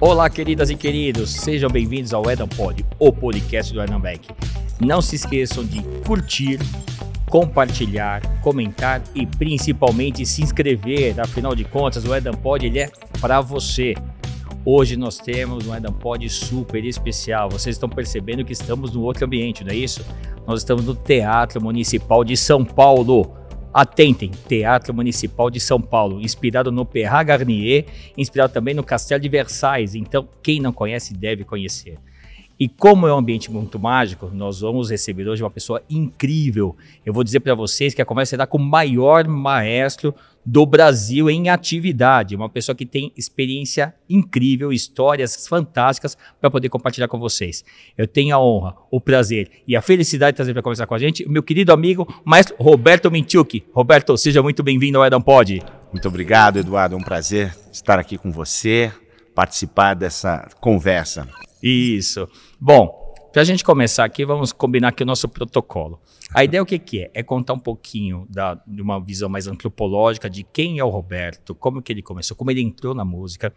Olá, 0.00 0.30
queridas 0.30 0.70
e 0.70 0.76
queridos, 0.76 1.34
sejam 1.34 1.68
bem-vindos 1.68 2.14
ao 2.14 2.30
Edam 2.30 2.46
Pod, 2.46 2.86
o 3.00 3.12
podcast 3.12 3.74
do 3.74 3.82
Edam 3.82 3.98
Beck. 3.98 4.28
Não 4.80 5.02
se 5.02 5.16
esqueçam 5.16 5.64
de 5.64 5.82
curtir, 6.06 6.60
compartilhar, 7.28 8.22
comentar 8.40 9.02
e 9.12 9.26
principalmente 9.26 10.24
se 10.24 10.40
inscrever. 10.40 11.18
Afinal 11.18 11.52
de 11.52 11.64
contas, 11.64 12.04
o 12.04 12.14
Edam 12.14 12.32
Pod 12.32 12.64
ele 12.64 12.78
é 12.78 12.92
para 13.20 13.40
você. 13.40 13.96
Hoje 14.64 14.96
nós 14.96 15.18
temos 15.18 15.66
um 15.66 15.74
Edam 15.74 15.92
Pod 15.92 16.28
super 16.30 16.84
especial. 16.84 17.50
Vocês 17.50 17.74
estão 17.74 17.88
percebendo 17.88 18.44
que 18.44 18.52
estamos 18.52 18.92
no 18.92 19.02
outro 19.02 19.24
ambiente, 19.24 19.64
não 19.64 19.72
é 19.72 19.76
isso? 19.76 20.06
Nós 20.46 20.60
estamos 20.60 20.84
no 20.84 20.94
Teatro 20.94 21.60
Municipal 21.60 22.22
de 22.22 22.36
São 22.36 22.64
Paulo. 22.64 23.37
Atentem, 23.80 24.32
Teatro 24.48 24.92
Municipal 24.92 25.48
de 25.48 25.60
São 25.60 25.80
Paulo, 25.80 26.20
inspirado 26.20 26.72
no 26.72 26.84
Perra 26.84 27.22
Garnier, 27.22 27.86
inspirado 28.16 28.52
também 28.52 28.74
no 28.74 28.82
Castelo 28.82 29.20
de 29.20 29.28
Versailles. 29.28 29.94
Então, 29.94 30.28
quem 30.42 30.58
não 30.58 30.72
conhece 30.72 31.14
deve 31.14 31.44
conhecer. 31.44 31.96
E 32.60 32.68
como 32.68 33.06
é 33.06 33.14
um 33.14 33.18
ambiente 33.18 33.52
muito 33.52 33.78
mágico, 33.78 34.30
nós 34.34 34.60
vamos 34.60 34.90
receber 34.90 35.28
hoje 35.28 35.44
uma 35.44 35.50
pessoa 35.50 35.80
incrível. 35.88 36.74
Eu 37.06 37.12
vou 37.12 37.22
dizer 37.22 37.38
para 37.38 37.54
vocês 37.54 37.94
que 37.94 38.02
a 38.02 38.04
conversa 38.04 38.30
será 38.30 38.48
com 38.48 38.58
o 38.58 38.60
maior 38.60 39.28
maestro 39.28 40.12
do 40.44 40.66
Brasil 40.66 41.30
em 41.30 41.50
atividade, 41.50 42.34
uma 42.34 42.48
pessoa 42.48 42.74
que 42.74 42.86
tem 42.86 43.12
experiência 43.16 43.94
incrível, 44.08 44.72
histórias 44.72 45.46
fantásticas 45.46 46.16
para 46.40 46.50
poder 46.50 46.68
compartilhar 46.68 47.06
com 47.06 47.18
vocês. 47.18 47.64
Eu 47.96 48.08
tenho 48.08 48.34
a 48.34 48.42
honra, 48.42 48.74
o 48.90 49.00
prazer 49.00 49.50
e 49.66 49.76
a 49.76 49.82
felicidade 49.82 50.32
de 50.32 50.36
trazer 50.36 50.52
para 50.52 50.62
conversar 50.62 50.86
com 50.86 50.94
a 50.94 50.98
gente 50.98 51.24
o 51.24 51.30
meu 51.30 51.44
querido 51.44 51.72
amigo, 51.72 52.12
maestro 52.24 52.56
Roberto 52.58 53.10
Minchuk. 53.10 53.62
Roberto, 53.72 54.16
seja 54.16 54.42
muito 54.42 54.64
bem-vindo 54.64 54.98
ao 54.98 55.06
Edam 55.06 55.20
Pod. 55.20 55.62
Muito 55.92 56.08
obrigado, 56.08 56.58
Eduardo. 56.58 56.96
É 56.96 56.98
um 56.98 57.02
prazer 57.02 57.54
estar 57.70 57.98
aqui 58.00 58.18
com 58.18 58.32
você, 58.32 58.90
participar 59.34 59.94
dessa 59.94 60.48
conversa. 60.60 61.28
Isso. 61.62 62.28
Bom, 62.60 63.08
para 63.32 63.42
a 63.42 63.44
gente 63.44 63.62
começar 63.62 64.04
aqui, 64.04 64.24
vamos 64.24 64.52
combinar 64.52 64.88
aqui 64.88 65.02
o 65.02 65.06
nosso 65.06 65.28
protocolo. 65.28 66.00
A 66.34 66.44
ideia 66.44 66.62
o 66.62 66.66
que, 66.66 66.78
que 66.78 67.02
é? 67.02 67.10
É 67.14 67.22
contar 67.22 67.52
um 67.52 67.58
pouquinho 67.58 68.26
da, 68.28 68.54
de 68.66 68.82
uma 68.82 68.98
visão 68.98 69.28
mais 69.28 69.46
antropológica 69.46 70.28
de 70.28 70.42
quem 70.42 70.78
é 70.78 70.84
o 70.84 70.88
Roberto, 70.88 71.54
como 71.54 71.82
que 71.82 71.92
ele 71.92 72.02
começou, 72.02 72.36
como 72.36 72.50
ele 72.50 72.60
entrou 72.60 72.94
na 72.94 73.04
música, 73.04 73.52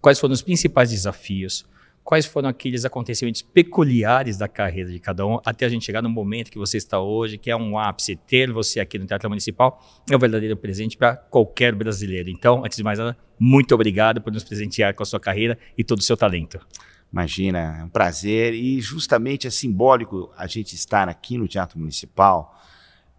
quais 0.00 0.18
foram 0.18 0.32
os 0.32 0.42
principais 0.42 0.90
desafios, 0.90 1.66
quais 2.04 2.24
foram 2.24 2.48
aqueles 2.48 2.84
acontecimentos 2.84 3.42
peculiares 3.42 4.38
da 4.38 4.46
carreira 4.46 4.90
de 4.90 5.00
cada 5.00 5.26
um, 5.26 5.40
até 5.44 5.66
a 5.66 5.68
gente 5.68 5.84
chegar 5.84 6.00
no 6.00 6.08
momento 6.08 6.50
que 6.50 6.58
você 6.58 6.76
está 6.76 7.00
hoje, 7.00 7.36
que 7.36 7.50
é 7.50 7.56
um 7.56 7.76
ápice. 7.76 8.14
Ter 8.14 8.52
você 8.52 8.78
aqui 8.78 8.96
no 8.96 9.06
Teatro 9.06 9.28
Municipal 9.28 9.84
é 10.08 10.14
um 10.14 10.18
verdadeiro 10.18 10.56
presente 10.56 10.96
para 10.96 11.16
qualquer 11.16 11.74
brasileiro. 11.74 12.30
Então, 12.30 12.64
antes 12.64 12.76
de 12.76 12.84
mais 12.84 12.98
nada, 12.98 13.16
muito 13.38 13.74
obrigado 13.74 14.20
por 14.20 14.32
nos 14.32 14.44
presentear 14.44 14.94
com 14.94 15.02
a 15.02 15.06
sua 15.06 15.18
carreira 15.18 15.58
e 15.76 15.82
todo 15.82 15.98
o 15.98 16.02
seu 16.02 16.16
talento. 16.16 16.60
Imagina, 17.12 17.78
é 17.80 17.84
um 17.84 17.88
prazer 17.88 18.52
e 18.54 18.80
justamente 18.80 19.46
é 19.46 19.50
simbólico 19.50 20.30
a 20.36 20.46
gente 20.46 20.74
estar 20.74 21.08
aqui 21.08 21.38
no 21.38 21.48
Teatro 21.48 21.78
Municipal, 21.78 22.60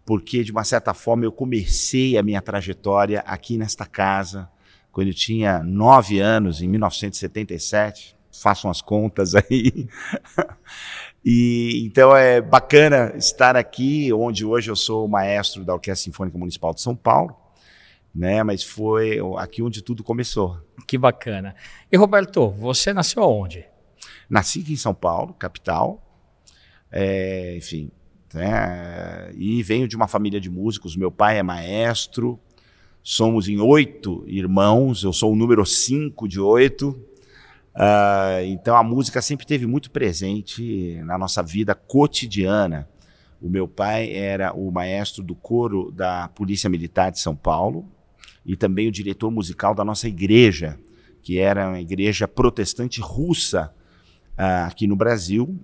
porque 0.04 0.44
de 0.44 0.52
uma 0.52 0.64
certa 0.64 0.94
forma 0.94 1.24
eu 1.24 1.32
comecei 1.32 2.16
a 2.16 2.22
minha 2.22 2.40
trajetória 2.40 3.20
aqui 3.20 3.56
nesta 3.56 3.84
casa 3.86 4.48
quando 4.92 5.08
eu 5.08 5.14
tinha 5.14 5.62
nove 5.62 6.18
anos, 6.18 6.60
em 6.60 6.68
1977. 6.68 8.16
Façam 8.40 8.70
as 8.70 8.80
contas 8.80 9.34
aí. 9.34 9.88
e 11.24 11.84
então 11.84 12.16
é 12.16 12.40
bacana 12.40 13.12
estar 13.16 13.56
aqui, 13.56 14.12
onde 14.12 14.44
hoje 14.44 14.70
eu 14.70 14.76
sou 14.76 15.04
o 15.04 15.08
maestro 15.08 15.64
da 15.64 15.74
Orquestra 15.74 16.04
Sinfônica 16.04 16.38
Municipal 16.38 16.72
de 16.72 16.80
São 16.80 16.94
Paulo 16.94 17.36
né? 18.14 18.42
Mas 18.42 18.64
foi 18.64 19.18
aqui 19.36 19.62
onde 19.62 19.82
tudo 19.82 20.02
começou. 20.02 20.58
Que 20.86 20.98
bacana. 20.98 21.54
E 21.90 21.96
Roberto, 21.96 22.50
você 22.50 22.92
nasceu 22.92 23.22
aonde? 23.22 23.64
Nasci 24.28 24.60
aqui 24.60 24.72
em 24.72 24.76
São 24.76 24.94
Paulo, 24.94 25.34
capital. 25.34 26.04
É, 26.90 27.54
enfim, 27.56 27.90
né? 28.32 29.30
e 29.36 29.62
venho 29.62 29.88
de 29.88 29.96
uma 29.96 30.08
família 30.08 30.40
de 30.40 30.50
músicos. 30.50 30.96
Meu 30.96 31.10
pai 31.10 31.38
é 31.38 31.42
maestro. 31.42 32.38
Somos 33.02 33.48
em 33.48 33.60
oito 33.60 34.24
irmãos. 34.26 35.02
Eu 35.02 35.12
sou 35.12 35.32
o 35.32 35.36
número 35.36 35.64
cinco 35.64 36.28
de 36.28 36.40
oito. 36.40 36.90
Uh, 37.74 38.42
então 38.46 38.76
a 38.76 38.82
música 38.82 39.22
sempre 39.22 39.46
teve 39.46 39.66
muito 39.66 39.90
presente 39.90 41.00
na 41.04 41.16
nossa 41.16 41.42
vida 41.42 41.74
cotidiana. 41.74 42.88
O 43.40 43.48
meu 43.48 43.68
pai 43.68 44.12
era 44.12 44.52
o 44.52 44.70
maestro 44.70 45.22
do 45.22 45.34
coro 45.34 45.92
da 45.92 46.28
Polícia 46.28 46.68
Militar 46.68 47.12
de 47.12 47.20
São 47.20 47.36
Paulo 47.36 47.88
e 48.44 48.56
também 48.56 48.88
o 48.88 48.92
diretor 48.92 49.30
musical 49.30 49.76
da 49.76 49.84
nossa 49.84 50.08
igreja, 50.08 50.76
que 51.22 51.38
era 51.38 51.68
uma 51.68 51.80
igreja 51.80 52.26
protestante 52.26 53.00
russa 53.00 53.72
uh, 54.38 54.66
aqui 54.66 54.86
no 54.86 54.96
Brasil 54.96 55.58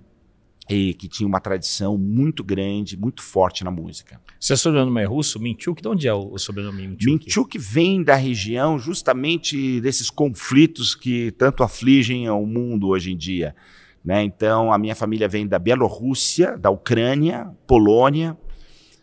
e 0.69 0.93
que 0.95 1.07
tinha 1.07 1.27
uma 1.27 1.39
tradição 1.39 1.97
muito 1.97 2.43
grande, 2.43 2.97
muito 2.97 3.21
forte 3.21 3.63
na 3.63 3.69
música. 3.69 4.19
Seu 4.39 4.57
sobrenome 4.57 5.01
é 5.01 5.05
russo? 5.05 5.39
Minchuk? 5.39 5.81
De 5.81 5.87
onde 5.87 6.07
é 6.07 6.13
o 6.13 6.37
sobrenome 6.37 6.87
Minchuk? 6.87 7.25
Minchuk 7.25 7.57
vem 7.59 8.03
da 8.03 8.15
região 8.15 8.79
justamente 8.79 9.79
desses 9.81 10.09
conflitos 10.09 10.95
que 10.95 11.31
tanto 11.31 11.63
afligem 11.63 12.29
o 12.29 12.45
mundo 12.45 12.87
hoje 12.87 13.11
em 13.11 13.17
dia. 13.17 13.55
Né? 14.03 14.23
Então, 14.23 14.71
a 14.71 14.77
minha 14.77 14.95
família 14.95 15.27
vem 15.27 15.47
da 15.47 15.57
Bielorrússia, 15.57 16.57
da 16.57 16.69
Ucrânia, 16.69 17.49
Polônia, 17.65 18.37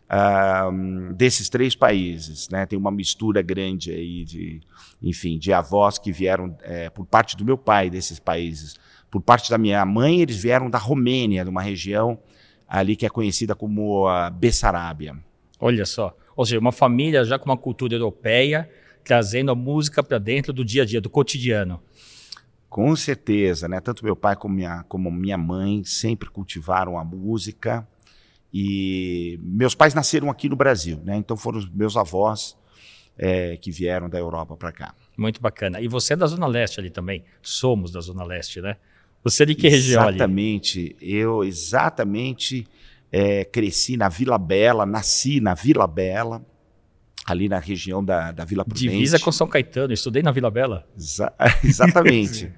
uh, 0.08 1.12
desses 1.14 1.48
três 1.48 1.74
países. 1.74 2.48
Né? 2.48 2.66
Tem 2.66 2.78
uma 2.78 2.90
mistura 2.90 3.42
grande 3.42 3.90
aí 3.90 4.24
de, 4.24 4.60
enfim, 5.00 5.38
de 5.38 5.52
avós 5.52 5.98
que 5.98 6.12
vieram 6.12 6.56
é, 6.62 6.90
por 6.90 7.06
parte 7.06 7.36
do 7.36 7.44
meu 7.44 7.58
pai 7.58 7.90
desses 7.90 8.18
países. 8.18 8.76
Por 9.12 9.20
parte 9.20 9.50
da 9.50 9.58
minha 9.58 9.84
mãe, 9.84 10.22
eles 10.22 10.42
vieram 10.42 10.70
da 10.70 10.78
Romênia, 10.78 11.44
de 11.44 11.50
uma 11.50 11.60
região 11.60 12.18
ali 12.66 12.96
que 12.96 13.04
é 13.04 13.10
conhecida 13.10 13.54
como 13.54 14.08
a 14.08 14.30
Bessarábia. 14.30 15.14
Olha 15.60 15.84
só, 15.84 16.16
ou 16.34 16.46
seja, 16.46 16.58
uma 16.58 16.72
família 16.72 17.22
já 17.22 17.38
com 17.38 17.44
uma 17.44 17.56
cultura 17.58 17.94
europeia, 17.94 18.70
trazendo 19.04 19.50
a 19.50 19.54
música 19.54 20.02
para 20.02 20.16
dentro 20.16 20.50
do 20.50 20.64
dia 20.64 20.82
a 20.82 20.86
dia, 20.86 20.98
do 20.98 21.10
cotidiano. 21.10 21.82
Com 22.70 22.96
certeza, 22.96 23.68
né? 23.68 23.82
Tanto 23.82 24.02
meu 24.02 24.16
pai 24.16 24.34
como 24.34 24.54
minha, 24.54 24.82
como 24.84 25.10
minha 25.10 25.36
mãe 25.36 25.84
sempre 25.84 26.30
cultivaram 26.30 26.98
a 26.98 27.04
música. 27.04 27.86
E 28.50 29.38
meus 29.42 29.74
pais 29.74 29.92
nasceram 29.92 30.30
aqui 30.30 30.48
no 30.48 30.56
Brasil, 30.56 30.98
né? 31.04 31.18
Então 31.18 31.36
foram 31.36 31.58
os 31.58 31.68
meus 31.68 31.98
avós 31.98 32.56
é, 33.18 33.58
que 33.58 33.70
vieram 33.70 34.08
da 34.08 34.18
Europa 34.18 34.56
para 34.56 34.72
cá. 34.72 34.94
Muito 35.18 35.38
bacana. 35.38 35.82
E 35.82 35.86
você 35.86 36.14
é 36.14 36.16
da 36.16 36.26
Zona 36.26 36.46
Leste 36.46 36.80
ali 36.80 36.88
também? 36.88 37.24
Somos 37.42 37.92
da 37.92 38.00
Zona 38.00 38.24
Leste, 38.24 38.62
né? 38.62 38.78
Você 39.24 39.44
é 39.44 39.46
de 39.46 39.54
que 39.54 39.68
região 39.68 40.02
ali? 40.02 40.16
Exatamente. 40.16 40.96
Eu 41.00 41.44
exatamente 41.44 42.66
é, 43.10 43.44
cresci 43.44 43.96
na 43.96 44.08
Vila 44.08 44.38
Bela, 44.38 44.86
nasci 44.86 45.40
na 45.40 45.54
Vila 45.54 45.86
Bela, 45.86 46.44
ali 47.26 47.48
na 47.48 47.58
região 47.58 48.04
da, 48.04 48.32
da 48.32 48.44
Vila 48.44 48.64
Prudente. 48.64 48.88
Divisa 48.88 49.18
com 49.18 49.30
São 49.30 49.46
Caetano, 49.46 49.92
estudei 49.92 50.22
na 50.22 50.32
Vila 50.32 50.50
Bela. 50.50 50.86
Exa 50.96 51.32
exatamente. 51.62 52.52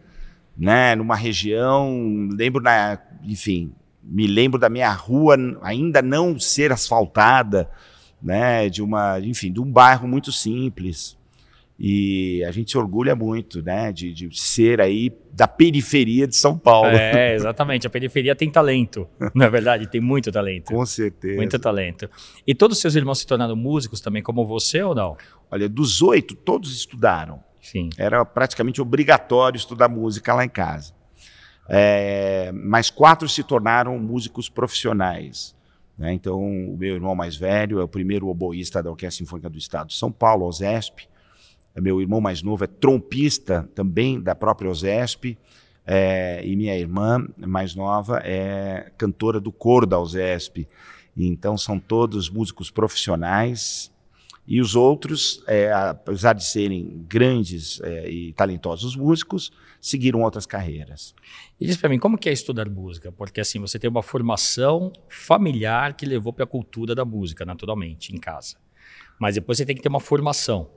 né, 0.56 0.94
numa 0.94 1.16
região, 1.16 2.28
lembro 2.32 2.62
na, 2.62 2.98
enfim, 3.24 3.72
me 4.03 4.26
lembro 4.26 4.58
da 4.58 4.69
minha 4.69 4.92
rua 4.92 5.36
ainda 5.62 6.00
não 6.00 6.38
ser 6.38 6.72
asfaltada, 6.72 7.69
né, 8.22 8.70
de 8.70 8.80
uma, 8.80 9.19
enfim, 9.20 9.53
de 9.53 9.60
um 9.60 9.70
bairro 9.70 10.06
muito 10.06 10.30
simples. 10.30 11.19
E 11.78 12.44
a 12.44 12.52
gente 12.52 12.70
se 12.70 12.78
orgulha 12.78 13.16
muito, 13.16 13.60
né, 13.60 13.90
de, 13.90 14.12
de 14.12 14.40
ser 14.40 14.80
aí 14.80 15.12
da 15.32 15.48
periferia 15.48 16.26
de 16.26 16.36
São 16.36 16.56
Paulo. 16.56 16.90
É, 16.90 17.34
exatamente. 17.34 17.86
A 17.86 17.90
periferia 17.90 18.34
tem 18.36 18.48
talento, 18.48 19.08
não 19.34 19.44
é 19.44 19.50
verdade? 19.50 19.88
Tem 19.88 20.00
muito 20.00 20.30
talento. 20.30 20.72
Com 20.72 20.86
certeza. 20.86 21.36
Muito 21.36 21.58
talento. 21.58 22.08
E 22.46 22.54
todos 22.54 22.76
os 22.76 22.80
seus 22.80 22.94
irmãos 22.94 23.18
se 23.18 23.26
tornaram 23.26 23.56
músicos 23.56 24.00
também, 24.00 24.22
como 24.22 24.46
você 24.46 24.82
ou 24.82 24.94
não? 24.94 25.16
Olha, 25.50 25.68
dos 25.68 26.00
oito, 26.00 26.36
todos 26.36 26.74
estudaram. 26.76 27.42
Sim. 27.60 27.91
Era 27.98 28.24
praticamente 28.24 28.80
obrigatório 28.80 29.56
estudar 29.56 29.88
música 29.88 30.32
lá 30.32 30.44
em 30.44 30.48
casa. 30.48 30.92
É, 31.68 32.53
mas 32.53 32.91
quatro 32.91 33.28
se 33.28 33.42
tornaram 33.42 33.98
músicos 33.98 34.48
profissionais. 34.48 35.56
Né? 35.98 36.12
Então, 36.12 36.41
o 36.41 36.77
meu 36.77 36.94
irmão 36.94 37.15
mais 37.15 37.36
velho 37.36 37.80
é 37.80 37.84
o 37.84 37.88
primeiro 37.88 38.28
oboísta 38.28 38.82
da 38.82 38.91
Orquestra 38.91 39.24
Sinfônica 39.24 39.48
do 39.48 39.59
Estado 39.59 39.88
de 39.88 39.97
São 39.97 40.12
Paulo, 40.12 40.47
OSESP. 40.47 41.09
Meu 41.76 42.00
irmão 42.00 42.21
mais 42.21 42.42
novo 42.42 42.65
é 42.65 42.66
trompista 42.66 43.68
também 43.74 44.21
da 44.21 44.34
própria 44.34 44.71
OSESP. 44.71 45.38
É, 45.86 46.41
e 46.44 46.56
minha 46.56 46.76
irmã 46.76 47.26
mais 47.36 47.74
nova 47.74 48.21
é 48.24 48.91
cantora 48.97 49.41
do 49.41 49.53
coro 49.53 49.86
da 49.86 49.98
OSESP. 49.98 50.66
Então, 51.16 51.56
são 51.56 51.78
todos 51.78 52.30
músicos 52.30 52.71
profissionais. 52.71 53.92
E 54.47 54.60
os 54.60 54.76
outros, 54.76 55.42
é, 55.47 55.72
apesar 55.72 56.34
de 56.34 56.44
serem 56.44 57.03
grandes 57.09 57.80
é, 57.80 58.10
e 58.10 58.32
talentosos 58.34 58.94
músicos, 58.94 59.50
seguiram 59.80 60.20
outras 60.20 60.44
carreiras. 60.44 61.15
E 61.59 61.66
diz 61.66 61.78
para 61.78 61.88
mim, 61.88 61.98
como 61.98 62.18
que 62.18 62.28
é 62.28 62.32
estudar 62.32 62.68
música? 62.68 63.10
Porque 63.10 63.41
assim, 63.41 63.59
você 63.59 63.78
tem 63.78 63.88
uma 63.88 64.03
formação 64.03 64.92
familiar 65.09 65.94
que 65.94 66.04
levou 66.04 66.30
para 66.30 66.44
a 66.44 66.47
cultura 66.47 66.94
da 66.94 67.06
música, 67.06 67.44
naturalmente, 67.44 68.15
em 68.15 68.18
casa. 68.18 68.56
Mas 69.18 69.34
depois 69.34 69.56
você 69.56 69.65
tem 69.65 69.74
que 69.74 69.80
ter 69.80 69.88
uma 69.88 70.00
formação. 70.00 70.68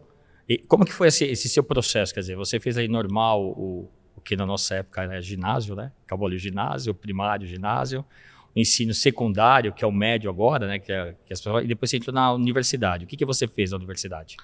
E 0.48 0.58
como 0.60 0.86
que 0.86 0.94
foi 0.94 1.10
esse, 1.10 1.26
esse, 1.26 1.50
seu 1.50 1.64
processo? 1.64 2.14
Quer 2.14 2.22
dizer, 2.22 2.36
você 2.36 2.60
fez 2.60 2.78
aí 2.78 2.88
normal 2.88 3.44
o, 3.44 3.90
o 4.16 4.22
que 4.22 4.36
na 4.36 4.46
nossa 4.46 4.76
época 4.76 5.04
era 5.04 5.22
ginásio, 5.22 5.76
né? 5.76 5.92
Acabou 6.06 6.28
ali 6.28 6.38
o 6.38 6.40
ginásio, 6.40 6.92
o 6.92 6.96
primário, 6.96 7.46
o 7.46 7.50
ginásio, 7.50 8.06
o 8.56 8.60
ensino 8.60 8.94
secundário, 8.94 9.74
que 9.74 9.84
é 9.84 9.88
o 9.88 9.92
médio 9.92 10.30
agora, 10.30 10.66
né? 10.66 10.80
Que, 10.80 10.92
é, 10.92 11.16
que 11.26 11.34
as 11.34 11.40
pessoas, 11.40 11.66
e 11.66 11.68
depois 11.68 11.90
você 11.90 11.98
entrou 11.98 12.14
na 12.14 12.32
universidade. 12.32 13.04
O 13.04 13.08
que, 13.08 13.18
que 13.18 13.26
você 13.26 13.48
fez 13.48 13.72
na 13.72 13.78
universidade? 13.78 14.38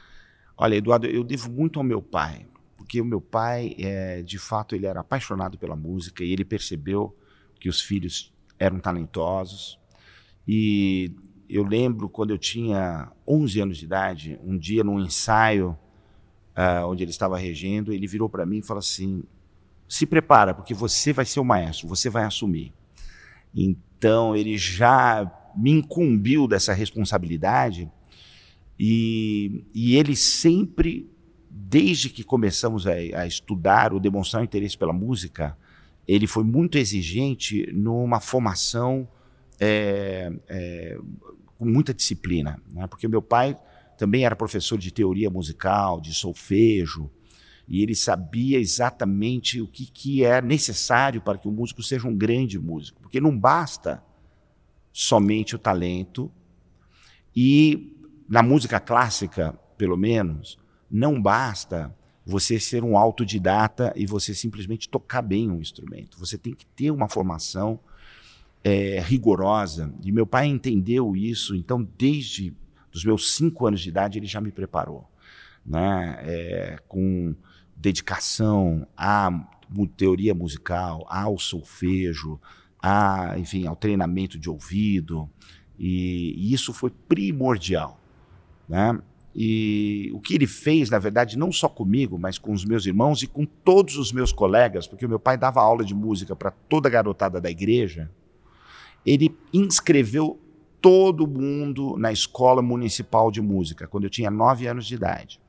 Olha, 0.57 0.75
Eduardo, 0.75 1.07
eu 1.07 1.23
devo 1.23 1.49
muito 1.49 1.79
ao 1.79 1.85
meu 1.85 2.01
pai, 2.01 2.45
porque 2.75 2.99
o 2.99 3.05
meu 3.05 3.21
pai, 3.21 3.73
é, 3.79 4.21
de 4.21 4.37
fato, 4.37 4.75
ele 4.75 4.85
era 4.85 4.99
apaixonado 4.99 5.57
pela 5.57 5.75
música 5.75 6.23
e 6.23 6.31
ele 6.33 6.43
percebeu 6.43 7.17
que 7.59 7.69
os 7.69 7.79
filhos 7.81 8.33
eram 8.59 8.77
talentosos. 8.79 9.79
E 10.45 11.15
eu 11.49 11.63
lembro 11.63 12.09
quando 12.09 12.31
eu 12.31 12.37
tinha 12.37 13.09
11 13.27 13.61
anos 13.61 13.77
de 13.77 13.85
idade, 13.85 14.39
um 14.43 14.57
dia 14.57 14.83
num 14.83 14.99
ensaio 14.99 15.77
uh, 16.57 16.87
onde 16.87 17.03
ele 17.03 17.11
estava 17.11 17.37
regendo, 17.37 17.91
ele 17.91 18.07
virou 18.07 18.29
para 18.29 18.45
mim 18.45 18.59
e 18.59 18.61
falou 18.61 18.79
assim: 18.79 19.23
se 19.87 20.05
prepara, 20.05 20.53
porque 20.53 20.73
você 20.73 21.13
vai 21.13 21.25
ser 21.25 21.39
o 21.39 21.45
maestro, 21.45 21.87
você 21.87 22.09
vai 22.09 22.23
assumir. 22.23 22.73
Então 23.55 24.35
ele 24.35 24.57
já 24.57 25.31
me 25.55 25.71
incumbiu 25.71 26.47
dessa 26.47 26.73
responsabilidade 26.73 27.89
e, 28.79 29.63
e 29.73 29.95
ele 29.95 30.15
sempre, 30.15 31.09
desde 31.49 32.09
que 32.09 32.23
começamos 32.23 32.87
a, 32.87 32.93
a 32.93 33.27
estudar 33.27 33.93
ou 33.93 33.99
demonstrar 33.99 34.43
interesse 34.43 34.77
pela 34.77 34.93
música, 34.93 35.55
ele 36.07 36.27
foi 36.27 36.43
muito 36.43 36.77
exigente 36.77 37.69
numa 37.71 38.19
formação 38.19 39.07
é, 39.59 40.33
é, 40.47 40.97
com 41.57 41.65
muita 41.65 41.93
disciplina, 41.93 42.59
né? 42.73 42.87
porque 42.87 43.07
meu 43.07 43.21
pai 43.21 43.55
também 43.97 44.25
era 44.25 44.35
professor 44.35 44.77
de 44.77 44.91
teoria 44.91 45.29
musical, 45.29 45.99
de 46.01 46.13
solfejo, 46.13 47.09
e 47.67 47.81
ele 47.81 47.95
sabia 47.95 48.59
exatamente 48.59 49.61
o 49.61 49.67
que, 49.67 49.85
que 49.85 50.23
é 50.23 50.41
necessário 50.41 51.21
para 51.21 51.37
que 51.37 51.47
o 51.47 51.51
músico 51.51 51.81
seja 51.81 52.07
um 52.07 52.15
grande 52.15 52.59
músico, 52.59 53.01
porque 53.01 53.21
não 53.21 53.37
basta 53.37 54.03
somente 54.91 55.55
o 55.55 55.59
talento 55.59 56.31
e 57.35 57.97
na 58.27 58.43
música 58.43 58.79
clássica, 58.79 59.53
pelo 59.77 59.97
menos, 59.97 60.57
não 60.89 61.21
basta 61.21 61.95
você 62.25 62.59
ser 62.59 62.83
um 62.83 62.97
autodidata 62.97 63.91
e 63.95 64.05
você 64.05 64.33
simplesmente 64.33 64.87
tocar 64.87 65.21
bem 65.21 65.49
um 65.49 65.59
instrumento. 65.59 66.17
Você 66.19 66.37
tem 66.37 66.53
que 66.53 66.65
ter 66.65 66.91
uma 66.91 67.09
formação 67.09 67.79
é, 68.63 68.99
rigorosa. 69.01 69.93
E 70.03 70.11
meu 70.11 70.25
pai 70.25 70.47
entendeu 70.47 71.15
isso, 71.15 71.55
então, 71.55 71.87
desde 71.97 72.53
os 72.93 73.03
meus 73.03 73.35
cinco 73.35 73.65
anos 73.65 73.81
de 73.81 73.89
idade, 73.89 74.19
ele 74.19 74.27
já 74.27 74.39
me 74.39 74.51
preparou. 74.51 75.09
Né? 75.65 76.17
É, 76.21 76.77
com 76.87 77.35
dedicação 77.75 78.87
à 78.95 79.29
teoria 79.97 80.33
musical, 80.33 81.05
ao 81.09 81.37
solfejo, 81.39 82.39
a, 82.81 83.35
enfim, 83.37 83.65
ao 83.65 83.75
treinamento 83.75 84.37
de 84.37 84.49
ouvido. 84.49 85.29
E, 85.77 86.33
e 86.37 86.53
isso 86.53 86.73
foi 86.73 86.89
primordial. 86.89 87.99
Né? 88.67 88.99
E 89.35 90.11
o 90.13 90.19
que 90.19 90.35
ele 90.35 90.45
fez, 90.45 90.89
na 90.89 90.99
verdade, 90.99 91.37
não 91.37 91.51
só 91.51 91.67
comigo, 91.67 92.19
mas 92.19 92.37
com 92.37 92.53
os 92.53 92.63
meus 92.63 92.85
irmãos 92.85 93.23
e 93.23 93.27
com 93.27 93.45
todos 93.45 93.97
os 93.97 94.11
meus 94.11 94.31
colegas, 94.31 94.85
porque 94.85 95.05
o 95.05 95.09
meu 95.09 95.19
pai 95.19 95.37
dava 95.37 95.61
aula 95.61 95.83
de 95.83 95.95
música 95.95 96.35
para 96.35 96.51
toda 96.51 96.87
a 96.87 96.91
garotada 96.91 97.41
da 97.41 97.49
igreja, 97.49 98.11
ele 99.05 99.35
inscreveu 99.51 100.39
todo 100.83 101.25
mundo 101.25 101.95
na 101.97 102.11
escola 102.11 102.61
municipal 102.61 103.31
de 103.31 103.41
música, 103.41 103.87
quando 103.87 104.03
eu 104.03 104.09
tinha 104.09 104.29
nove 104.29 104.67
anos 104.67 104.85
de 104.85 104.95
idade. 104.95 105.39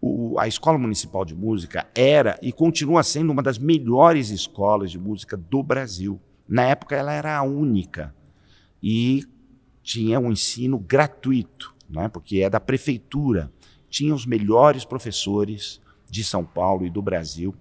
O, 0.00 0.38
a 0.38 0.48
escola 0.48 0.78
municipal 0.78 1.24
de 1.26 1.34
música 1.34 1.86
era 1.94 2.38
e 2.40 2.50
continua 2.50 3.02
sendo 3.02 3.30
uma 3.30 3.42
das 3.42 3.58
melhores 3.58 4.30
escolas 4.30 4.90
de 4.90 4.98
música 4.98 5.36
do 5.36 5.62
Brasil. 5.62 6.18
Na 6.48 6.62
época, 6.62 6.96
ela 6.96 7.12
era 7.12 7.36
a 7.36 7.42
única 7.42 8.14
e 8.82 9.24
tinha 9.82 10.18
um 10.18 10.32
ensino 10.32 10.78
gratuito 10.78 11.76
né, 11.88 12.08
porque 12.08 12.40
é 12.40 12.50
da 12.50 12.60
prefeitura. 12.60 13.50
Tinha 13.88 14.14
os 14.14 14.26
melhores 14.26 14.84
professores 14.84 15.80
de 16.08 16.22
São 16.22 16.44
Paulo 16.44 16.84
e 16.86 16.90
do 16.90 17.00
Brasil. 17.00 17.54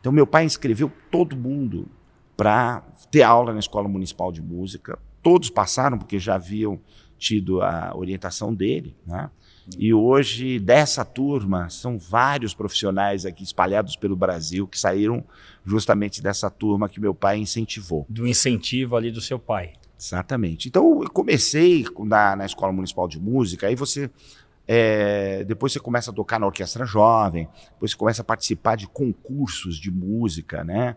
Então, 0.00 0.12
meu 0.12 0.26
pai 0.26 0.44
inscreveu 0.44 0.92
todo 1.10 1.36
mundo 1.36 1.88
para 2.36 2.82
ter 3.10 3.22
aula 3.22 3.52
na 3.52 3.58
Escola 3.58 3.88
Municipal 3.88 4.30
de 4.30 4.40
Música. 4.40 4.98
Todos 5.26 5.50
passaram, 5.50 5.98
porque 5.98 6.20
já 6.20 6.36
haviam 6.36 6.78
tido 7.18 7.60
a 7.60 7.90
orientação 7.96 8.54
dele. 8.54 8.96
Né? 9.04 9.28
E 9.76 9.92
hoje, 9.92 10.60
dessa 10.60 11.04
turma, 11.04 11.68
são 11.68 11.98
vários 11.98 12.54
profissionais 12.54 13.26
aqui 13.26 13.42
espalhados 13.42 13.96
pelo 13.96 14.14
Brasil 14.14 14.68
que 14.68 14.78
saíram 14.78 15.24
justamente 15.64 16.22
dessa 16.22 16.48
turma 16.48 16.88
que 16.88 17.00
meu 17.00 17.12
pai 17.12 17.38
incentivou. 17.38 18.06
Do 18.08 18.24
incentivo 18.24 18.94
ali 18.94 19.10
do 19.10 19.20
seu 19.20 19.36
pai. 19.36 19.72
Exatamente. 19.98 20.68
Então, 20.68 21.02
eu 21.02 21.10
comecei 21.10 21.84
na, 22.04 22.36
na 22.36 22.46
Escola 22.46 22.72
Municipal 22.72 23.08
de 23.08 23.18
Música, 23.18 23.66
aí 23.66 23.74
você. 23.74 24.08
É, 24.68 25.42
depois 25.42 25.72
você 25.72 25.80
começa 25.80 26.12
a 26.12 26.14
tocar 26.14 26.38
na 26.38 26.46
orquestra 26.46 26.86
jovem, 26.86 27.48
depois 27.72 27.90
você 27.90 27.96
começa 27.96 28.22
a 28.22 28.24
participar 28.24 28.76
de 28.76 28.86
concursos 28.86 29.76
de 29.76 29.90
música, 29.90 30.62
né? 30.62 30.96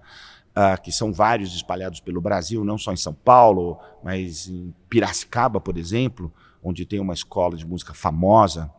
Ah, 0.61 0.77
que 0.77 0.91
são 0.91 1.13
vários 1.13 1.55
espalhados 1.55 2.01
pelo 2.01 2.19
Brasil, 2.19 2.65
não 2.65 2.77
só 2.77 2.91
em 2.91 2.97
São 2.97 3.13
Paulo, 3.13 3.79
mas 4.03 4.49
em 4.49 4.75
Piracicaba, 4.89 5.61
por 5.61 5.77
exemplo, 5.77 6.33
onde 6.61 6.85
tem 6.85 6.99
uma 6.99 7.13
escola 7.13 7.55
de 7.55 7.65
música 7.65 7.93
famosa, 7.93 8.69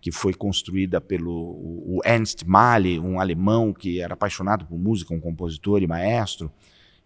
que 0.00 0.10
foi 0.10 0.32
construída 0.32 1.02
pelo 1.02 2.00
Ernst 2.02 2.44
Mahler, 2.46 3.04
um 3.04 3.20
alemão 3.20 3.74
que 3.74 4.00
era 4.00 4.14
apaixonado 4.14 4.64
por 4.64 4.78
música, 4.78 5.12
um 5.12 5.20
compositor 5.20 5.82
e 5.82 5.86
maestro. 5.86 6.50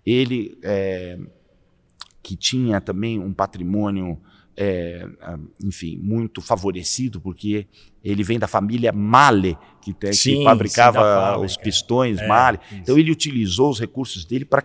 Ele 0.06 0.56
é, 0.62 1.18
que 2.22 2.36
tinha 2.36 2.80
também 2.80 3.18
um 3.18 3.32
patrimônio, 3.32 4.20
é, 4.56 5.06
enfim, 5.62 5.96
muito 5.96 6.40
favorecido, 6.40 7.20
porque 7.20 7.66
ele 8.04 8.22
vem 8.22 8.38
da 8.38 8.46
família 8.46 8.92
Male, 8.92 9.56
que, 9.80 9.92
tem, 9.92 10.12
sim, 10.12 10.38
que 10.38 10.44
fabricava 10.44 11.36
sim, 11.36 11.44
os 11.44 11.56
pistões 11.56 12.18
é, 12.18 12.26
Male. 12.26 12.58
Então 12.72 12.98
ele 12.98 13.10
utilizou 13.10 13.70
os 13.70 13.80
recursos 13.80 14.24
dele 14.24 14.44
para 14.44 14.64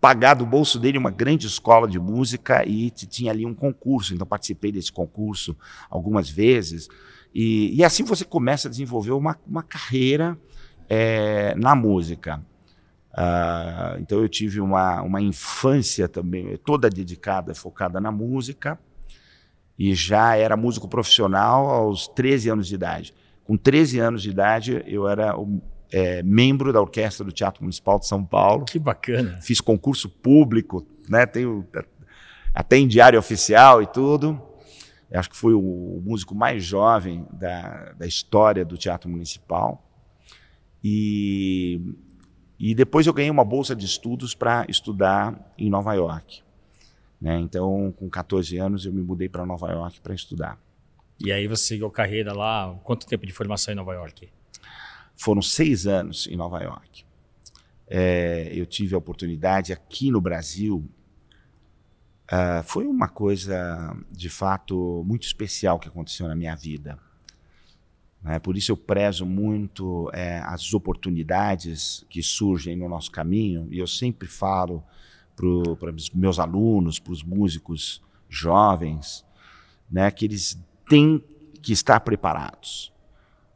pagar 0.00 0.34
do 0.34 0.46
bolso 0.46 0.78
dele 0.78 0.98
uma 0.98 1.10
grande 1.10 1.46
escola 1.46 1.88
de 1.88 1.98
música 1.98 2.64
e 2.66 2.90
tinha 2.90 3.32
ali 3.32 3.44
um 3.44 3.54
concurso. 3.54 4.14
Então 4.14 4.26
participei 4.26 4.70
desse 4.70 4.92
concurso 4.92 5.56
algumas 5.90 6.28
vezes. 6.28 6.88
E, 7.34 7.74
e 7.74 7.84
assim 7.84 8.04
você 8.04 8.24
começa 8.24 8.68
a 8.68 8.70
desenvolver 8.70 9.12
uma, 9.12 9.38
uma 9.46 9.62
carreira 9.62 10.38
é, 10.88 11.54
na 11.56 11.74
música. 11.74 12.42
Uh, 13.12 13.98
então 13.98 14.20
eu 14.20 14.28
tive 14.28 14.60
uma, 14.60 15.02
uma 15.02 15.20
infância 15.20 16.08
também 16.08 16.56
toda 16.58 16.88
dedicada, 16.88 17.52
focada 17.52 18.00
na 18.00 18.12
música, 18.12 18.78
e 19.78 19.94
já 19.94 20.36
era 20.36 20.56
músico 20.56 20.88
profissional 20.88 21.68
aos 21.68 22.08
13 22.08 22.50
anos 22.50 22.66
de 22.66 22.74
idade. 22.74 23.14
Com 23.44 23.56
13 23.56 23.98
anos 24.00 24.22
de 24.22 24.30
idade, 24.30 24.82
eu 24.86 25.08
era 25.08 25.38
o, 25.38 25.60
é, 25.90 26.22
membro 26.22 26.72
da 26.72 26.80
orquestra 26.80 27.24
do 27.24 27.32
Teatro 27.32 27.62
Municipal 27.62 27.98
de 27.98 28.06
São 28.06 28.24
Paulo. 28.24 28.64
Que 28.64 28.78
bacana! 28.78 29.38
Fiz 29.40 29.60
concurso 29.60 30.08
público, 30.08 30.86
né? 31.08 31.24
Tenho 31.24 31.66
até 32.52 32.76
em 32.76 32.88
diário 32.88 33.18
oficial 33.18 33.80
e 33.82 33.86
tudo. 33.86 34.40
Eu 35.10 35.20
acho 35.20 35.30
que 35.30 35.36
fui 35.36 35.54
o 35.54 36.02
músico 36.04 36.34
mais 36.34 36.64
jovem 36.64 37.26
da, 37.32 37.92
da 37.92 38.06
história 38.06 38.64
do 38.64 38.76
Teatro 38.76 39.08
Municipal. 39.08 39.84
E 40.82 41.80
e 42.58 42.74
depois 42.74 43.06
eu 43.06 43.12
ganhei 43.12 43.30
uma 43.30 43.44
bolsa 43.44 43.74
de 43.76 43.86
estudos 43.86 44.34
para 44.34 44.66
estudar 44.68 45.54
em 45.56 45.70
Nova 45.70 45.94
York. 45.94 46.42
Né? 47.20 47.38
Então, 47.40 47.92
com 47.96 48.08
14 48.08 48.56
anos, 48.58 48.86
eu 48.86 48.92
me 48.92 49.02
mudei 49.02 49.28
para 49.28 49.44
Nova 49.44 49.70
York 49.70 50.00
para 50.00 50.14
estudar. 50.14 50.58
E 51.20 51.32
aí 51.32 51.48
você 51.48 51.64
seguiu 51.64 51.90
carreira 51.90 52.32
lá? 52.32 52.78
Quanto 52.84 53.06
tempo 53.06 53.26
de 53.26 53.32
formação 53.32 53.72
em 53.72 53.76
Nova 53.76 53.92
York? 53.92 54.28
Foram 55.16 55.42
seis 55.42 55.86
anos 55.86 56.28
em 56.28 56.36
Nova 56.36 56.62
York. 56.62 57.04
É, 57.88 58.52
eu 58.54 58.64
tive 58.66 58.94
a 58.94 58.98
oportunidade 58.98 59.72
aqui 59.72 60.10
no 60.10 60.20
Brasil. 60.20 60.88
Uh, 62.30 62.62
foi 62.62 62.86
uma 62.86 63.08
coisa, 63.08 63.96
de 64.12 64.28
fato, 64.28 65.02
muito 65.04 65.24
especial 65.24 65.78
que 65.78 65.88
aconteceu 65.88 66.28
na 66.28 66.36
minha 66.36 66.54
vida. 66.54 66.98
Né? 68.22 68.38
Por 68.38 68.56
isso 68.56 68.70
eu 68.70 68.76
prezo 68.76 69.24
muito 69.24 70.10
é, 70.12 70.38
as 70.40 70.72
oportunidades 70.74 72.04
que 72.08 72.22
surgem 72.22 72.76
no 72.76 72.88
nosso 72.88 73.10
caminho, 73.10 73.66
e 73.70 73.78
eu 73.78 73.86
sempre 73.86 74.28
falo 74.28 74.84
para 75.38 75.94
os 75.94 76.10
meus 76.10 76.38
alunos, 76.38 76.98
para 76.98 77.12
os 77.12 77.22
músicos 77.22 78.02
jovens, 78.28 79.24
né, 79.90 80.10
que 80.10 80.24
eles 80.24 80.60
têm 80.88 81.22
que 81.62 81.72
estar 81.72 82.00
preparados. 82.00 82.92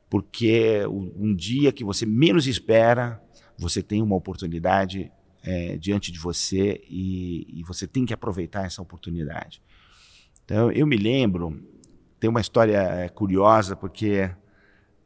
Porque 0.09 0.87
um 0.87 1.35
dia 1.35 1.73
que 1.73 1.83
você 1.83 2.07
menos 2.07 2.47
espera, 2.47 3.23
você 3.59 3.83
tem 3.83 4.03
uma 4.03 4.15
oportunidade 4.15 5.11
é, 5.43 5.77
diante 5.77 6.13
de 6.13 6.19
você 6.19 6.85
e, 6.89 7.61
e, 7.61 7.65
você 7.65 7.87
tem 7.87 8.05
que 8.05 8.15
aproveitar 8.15 8.65
essa 8.65 8.81
oportunidade. 8.81 9.61
Então, 10.45 10.71
eu 10.71 10.87
me 10.87 10.97
lembro, 10.97 11.61
tem 12.21 12.31
uma 12.31 12.41
história 12.41 12.77
é, 12.77 13.09
curiosa, 13.09 13.75
porque 13.75 14.31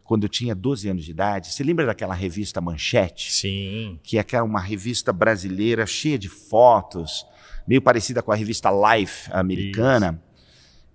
quando 0.06 0.22
eu 0.22 0.28
tinha 0.28 0.54
12 0.54 0.88
anos 0.88 1.04
de 1.04 1.10
idade. 1.10 1.52
Você 1.52 1.64
lembra 1.64 1.84
daquela 1.84 2.14
revista 2.14 2.60
Manchete? 2.60 3.32
Sim. 3.32 3.98
Que 4.02 4.16
é 4.16 4.20
aquela 4.20 4.44
uma 4.44 4.60
revista 4.60 5.12
brasileira 5.12 5.84
cheia 5.84 6.18
de 6.18 6.28
fotos, 6.28 7.26
meio 7.66 7.82
parecida 7.82 8.22
com 8.22 8.30
a 8.30 8.36
revista 8.36 8.70
Life 8.70 9.28
americana. 9.32 10.22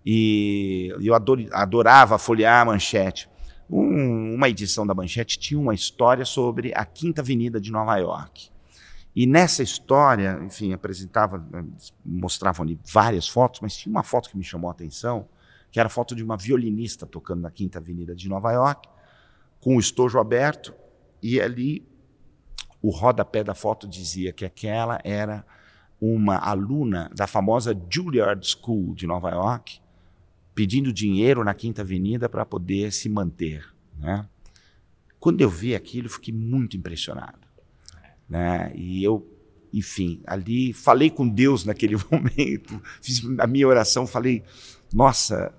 E 0.06 0.94
eu 1.02 1.14
ador, 1.14 1.46
adorava 1.52 2.18
folhear 2.18 2.62
a 2.62 2.66
Manchete. 2.66 3.30
Um, 3.70 4.36
uma 4.36 4.50
edição 4.50 4.88
da 4.88 4.94
Manchete 4.94 5.38
tinha 5.38 5.60
uma 5.60 5.74
história 5.74 6.26
sobre 6.26 6.74
a 6.74 6.86
Quinta 6.86 7.22
Avenida 7.22 7.60
de 7.60 7.72
Nova 7.72 7.98
York. 7.98 8.50
E 9.14 9.28
nessa 9.28 9.62
história, 9.62 10.40
enfim, 10.42 10.72
apresentava, 10.72 11.46
mostravam 12.04 12.64
ali 12.64 12.80
várias 12.92 13.28
fotos, 13.28 13.60
mas 13.60 13.76
tinha 13.76 13.92
uma 13.92 14.04
foto 14.04 14.30
que 14.30 14.38
me 14.38 14.44
chamou 14.44 14.70
a 14.70 14.72
atenção, 14.72 15.28
que 15.70 15.82
era 15.82 15.88
a 15.88 15.90
foto 15.90 16.16
de 16.16 16.24
uma 16.24 16.38
violinista 16.38 17.06
tocando 17.06 17.42
na 17.42 17.52
Quinta 17.52 17.78
Avenida 17.78 18.16
de 18.16 18.30
Nova 18.30 18.54
York 18.54 18.88
com 19.62 19.78
o 19.78 19.80
estojo 19.80 20.20
aberto, 20.20 20.74
e 21.22 21.40
ali 21.40 21.88
o 22.82 22.90
rodapé 22.90 23.44
da 23.44 23.54
foto 23.54 23.88
dizia 23.88 24.34
que 24.34 24.44
aquela 24.44 25.00
era 25.04 25.46
uma 26.02 26.36
aluna 26.38 27.12
da 27.16 27.28
famosa 27.28 27.80
Juilliard 27.90 28.44
School 28.44 28.96
de 28.96 29.06
Nova 29.06 29.30
York, 29.30 29.80
pedindo 30.56 30.92
dinheiro 30.92 31.44
na 31.44 31.54
Quinta 31.54 31.84
Avenida 31.84 32.28
para 32.28 32.44
poder 32.44 32.92
se 32.92 33.08
manter. 33.08 33.64
Né? 34.00 34.28
Quando 35.20 35.42
eu 35.42 35.50
vi 35.50 35.76
aquilo, 35.76 36.10
fiquei 36.10 36.34
muito 36.34 36.76
impressionado. 36.76 37.40
Né? 38.28 38.72
E 38.76 39.04
eu, 39.04 39.28
enfim, 39.72 40.22
ali 40.26 40.74
falei 40.74 41.12
com 41.12 41.30
Deus 41.30 41.66
naquele 41.66 41.96
momento, 42.10 42.82
fiz 43.00 43.22
a 43.38 43.46
minha 43.46 43.68
oração, 43.68 44.08
falei: 44.08 44.44
nossa, 44.92 45.54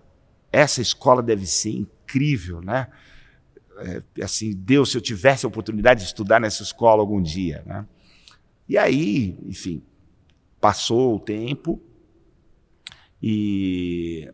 essa 0.51 0.83
escola 0.83 1.23
deve 1.23 1.47
ser 1.47 1.71
incrível, 1.71 2.61
né? 2.61 2.89
É, 3.83 4.23
assim, 4.23 4.55
Deus, 4.55 4.91
se 4.91 4.97
eu 4.97 5.01
tivesse 5.01 5.45
a 5.45 5.49
oportunidade 5.49 6.01
de 6.01 6.07
estudar 6.07 6.41
nessa 6.41 6.63
escola 6.63 7.01
algum 7.01 7.21
dia. 7.21 7.63
Né? 7.67 7.87
E 8.69 8.79
aí, 8.79 9.39
enfim, 9.45 9.83
passou 10.61 11.17
o 11.17 11.21
tempo 11.21 11.81
e 13.23 14.33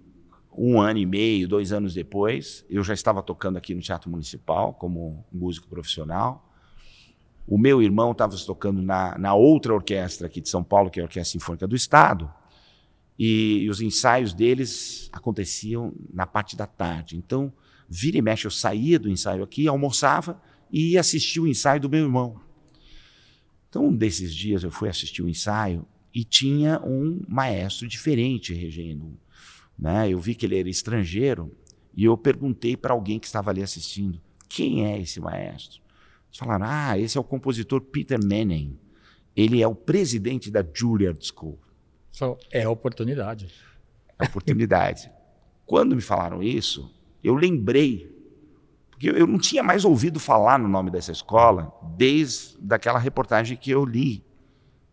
um 0.56 0.80
ano 0.80 0.98
e 0.98 1.06
meio, 1.06 1.46
dois 1.46 1.72
anos 1.72 1.94
depois, 1.94 2.64
eu 2.68 2.82
já 2.82 2.92
estava 2.92 3.22
tocando 3.22 3.56
aqui 3.56 3.74
no 3.74 3.80
Teatro 3.80 4.10
Municipal 4.10 4.74
como 4.74 5.24
músico 5.32 5.68
profissional. 5.68 6.44
O 7.46 7.56
meu 7.56 7.80
irmão 7.80 8.12
estava 8.12 8.36
tocando 8.36 8.82
na, 8.82 9.16
na 9.16 9.34
outra 9.34 9.72
orquestra 9.72 10.26
aqui 10.26 10.40
de 10.40 10.48
São 10.48 10.64
Paulo, 10.64 10.90
que 10.90 11.00
é 11.00 11.02
a 11.02 11.06
Orquestra 11.06 11.38
Sinfônica 11.38 11.66
do 11.66 11.76
Estado, 11.76 12.30
e, 13.18 13.62
e 13.62 13.70
os 13.70 13.80
ensaios 13.80 14.34
deles 14.34 15.08
aconteciam 15.12 15.92
na 16.12 16.26
parte 16.26 16.56
da 16.56 16.66
tarde. 16.66 17.16
Então, 17.16 17.52
Vira 17.88 18.18
e 18.18 18.22
mexe, 18.22 18.46
eu 18.46 18.50
saía 18.50 18.98
do 18.98 19.08
ensaio 19.08 19.42
aqui, 19.42 19.66
almoçava 19.66 20.40
e 20.70 20.92
ia 20.92 21.00
assistir 21.00 21.40
o 21.40 21.46
ensaio 21.46 21.80
do 21.80 21.88
meu 21.88 22.04
irmão. 22.04 22.40
Então, 23.68 23.86
um 23.86 23.96
desses 23.96 24.34
dias 24.34 24.62
eu 24.62 24.70
fui 24.70 24.88
assistir 24.88 25.22
o 25.22 25.28
ensaio 25.28 25.86
e 26.14 26.24
tinha 26.24 26.80
um 26.84 27.22
maestro 27.28 27.86
diferente 27.86 28.52
regendo. 28.52 29.18
Né? 29.78 30.10
Eu 30.10 30.18
vi 30.18 30.34
que 30.34 30.46
ele 30.46 30.58
era 30.58 30.68
estrangeiro 30.68 31.56
e 31.94 32.04
eu 32.04 32.16
perguntei 32.16 32.76
para 32.76 32.92
alguém 32.92 33.18
que 33.18 33.26
estava 33.26 33.50
ali 33.50 33.62
assistindo: 33.62 34.20
quem 34.48 34.86
é 34.86 35.00
esse 35.00 35.20
maestro? 35.20 35.80
Eles 36.28 36.38
falaram: 36.38 36.66
ah, 36.68 36.98
esse 36.98 37.16
é 37.16 37.20
o 37.20 37.24
compositor 37.24 37.80
Peter 37.80 38.18
Manning. 38.22 38.78
Ele 39.36 39.62
é 39.62 39.68
o 39.68 39.74
presidente 39.74 40.50
da 40.50 40.64
Juilliard 40.74 41.24
School. 41.24 41.58
É 42.50 42.66
oportunidade. 42.66 43.48
É 44.18 44.24
oportunidade. 44.24 45.10
Quando 45.64 45.94
me 45.94 46.02
falaram 46.02 46.42
isso, 46.42 46.92
eu 47.22 47.34
lembrei, 47.34 48.14
porque 48.90 49.08
eu 49.10 49.26
não 49.26 49.38
tinha 49.38 49.62
mais 49.62 49.84
ouvido 49.84 50.18
falar 50.18 50.58
no 50.58 50.68
nome 50.68 50.90
dessa 50.90 51.12
escola 51.12 51.72
desde 51.96 52.56
aquela 52.70 52.98
reportagem 52.98 53.56
que 53.56 53.70
eu 53.70 53.84
li. 53.84 54.24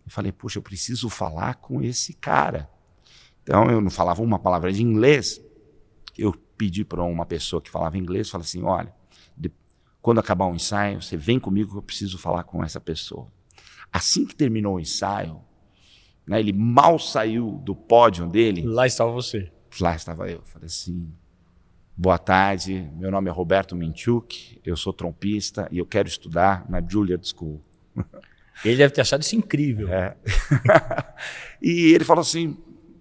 Eu 0.05 0.12
falei, 0.12 0.32
puxa, 0.32 0.60
eu 0.60 0.63
preciso 0.63 1.10
falar 1.10 1.55
com 1.55 1.82
esse 1.82 2.13
cara. 2.13 2.70
Então 3.41 3.70
eu 3.70 3.82
não 3.82 3.89
falava 3.89 4.22
uma 4.22 4.39
palavra 4.39 4.72
de 4.72 4.84
inglês. 4.84 5.41
Eu 6.17 6.34
pedi 6.58 6.86
para 6.86 7.03
uma 7.03 7.25
pessoa 7.25 7.62
que 7.62 7.70
falava 7.70 7.98
inglês, 7.98 8.29
falei 8.29 8.46
assim, 8.46 8.63
olha, 8.63 8.94
de, 9.36 9.51
quando 10.01 10.20
acabar 10.20 10.46
o 10.46 10.55
ensaio, 10.55 11.01
você 11.01 11.17
vem 11.17 11.39
comigo 11.39 11.72
que 11.72 11.77
eu 11.77 11.84
preciso 11.84 12.17
falar 12.17 12.44
com 12.44 12.63
essa 12.63 12.79
pessoa. 12.79 13.27
Assim 13.91 14.25
que 14.25 14.36
terminou 14.36 14.75
o 14.75 14.79
ensaio, 14.79 15.41
né, 16.27 16.39
ele 16.39 16.53
mal 16.53 16.98
saiu 17.00 17.62
do 17.63 17.75
pódio 17.75 18.27
dele. 18.27 18.62
Lá 18.63 18.86
estava 18.86 19.12
você. 19.12 19.51
Lá 19.79 19.96
estava 19.96 20.29
eu. 20.29 20.41
Falei 20.44 20.67
assim, 20.67 21.12
Boa 21.97 22.17
tarde, 22.17 22.89
meu 22.97 23.09
nome 23.09 23.29
é 23.29 23.31
Roberto 23.31 23.73
Minchuk, 23.73 24.59
eu 24.65 24.75
sou 24.75 24.91
trompista 24.91 25.65
e 25.71 25.77
eu 25.77 25.85
quero 25.85 26.09
estudar 26.09 26.69
na 26.69 26.85
Juilliard 26.85 27.25
School. 27.25 27.63
Ele 28.65 28.75
deve 28.75 28.93
ter 28.93 28.99
achado 28.99 29.21
isso 29.21 29.33
incrível. 29.37 29.87
É. 29.87 30.17
e 31.61 31.93
ele 31.93 32.03
falou 32.03 32.19
assim: 32.19 32.57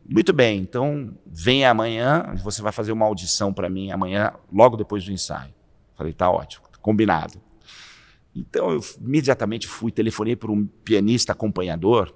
muito 0.09 0.33
bem, 0.33 0.61
então 0.61 1.13
vem 1.27 1.65
amanhã, 1.65 2.35
você 2.45 2.63
vai 2.63 2.71
fazer 2.71 2.93
uma 2.93 3.05
audição 3.05 3.53
para 3.53 3.69
mim 3.69 3.91
amanhã, 3.91 4.33
logo 4.53 4.77
depois 4.77 5.05
do 5.05 5.11
ensaio. 5.11 5.53
Falei: 5.97 6.13
tá 6.13 6.31
ótimo, 6.31 6.65
combinado. 6.81 7.43
Então 8.33 8.71
eu 8.71 8.81
imediatamente 9.01 9.67
fui, 9.67 9.91
telefonei 9.91 10.37
para 10.37 10.53
um 10.53 10.67
pianista 10.85 11.33
acompanhador. 11.33 12.15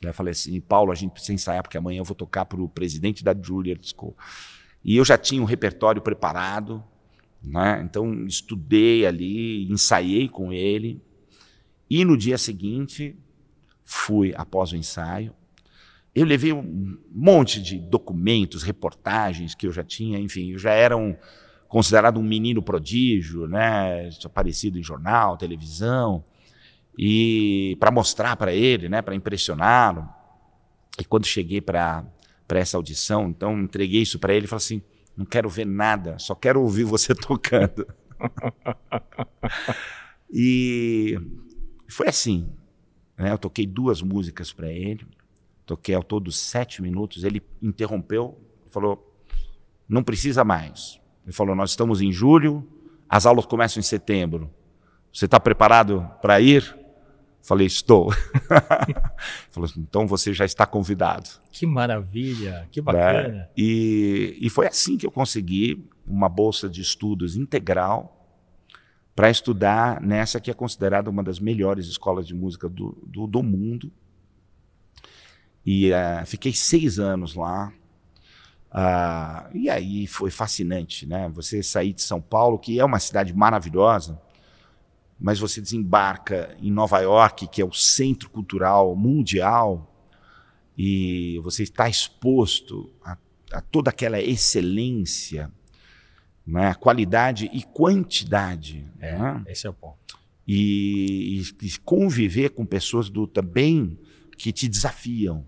Eu 0.00 0.14
falei 0.14 0.32
assim: 0.32 0.58
Paulo, 0.62 0.92
a 0.92 0.94
gente 0.94 1.12
precisa 1.12 1.34
ensaiar 1.34 1.62
porque 1.62 1.76
amanhã 1.76 1.98
eu 1.98 2.04
vou 2.04 2.16
tocar 2.16 2.46
para 2.46 2.58
o 2.58 2.70
presidente 2.70 3.22
da 3.22 3.34
Juilliard 3.38 3.86
School. 3.86 4.16
E 4.84 4.96
eu 4.96 5.04
já 5.04 5.18
tinha 5.18 5.42
um 5.42 5.46
repertório 5.46 6.00
preparado, 6.00 6.82
né? 7.42 7.80
então 7.84 8.26
estudei 8.26 9.06
ali, 9.06 9.70
ensaiei 9.70 10.28
com 10.28 10.52
ele. 10.52 11.02
E 11.88 12.04
no 12.04 12.16
dia 12.16 12.38
seguinte, 12.38 13.16
fui 13.84 14.32
após 14.36 14.72
o 14.72 14.76
ensaio. 14.76 15.34
Eu 16.14 16.24
levei 16.24 16.52
um 16.52 16.98
monte 17.10 17.62
de 17.62 17.78
documentos, 17.78 18.62
reportagens 18.62 19.54
que 19.54 19.66
eu 19.66 19.72
já 19.72 19.84
tinha, 19.84 20.18
enfim, 20.18 20.52
eu 20.52 20.58
já 20.58 20.72
era 20.72 20.96
um, 20.96 21.16
considerado 21.68 22.18
um 22.18 22.22
menino 22.22 22.62
prodígio, 22.62 23.46
né? 23.46 24.10
aparecido 24.24 24.78
em 24.78 24.82
jornal, 24.82 25.36
televisão, 25.36 26.24
e 26.98 27.76
para 27.78 27.90
mostrar 27.92 28.36
para 28.36 28.52
ele, 28.52 28.88
né? 28.88 29.00
para 29.02 29.14
impressioná-lo. 29.14 30.08
E 30.98 31.04
quando 31.04 31.26
cheguei 31.26 31.60
para 31.60 32.04
para 32.50 32.58
essa 32.58 32.76
audição. 32.76 33.28
Então, 33.28 33.60
entreguei 33.60 34.02
isso 34.02 34.18
para 34.18 34.34
ele 34.34 34.46
e 34.46 34.48
falei 34.48 34.64
assim: 34.64 34.82
não 35.16 35.24
quero 35.24 35.48
ver 35.48 35.64
nada, 35.64 36.18
só 36.18 36.34
quero 36.34 36.60
ouvir 36.60 36.82
você 36.82 37.14
tocando. 37.14 37.86
e 40.28 41.16
foi 41.88 42.08
assim. 42.08 42.50
Né? 43.16 43.30
Eu 43.30 43.38
toquei 43.38 43.64
duas 43.64 44.02
músicas 44.02 44.52
para 44.52 44.68
ele, 44.68 45.06
toquei 45.64 45.94
ao 45.94 46.02
todo 46.02 46.32
sete 46.32 46.82
minutos. 46.82 47.22
Ele 47.22 47.40
interrompeu, 47.62 48.36
falou: 48.68 49.14
não 49.88 50.02
precisa 50.02 50.42
mais. 50.42 51.00
Ele 51.24 51.32
falou: 51.32 51.54
nós 51.54 51.70
estamos 51.70 52.00
em 52.00 52.10
julho, 52.10 52.66
as 53.08 53.26
aulas 53.26 53.46
começam 53.46 53.78
em 53.78 53.84
setembro. 53.84 54.50
Você 55.12 55.26
está 55.26 55.38
preparado 55.38 56.04
para 56.20 56.40
ir? 56.40 56.76
Falei, 57.42 57.66
estou. 57.66 58.12
Falou 59.50 59.68
assim, 59.68 59.80
então 59.80 60.06
você 60.06 60.32
já 60.32 60.44
está 60.44 60.66
convidado. 60.66 61.28
Que 61.50 61.66
maravilha, 61.66 62.68
que 62.70 62.80
bacana. 62.80 63.28
Né? 63.28 63.48
E, 63.56 64.36
e 64.40 64.50
foi 64.50 64.66
assim 64.66 64.96
que 64.96 65.06
eu 65.06 65.10
consegui 65.10 65.88
uma 66.06 66.28
bolsa 66.28 66.68
de 66.68 66.80
estudos 66.80 67.36
integral 67.36 68.16
para 69.14 69.30
estudar 69.30 70.00
nessa 70.00 70.40
que 70.40 70.50
é 70.50 70.54
considerada 70.54 71.10
uma 71.10 71.22
das 71.22 71.38
melhores 71.38 71.86
escolas 71.86 72.26
de 72.26 72.34
música 72.34 72.68
do, 72.68 72.96
do, 73.06 73.26
do 73.26 73.42
mundo. 73.42 73.90
E 75.64 75.90
uh, 75.92 76.26
fiquei 76.26 76.52
seis 76.52 76.98
anos 76.98 77.34
lá. 77.34 77.72
Uh, 78.70 79.56
e 79.56 79.68
aí 79.68 80.06
foi 80.06 80.30
fascinante, 80.30 81.06
né? 81.06 81.28
Você 81.34 81.62
sair 81.62 81.92
de 81.92 82.02
São 82.02 82.20
Paulo, 82.20 82.58
que 82.58 82.78
é 82.78 82.84
uma 82.84 82.98
cidade 82.98 83.34
maravilhosa, 83.34 84.20
mas 85.20 85.38
você 85.38 85.60
desembarca 85.60 86.56
em 86.62 86.72
Nova 86.72 86.98
York, 87.00 87.46
que 87.48 87.60
é 87.60 87.64
o 87.64 87.72
centro 87.72 88.30
cultural 88.30 88.96
mundial, 88.96 89.86
e 90.76 91.38
você 91.44 91.62
está 91.62 91.90
exposto 91.90 92.90
a, 93.04 93.18
a 93.52 93.60
toda 93.60 93.90
aquela 93.90 94.18
excelência, 94.18 95.52
né? 96.46 96.72
qualidade 96.72 97.50
e 97.52 97.62
quantidade. 97.62 98.90
É, 98.98 99.18
né? 99.18 99.44
Esse 99.46 99.66
é 99.66 99.70
o 99.70 99.74
ponto. 99.74 100.18
E, 100.48 101.42
e, 101.60 101.66
e, 101.66 101.78
conviver 101.84 102.50
com 102.50 102.64
pessoas 102.64 103.10
do 103.10 103.26
também 103.26 103.98
que 104.38 104.50
te 104.50 104.66
desafiam. 104.68 105.44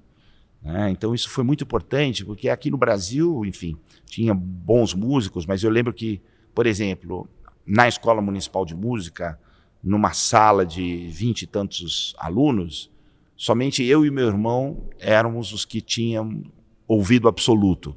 Né? 0.60 0.90
Então 0.90 1.14
isso 1.14 1.30
foi 1.30 1.42
muito 1.42 1.64
importante, 1.64 2.26
porque 2.26 2.50
aqui 2.50 2.70
no 2.70 2.76
Brasil, 2.76 3.42
enfim, 3.46 3.74
tinha 4.04 4.34
bons 4.34 4.92
músicos, 4.92 5.46
mas 5.46 5.62
eu 5.64 5.70
lembro 5.70 5.94
que, 5.94 6.20
por 6.54 6.66
exemplo, 6.66 7.26
na 7.66 7.88
Escola 7.88 8.20
Municipal 8.20 8.66
de 8.66 8.74
Música, 8.74 9.40
numa 9.82 10.12
sala 10.12 10.64
de 10.64 11.08
vinte 11.08 11.42
e 11.42 11.46
tantos 11.46 12.14
alunos, 12.18 12.90
somente 13.36 13.82
eu 13.82 14.06
e 14.06 14.10
meu 14.10 14.28
irmão 14.28 14.88
éramos 15.00 15.52
os 15.52 15.64
que 15.64 15.80
tinham 15.80 16.44
ouvido 16.86 17.28
absoluto, 17.28 17.96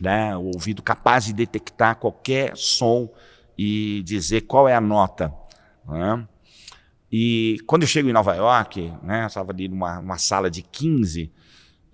né? 0.00 0.36
o 0.36 0.50
ouvido 0.54 0.82
capaz 0.82 1.24
de 1.24 1.32
detectar 1.32 1.96
qualquer 1.96 2.56
som 2.56 3.08
e 3.56 4.02
dizer 4.04 4.42
qual 4.42 4.68
é 4.68 4.74
a 4.74 4.80
nota. 4.80 5.32
Né? 5.86 6.28
E 7.10 7.58
quando 7.66 7.82
eu 7.82 7.88
chego 7.88 8.08
em 8.08 8.12
Nova 8.12 8.34
York, 8.34 8.92
né, 9.02 9.22
eu 9.22 9.26
estava 9.28 9.52
ali 9.52 9.68
numa, 9.68 10.00
numa 10.00 10.18
sala 10.18 10.50
de 10.50 10.62
15, 10.62 11.32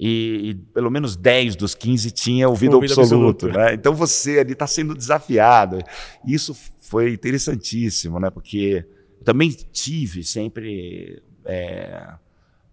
e, 0.02 0.50
e, 0.50 0.54
pelo 0.54 0.90
menos 0.90 1.14
10 1.14 1.56
dos 1.56 1.74
15 1.74 2.10
tinha 2.10 2.48
ouvido, 2.48 2.76
ouvido 2.76 2.98
absoluto. 2.98 3.44
absoluto. 3.44 3.48
Né? 3.48 3.74
Então 3.74 3.94
você 3.94 4.38
ali 4.38 4.52
está 4.52 4.66
sendo 4.66 4.94
desafiado. 4.94 5.78
Isso 6.26 6.56
foi 6.80 7.12
interessantíssimo, 7.12 8.18
né? 8.18 8.30
porque 8.30 8.86
eu 9.18 9.24
também 9.26 9.50
tive 9.50 10.24
sempre 10.24 11.22
é, 11.44 12.14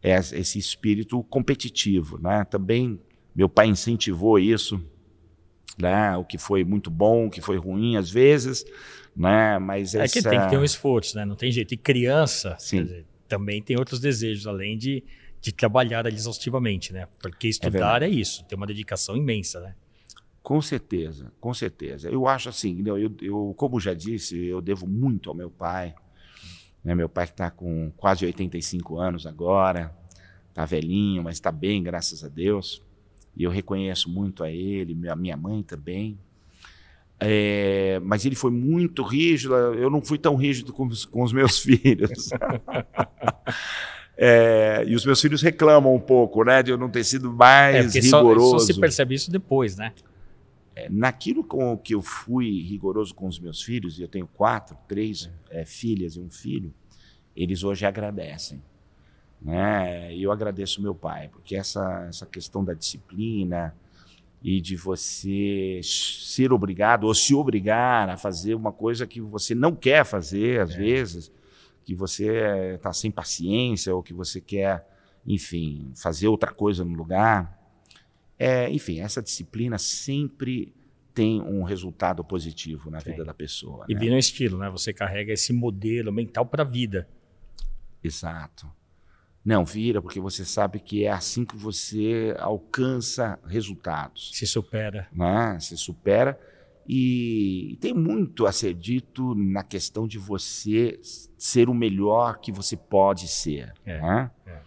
é, 0.02 0.16
esse 0.16 0.58
espírito 0.58 1.22
competitivo. 1.24 2.18
Né? 2.18 2.46
Também 2.46 2.98
meu 3.36 3.50
pai 3.50 3.68
incentivou 3.68 4.40
isso, 4.40 4.82
né? 5.78 6.16
o 6.16 6.24
que 6.24 6.38
foi 6.38 6.64
muito 6.64 6.90
bom, 6.90 7.28
o 7.28 7.30
que 7.30 7.42
foi 7.42 7.58
ruim 7.58 7.98
às 7.98 8.10
vezes. 8.10 8.66
Né? 9.14 9.60
Mas 9.60 9.94
é 9.96 10.06
essa... 10.06 10.14
que 10.14 10.30
tem 10.30 10.40
que 10.40 10.50
ter 10.50 10.58
um 10.58 10.64
esforço, 10.64 11.18
né? 11.18 11.26
não 11.26 11.36
tem 11.36 11.52
jeito. 11.52 11.74
E 11.74 11.78
criança 11.78 12.56
dizer, 12.58 13.06
também 13.28 13.62
tem 13.62 13.78
outros 13.78 14.00
desejos, 14.00 14.48
além 14.48 14.78
de 14.78 15.04
de 15.41 15.51
trabalhar 15.51 16.06
exaustivamente, 16.08 16.91
né? 16.91 17.08
Porque 17.22 17.48
estudar 17.48 18.01
é, 18.01 18.08
é, 18.08 18.10
isso, 18.10 18.44
tem 18.46 18.58
uma 18.58 18.67
dedicação 18.67 19.15
imensa, 19.15 19.60
né? 19.60 19.75
Com 20.41 20.62
certeza, 20.62 21.32
com 21.41 21.53
certeza. 21.53 22.10
Eu 22.10 22.27
acho 22.27 22.50
assim, 22.50 22.82
eu, 22.86 23.13
eu 23.22 23.53
como 23.58 23.79
já 23.79 23.94
disse, 23.94 24.46
eu 24.46 24.62
devo 24.62 24.88
muito 24.88 25.29
ao 25.29 25.36
meu 25.36 25.50
pai. 25.50 25.94
Né? 26.84 26.96
Meu 26.96 27.10
pai 27.10 27.25
está 27.25 27.51
com 27.51 27.91
quase 27.98 28.25
85 28.25 28.98
anos 28.98 29.27
agora, 29.27 29.94
está 30.48 30.65
velhinho, 30.65 31.22
mas 31.22 31.36
está 31.36 31.51
bem, 31.51 31.84
graças 31.84 32.24
a 32.24 32.29
Deus. 32.29 32.82
E 33.36 33.44
eu 33.44 33.51
reconheço 33.51 34.10
muito 34.10 34.44
a 34.44 34.50
ele, 34.50 35.10
a 35.10 35.15
minha 35.15 35.36
mãe 35.36 35.62
também. 35.62 36.17
É, 37.20 38.00
mas 38.03 38.25
ele 38.25 38.36
foi 38.36 38.51
muito 38.51 39.03
rígido, 39.03 39.53
eu 39.53 39.89
não 39.89 40.01
fui 40.01 40.17
tão 40.17 40.36
rígido 40.36 40.72
com 40.72 40.88
os, 40.88 41.03
com 41.03 41.24
os 41.24 41.34
meus 41.34 41.60
filhos. 41.60 42.29
É, 44.18 44.84
e 44.88 44.96
os 44.96 45.06
meus 45.06 45.22
filhos 45.22 45.44
reclamam 45.44 45.94
um 45.94 46.00
pouco, 46.00 46.44
né, 46.44 46.64
de 46.64 46.72
eu 46.72 46.78
não 46.78 46.90
ter 46.90 47.04
sido 47.04 47.32
mais 47.32 47.96
é, 47.96 48.00
rigoroso. 48.00 48.52
Só, 48.52 48.60
só 48.60 48.66
se 48.74 48.80
percebe 48.80 49.14
isso 49.14 49.30
depois, 49.30 49.78
né? 49.78 49.94
É, 50.76 50.90
naquilo 50.90 51.44
com 51.44 51.78
que 51.78 51.94
eu 51.94 52.02
fui 52.02 52.62
rigoroso 52.64 53.14
com 53.14 53.28
os 53.28 53.40
meus 53.40 53.62
filhos, 53.62 54.00
e 54.00 54.02
eu 54.02 54.08
tenho 54.08 54.28
quatro, 54.28 54.76
três 54.88 55.30
é, 55.52 55.66
filhas 55.66 56.16
e 56.16 56.20
um 56.20 56.30
filho, 56.30 56.74
eles 57.36 57.64
hoje 57.64 57.86
agradecem. 57.86 58.62
Né? 59.40 60.14
E 60.16 60.24
eu 60.24 60.32
agradeço 60.32 60.82
meu 60.82 60.96
pai, 60.96 61.30
porque 61.30 61.56
essa, 61.56 62.06
essa 62.10 62.26
questão 62.26 62.64
da 62.64 62.74
disciplina 62.74 63.76
e 64.44 64.62
de 64.62 64.76
você 64.76 65.80
ser 65.84 66.52
obrigado 66.52 67.06
ou 67.06 67.14
se 67.14 67.34
obrigar 67.36 68.10
a 68.10 68.18
fazer 68.18 68.56
uma 68.56 68.72
coisa 68.72 69.06
que 69.06 69.22
você 69.22 69.54
não 69.54 69.76
quer 69.76 70.06
fazer, 70.06 70.62
às 70.62 70.72
é. 70.72 70.78
vezes, 70.78 71.32
que 71.88 71.96
você 71.96 72.74
está 72.75 72.91
sem 72.91 73.10
paciência 73.10 73.96
ou 73.96 74.03
que 74.03 74.13
você 74.13 74.41
quer, 74.41 74.86
enfim, 75.25 75.89
fazer 75.96 76.27
outra 76.27 76.53
coisa 76.53 76.84
no 76.84 76.94
lugar. 76.94 77.58
É, 78.38 78.70
enfim, 78.70 79.00
essa 79.00 79.22
disciplina 79.22 79.77
sempre 79.77 80.75
tem 81.13 81.41
um 81.41 81.63
resultado 81.63 82.25
positivo 82.25 82.91
na 82.91 83.00
vida 83.00 83.24
da 83.24 83.34
pessoa. 83.34 83.86
E 83.88 83.94
né? 83.94 84.00
vira 84.01 84.15
um 84.15 84.17
estilo, 84.17 84.58
né? 84.58 84.70
Você 84.70 84.91
carrega 84.91 85.32
esse 85.32 85.53
modelo 85.53 86.12
mental 86.12 86.46
para 86.46 86.63
a 86.63 86.65
vida. 86.65 87.08
Exato. 88.03 88.70
Não, 89.46 89.63
vira, 89.63 90.01
porque 90.01 90.20
você 90.20 90.44
sabe 90.44 90.82
que 90.82 91.06
é 91.06 91.10
assim 91.10 91.46
que 91.46 91.56
você 91.56 92.36
alcança 92.38 93.39
resultados. 93.48 94.32
Se 94.34 94.46
supera. 94.46 95.08
Né? 95.13 95.58
Se 95.62 95.77
supera. 95.77 96.38
E 96.88 97.77
tem 97.82 97.94
muito 97.94 98.46
a 98.46 98.51
ser 98.51 98.74
dito 98.74 99.36
na 99.36 99.62
questão 99.62 100.08
de 100.08 100.17
você 100.17 100.98
ser 101.38 101.67
o 101.67 101.73
melhor 101.73 102.39
que 102.39 102.52
você 102.52 102.78
pode 102.78 103.28
ser. 103.28 103.73
É, 103.86 104.02
né? 104.02 104.32
é. 104.45 104.62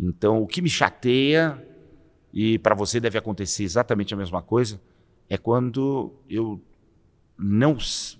Então, 0.00 0.42
o 0.42 0.46
que 0.46 0.60
me 0.60 0.68
chateia, 0.68 1.64
e 2.32 2.58
para 2.58 2.74
você 2.74 2.98
deve 2.98 3.16
acontecer 3.16 3.62
exatamente 3.62 4.12
a 4.12 4.16
mesma 4.16 4.42
coisa, 4.42 4.80
é 5.28 5.38
quando 5.38 6.12
eu 6.28 6.60
não, 7.38 7.76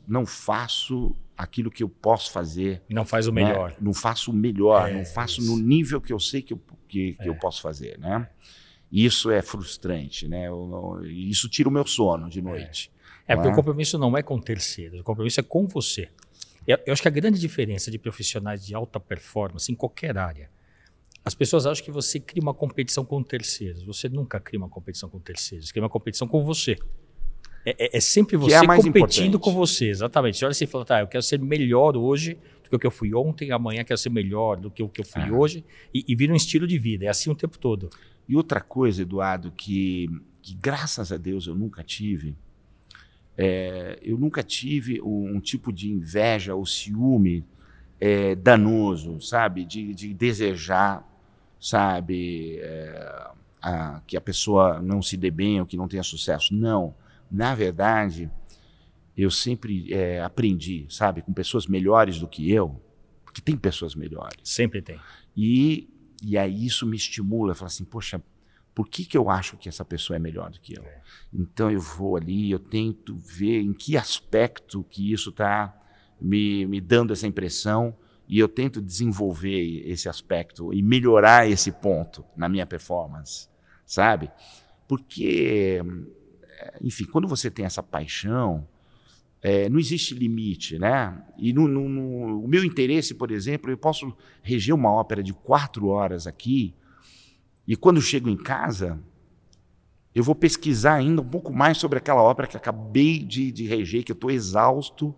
não 0.07 0.25
faço 0.25 1.17
aquilo 1.37 1.71
que 1.71 1.83
eu 1.83 1.89
posso 1.89 2.31
fazer. 2.31 2.83
Não 2.89 3.05
faz 3.05 3.27
o 3.27 3.33
melhor. 3.33 3.71
Né? 3.71 3.77
Não 3.81 3.93
faço 3.93 4.31
o 4.31 4.35
melhor, 4.35 4.89
é, 4.89 4.99
não 4.99 5.05
faço 5.05 5.41
isso. 5.41 5.51
no 5.51 5.61
nível 5.61 6.01
que 6.01 6.13
eu 6.13 6.21
sei 6.21 6.43
que 6.43 6.53
eu, 6.53 6.61
que, 6.87 7.15
que 7.15 7.29
eu 7.29 7.35
é. 7.35 7.39
posso 7.39 7.61
fazer. 7.61 7.99
Né? 7.99 8.29
Isso 8.91 9.31
é 9.31 9.43
frustrante, 9.43 10.29
né? 10.29 10.47
Eu, 10.47 11.01
isso 11.07 11.49
tira 11.49 11.69
o 11.69 11.73
meu 11.73 11.87
sono 11.87 12.29
de 12.29 12.41
noite. 12.41 12.92
É, 13.27 13.35
porque 13.35 13.51
o 13.51 13.55
compromisso 13.55 13.99
não 13.99 14.17
é 14.17 14.23
com 14.23 14.39
terceiros, 14.41 15.01
o 15.01 15.05
compromisso 15.05 15.41
é 15.41 15.43
com 15.43 15.67
você. 15.67 16.09
Eu, 16.67 16.79
eu 16.87 16.93
acho 16.93 17.03
que 17.03 17.09
a 17.09 17.11
grande 17.11 17.39
diferença 17.39 17.91
de 17.91 17.99
profissionais 17.99 18.65
de 18.65 18.75
alta 18.75 18.99
performance 19.01 19.71
em 19.71 19.75
qualquer 19.75 20.17
área, 20.19 20.51
as 21.25 21.35
pessoas 21.35 21.67
acham 21.67 21.85
que 21.85 21.91
você 21.91 22.19
cria 22.19 22.43
uma 22.43 22.55
competição 22.55 23.05
com 23.05 23.23
terceiros. 23.23 23.85
Você 23.85 24.09
nunca 24.09 24.41
cria 24.41 24.59
uma 24.59 24.69
competição 24.69 25.09
com 25.09 25.21
terceiros, 25.21 25.69
você 25.69 25.73
cria 25.73 25.83
uma 25.83 25.89
competição 25.89 26.27
com 26.27 26.45
você. 26.45 26.77
É, 27.65 27.77
é, 27.79 27.97
é 27.97 28.01
sempre 28.01 28.37
você 28.37 28.57
é 28.57 28.61
competindo 28.61 29.37
importante. 29.37 29.39
com 29.39 29.53
você, 29.53 29.89
exatamente. 29.89 30.37
Você 30.37 30.45
olha 30.45 30.51
assim 30.51 30.65
e 30.65 30.67
fala, 30.67 30.85
tá, 30.85 31.01
eu 31.01 31.07
quero 31.07 31.23
ser 31.23 31.39
melhor 31.39 31.97
hoje 31.97 32.37
do 32.65 32.71
que 32.71 32.77
o 32.77 32.79
que 32.79 32.87
eu 32.87 32.91
fui 32.91 33.15
ontem, 33.15 33.53
amanhã 33.53 33.85
quero 33.85 33.99
ser 33.99 34.11
melhor 34.11 34.57
do 34.57 34.69
que 34.71 34.83
o 34.83 34.89
que 34.89 35.01
eu 35.01 35.05
fui 35.05 35.23
ah. 35.23 35.33
hoje, 35.33 35.65
e, 35.95 36.05
e 36.09 36.15
vira 36.17 36.33
um 36.33 36.37
estilo 36.37 36.67
de 36.67 36.77
vida. 36.77 37.05
É 37.05 37.09
assim 37.09 37.31
o 37.31 37.37
tempo 37.37 37.57
todo. 37.57 37.89
E 38.29 38.35
outra 38.35 38.61
coisa, 38.61 39.03
Eduardo, 39.03 39.53
que, 39.53 40.09
que 40.41 40.55
graças 40.55 41.13
a 41.13 41.17
Deus 41.17 41.47
eu 41.47 41.55
nunca 41.55 41.85
tive, 41.85 42.37
é, 43.37 43.99
eu 44.03 44.19
nunca 44.19 44.43
tive 44.43 45.01
um, 45.01 45.37
um, 45.37 45.41
tipo 45.41 45.73
de 45.73 45.91
inveja 45.91 46.55
ou 46.55 46.67
ciúme 46.67 47.45
é, 47.99 48.35
danoso, 48.35 49.21
sabe? 49.21 49.65
De, 49.65 49.95
de 49.95 50.13
desejar, 50.13 51.07
sabe, 51.59 52.59
é, 52.59 53.31
a, 53.63 54.03
que 54.07 54.17
a 54.17 54.21
pessoa 54.21 54.81
não 54.83 55.01
se 55.01 55.17
dê 55.17 55.31
bem 55.31 55.61
ou 55.61 55.67
que 55.67 55.77
não 55.77 55.89
tenha 55.89 56.03
sucesso. 56.03 56.55
Não. 56.55 56.95
Na 57.31 57.55
verdade, 57.55 58.31
eu 59.17 59.31
sempre 59.31 59.93
é, 59.93 60.21
aprendi, 60.21 60.87
sabe, 60.89 61.23
com 61.23 61.33
pessoas 61.33 61.67
melhores 61.67 62.19
do 62.19 62.29
que 62.29 62.51
eu, 62.51 62.81
porque 63.25 63.41
tem 63.41 63.57
pessoas 63.57 63.95
melhores. 63.95 64.37
Sempre 64.45 64.83
tem. 64.83 65.01
E, 65.37 65.89
e 66.23 66.37
aí 66.37 66.67
isso 66.67 66.87
me 66.87 66.97
estimula, 66.97 67.55
falar 67.55 67.69
assim, 67.69 67.85
poxa, 67.85 68.23
por 68.75 68.89
que, 68.89 69.05
que 69.05 69.17
eu 69.17 69.29
acho 69.29 69.57
que 69.57 69.69
essa 69.69 69.85
pessoa 69.85 70.17
é 70.17 70.19
melhor 70.19 70.51
do 70.51 70.61
que 70.61 70.79
eu? 70.79 70.83
É. 70.83 71.03
Então 71.33 71.71
eu 71.71 71.81
vou 71.81 72.17
ali, 72.17 72.51
eu 72.51 72.59
tento 72.59 73.17
ver 73.17 73.61
em 73.61 73.73
que 73.73 73.97
aspecto 73.97 74.85
que 74.89 75.13
isso 75.13 75.31
está 75.31 75.77
me, 76.21 76.67
me 76.67 76.81
dando 76.81 77.13
essa 77.13 77.27
impressão 77.27 77.95
e 78.29 78.39
eu 78.39 78.49
tento 78.49 78.81
desenvolver 78.81 79.83
esse 79.87 80.09
aspecto 80.09 80.73
e 80.73 80.83
melhorar 80.83 81.49
esse 81.49 81.71
ponto 81.71 82.25
na 82.35 82.49
minha 82.49 82.67
performance, 82.67 83.49
sabe? 83.85 84.31
Porque, 84.89 85.83
enfim, 86.81 87.05
quando 87.05 87.29
você 87.29 87.51
tem 87.51 87.67
essa 87.67 87.83
paixão, 87.83 88.67
é, 89.43 89.69
não 89.69 89.79
existe 89.79 90.15
limite, 90.15 90.79
né? 90.79 91.23
E 91.37 91.53
no, 91.53 91.67
no, 91.69 91.89
no, 91.89 92.45
o 92.45 92.49
meu 92.49 92.65
interesse, 92.65 93.15
por 93.15 93.31
exemplo, 93.31 93.71
eu 93.71 93.77
posso 93.77 94.17
reger 94.41 94.75
uma 94.75 94.91
ópera 94.91 95.23
de 95.23 95.35
quatro 95.35 95.89
horas 95.89 96.27
aqui 96.27 96.75
e 97.67 97.77
quando 97.77 98.01
chego 98.01 98.29
em 98.29 98.37
casa, 98.37 99.01
eu 100.15 100.23
vou 100.23 100.35
pesquisar 100.35 100.95
ainda 100.95 101.23
um 101.23 101.29
pouco 101.29 101.53
mais 101.53 101.79
sobre 101.79 101.99
aquela 101.99 102.23
ópera 102.23 102.49
que 102.49 102.57
acabei 102.57 103.19
de, 103.21 103.51
de 103.51 103.67
reger, 103.67 104.05
que 104.05 104.13
eu 104.13 104.15
estou 104.15 104.31
exausto, 104.31 105.15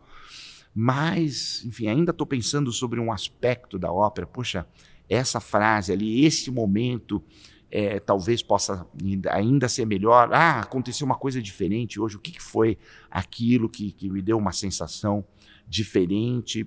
mas, 0.74 1.64
enfim, 1.64 1.88
ainda 1.88 2.10
estou 2.10 2.26
pensando 2.26 2.70
sobre 2.72 3.00
um 3.00 3.12
aspecto 3.12 3.78
da 3.78 3.92
ópera. 3.92 4.26
Poxa, 4.26 4.66
essa 5.08 5.40
frase 5.40 5.92
ali, 5.92 6.24
esse 6.24 6.50
momento, 6.50 7.22
é, 7.70 7.98
talvez 7.98 8.42
possa 8.42 8.86
ainda 9.30 9.68
ser 9.68 9.86
melhor. 9.86 10.30
Ah, 10.32 10.60
aconteceu 10.60 11.04
uma 11.04 11.16
coisa 11.16 11.40
diferente 11.40 12.00
hoje. 12.00 12.16
O 12.16 12.20
que, 12.20 12.32
que 12.32 12.42
foi 12.42 12.76
aquilo 13.10 13.68
que, 13.68 13.92
que 13.92 14.08
me 14.10 14.20
deu 14.20 14.36
uma 14.36 14.52
sensação 14.52 15.24
diferente? 15.66 16.66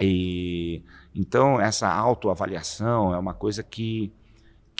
E, 0.00 0.82
então, 1.14 1.60
essa 1.60 1.88
autoavaliação 1.92 3.14
é 3.14 3.18
uma 3.18 3.34
coisa 3.34 3.62
que 3.62 4.12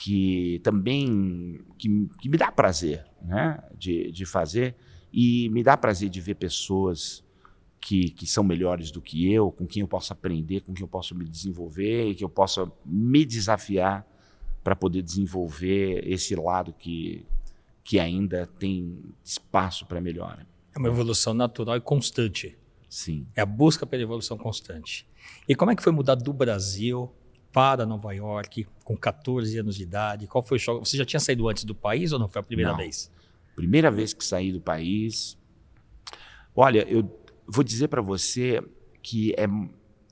que 0.00 0.58
também 0.64 1.60
que, 1.76 2.08
que 2.18 2.28
me 2.30 2.38
dá 2.38 2.50
prazer 2.50 3.04
né, 3.20 3.62
de, 3.76 4.10
de 4.10 4.24
fazer 4.24 4.74
e 5.12 5.50
me 5.50 5.62
dá 5.62 5.76
prazer 5.76 6.08
de 6.08 6.22
ver 6.22 6.36
pessoas 6.36 7.22
que, 7.78 8.08
que 8.08 8.26
são 8.26 8.42
melhores 8.42 8.90
do 8.90 9.02
que 9.02 9.30
eu, 9.30 9.52
com 9.52 9.66
quem 9.66 9.82
eu 9.82 9.88
posso 9.88 10.10
aprender, 10.10 10.62
com 10.62 10.72
quem 10.72 10.82
eu 10.82 10.88
posso 10.88 11.14
me 11.14 11.26
desenvolver 11.26 12.08
e 12.08 12.14
que 12.14 12.24
eu 12.24 12.30
possa 12.30 12.72
me 12.82 13.26
desafiar 13.26 14.06
para 14.64 14.74
poder 14.74 15.02
desenvolver 15.02 16.02
esse 16.10 16.34
lado 16.34 16.72
que, 16.72 17.26
que 17.84 18.00
ainda 18.00 18.46
tem 18.58 19.02
espaço 19.22 19.84
para 19.84 20.00
melhora. 20.00 20.46
É 20.74 20.78
uma 20.78 20.88
evolução 20.88 21.34
natural 21.34 21.76
e 21.76 21.80
constante. 21.80 22.56
Sim. 22.88 23.26
É 23.36 23.42
a 23.42 23.46
busca 23.46 23.84
pela 23.84 24.02
evolução 24.02 24.38
constante. 24.38 25.06
E 25.46 25.54
como 25.54 25.70
é 25.70 25.76
que 25.76 25.82
foi 25.82 25.92
mudar 25.92 26.14
do 26.14 26.32
Brasil 26.32 27.12
para 27.52 27.84
Nova 27.84 28.12
York 28.14 28.66
com 28.84 28.96
14 28.96 29.58
anos 29.58 29.76
de 29.76 29.82
idade? 29.82 30.26
Qual 30.26 30.42
foi 30.42 30.56
o 30.56 30.60
choque? 30.60 30.88
Você 30.88 30.96
já 30.96 31.04
tinha 31.04 31.20
saído 31.20 31.48
antes 31.48 31.64
do 31.64 31.74
país 31.74 32.12
ou 32.12 32.18
não 32.18 32.28
foi 32.28 32.40
a 32.40 32.42
primeira 32.42 32.72
não. 32.72 32.78
vez? 32.78 33.10
Primeira 33.56 33.90
vez 33.90 34.12
que 34.12 34.24
saí 34.24 34.52
do 34.52 34.60
país. 34.60 35.36
Olha, 36.54 36.86
eu 36.88 37.08
vou 37.46 37.64
dizer 37.64 37.88
para 37.88 38.00
você 38.00 38.62
que 39.02 39.32
é, 39.32 39.46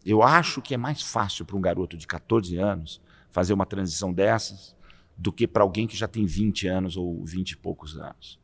eu 0.05 0.23
acho 0.23 0.61
que 0.61 0.75
é 0.75 0.77
mais 0.77 1.03
fácil 1.03 1.45
para 1.45 1.57
um 1.57 1.61
garoto 1.61 1.97
de 1.97 2.07
14 2.07 2.57
anos 2.57 3.01
fazer 3.31 3.53
uma 3.53 3.67
transição 3.67 4.13
dessas 4.13 4.77
do 5.17 5.33
que 5.33 5.47
para 5.47 5.63
alguém 5.63 5.87
que 5.87 5.97
já 5.97 6.07
tem 6.07 6.25
20 6.25 6.69
anos 6.69 6.97
ou 6.97 7.25
20 7.25 7.53
e 7.53 7.57
poucos 7.57 7.99
anos. 7.99 8.39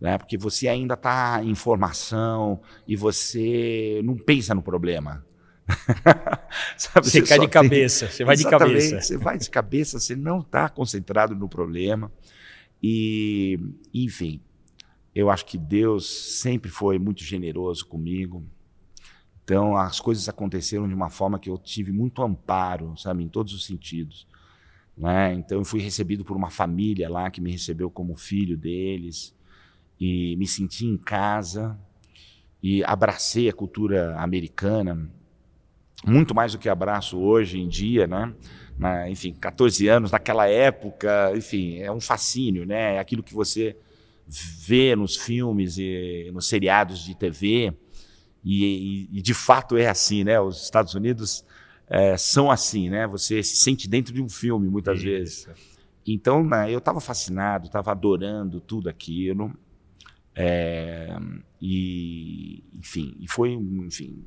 Né? 0.00 0.16
Porque 0.16 0.38
você 0.38 0.68
ainda 0.68 0.94
está 0.94 1.42
em 1.42 1.54
formação 1.54 2.60
e 2.86 2.96
você 2.96 4.00
não 4.04 4.16
pensa 4.16 4.54
no 4.54 4.62
problema. 4.62 5.25
Sabe, 6.76 7.08
você, 7.08 7.20
você 7.20 7.22
cai 7.22 7.38
de 7.38 7.48
cabeça, 7.48 8.08
você 8.08 8.24
vai 8.24 8.36
de 8.36 8.48
cabeça. 8.48 9.00
Você 9.00 9.16
vai 9.16 9.38
de 9.38 9.50
cabeça, 9.50 9.98
você 9.98 10.14
não 10.14 10.40
está 10.40 10.68
concentrado 10.68 11.34
no 11.34 11.48
problema. 11.48 12.10
E, 12.82 13.58
enfim, 13.92 14.40
eu 15.14 15.30
acho 15.30 15.44
que 15.46 15.58
Deus 15.58 16.06
sempre 16.40 16.70
foi 16.70 16.98
muito 16.98 17.24
generoso 17.24 17.86
comigo. 17.86 18.44
Então, 19.42 19.76
as 19.76 20.00
coisas 20.00 20.28
aconteceram 20.28 20.88
de 20.88 20.94
uma 20.94 21.10
forma 21.10 21.38
que 21.38 21.48
eu 21.48 21.58
tive 21.58 21.92
muito 21.92 22.22
amparo, 22.22 22.96
sabe, 22.96 23.24
em 23.24 23.28
todos 23.28 23.52
os 23.52 23.64
sentidos. 23.64 24.26
Né? 24.96 25.34
Então, 25.34 25.58
eu 25.58 25.64
fui 25.64 25.80
recebido 25.80 26.24
por 26.24 26.36
uma 26.36 26.50
família 26.50 27.08
lá 27.08 27.30
que 27.30 27.40
me 27.40 27.50
recebeu 27.50 27.90
como 27.90 28.16
filho 28.16 28.56
deles 28.56 29.34
e 30.00 30.36
me 30.36 30.46
senti 30.46 30.86
em 30.86 30.96
casa 30.96 31.78
e 32.62 32.82
abracei 32.84 33.48
a 33.48 33.52
cultura 33.52 34.16
americana 34.18 35.10
muito 36.06 36.34
mais 36.34 36.52
do 36.52 36.58
que 36.58 36.68
abraço 36.68 37.18
hoje 37.18 37.58
em 37.58 37.68
dia, 37.68 38.06
né? 38.06 38.32
Na, 38.78 39.08
enfim, 39.10 39.32
14 39.32 39.88
anos 39.88 40.12
naquela 40.12 40.46
época, 40.46 41.32
enfim, 41.34 41.78
é 41.78 41.90
um 41.90 42.00
fascínio, 42.00 42.64
né? 42.64 42.94
É 42.94 42.98
aquilo 42.98 43.22
que 43.22 43.34
você 43.34 43.76
vê 44.26 44.94
nos 44.94 45.16
filmes 45.16 45.78
e 45.78 46.30
nos 46.32 46.48
seriados 46.48 47.00
de 47.04 47.14
TV 47.14 47.72
e, 48.44 49.08
e, 49.12 49.18
e 49.18 49.22
de 49.22 49.34
fato 49.34 49.76
é 49.76 49.88
assim, 49.88 50.22
né? 50.22 50.40
Os 50.40 50.62
Estados 50.62 50.94
Unidos 50.94 51.44
é, 51.88 52.16
são 52.16 52.50
assim, 52.50 52.88
né? 52.88 53.06
Você 53.06 53.42
se 53.42 53.56
sente 53.56 53.88
dentro 53.88 54.12
de 54.12 54.22
um 54.22 54.28
filme 54.28 54.68
muitas 54.68 54.98
Isso. 54.98 55.06
vezes. 55.06 55.48
Então, 56.06 56.44
né, 56.44 56.72
eu 56.72 56.78
estava 56.78 57.00
fascinado, 57.00 57.66
estava 57.66 57.90
adorando 57.90 58.60
tudo 58.60 58.88
aquilo. 58.88 59.52
É, 60.34 61.16
e, 61.60 62.62
enfim, 62.74 63.16
e 63.18 63.28
foi, 63.28 63.52
enfim, 63.52 64.24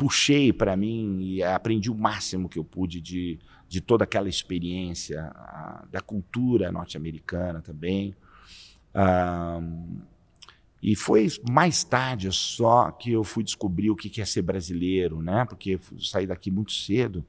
puxei 0.00 0.50
para 0.50 0.74
mim 0.78 1.18
e 1.20 1.42
aprendi 1.42 1.90
o 1.90 1.94
máximo 1.94 2.48
que 2.48 2.58
eu 2.58 2.64
pude 2.64 3.02
de, 3.02 3.38
de 3.68 3.82
toda 3.82 4.04
aquela 4.04 4.30
experiência, 4.30 5.24
a, 5.34 5.84
da 5.92 6.00
cultura 6.00 6.72
norte-americana 6.72 7.60
também. 7.60 8.16
e 10.82 10.96
foi 10.96 11.28
mais 11.50 11.84
tarde 11.84 12.32
só 12.32 12.90
que 12.90 13.12
eu 13.12 13.22
fui 13.22 13.44
descobrir 13.44 13.90
o 13.90 13.94
que 13.94 14.22
é 14.22 14.24
ser 14.24 14.40
brasileiro, 14.40 15.20
né? 15.20 15.44
Porque 15.44 15.78
saí 15.98 16.26
daqui 16.26 16.50
muito 16.50 16.72
cedo 16.72 17.22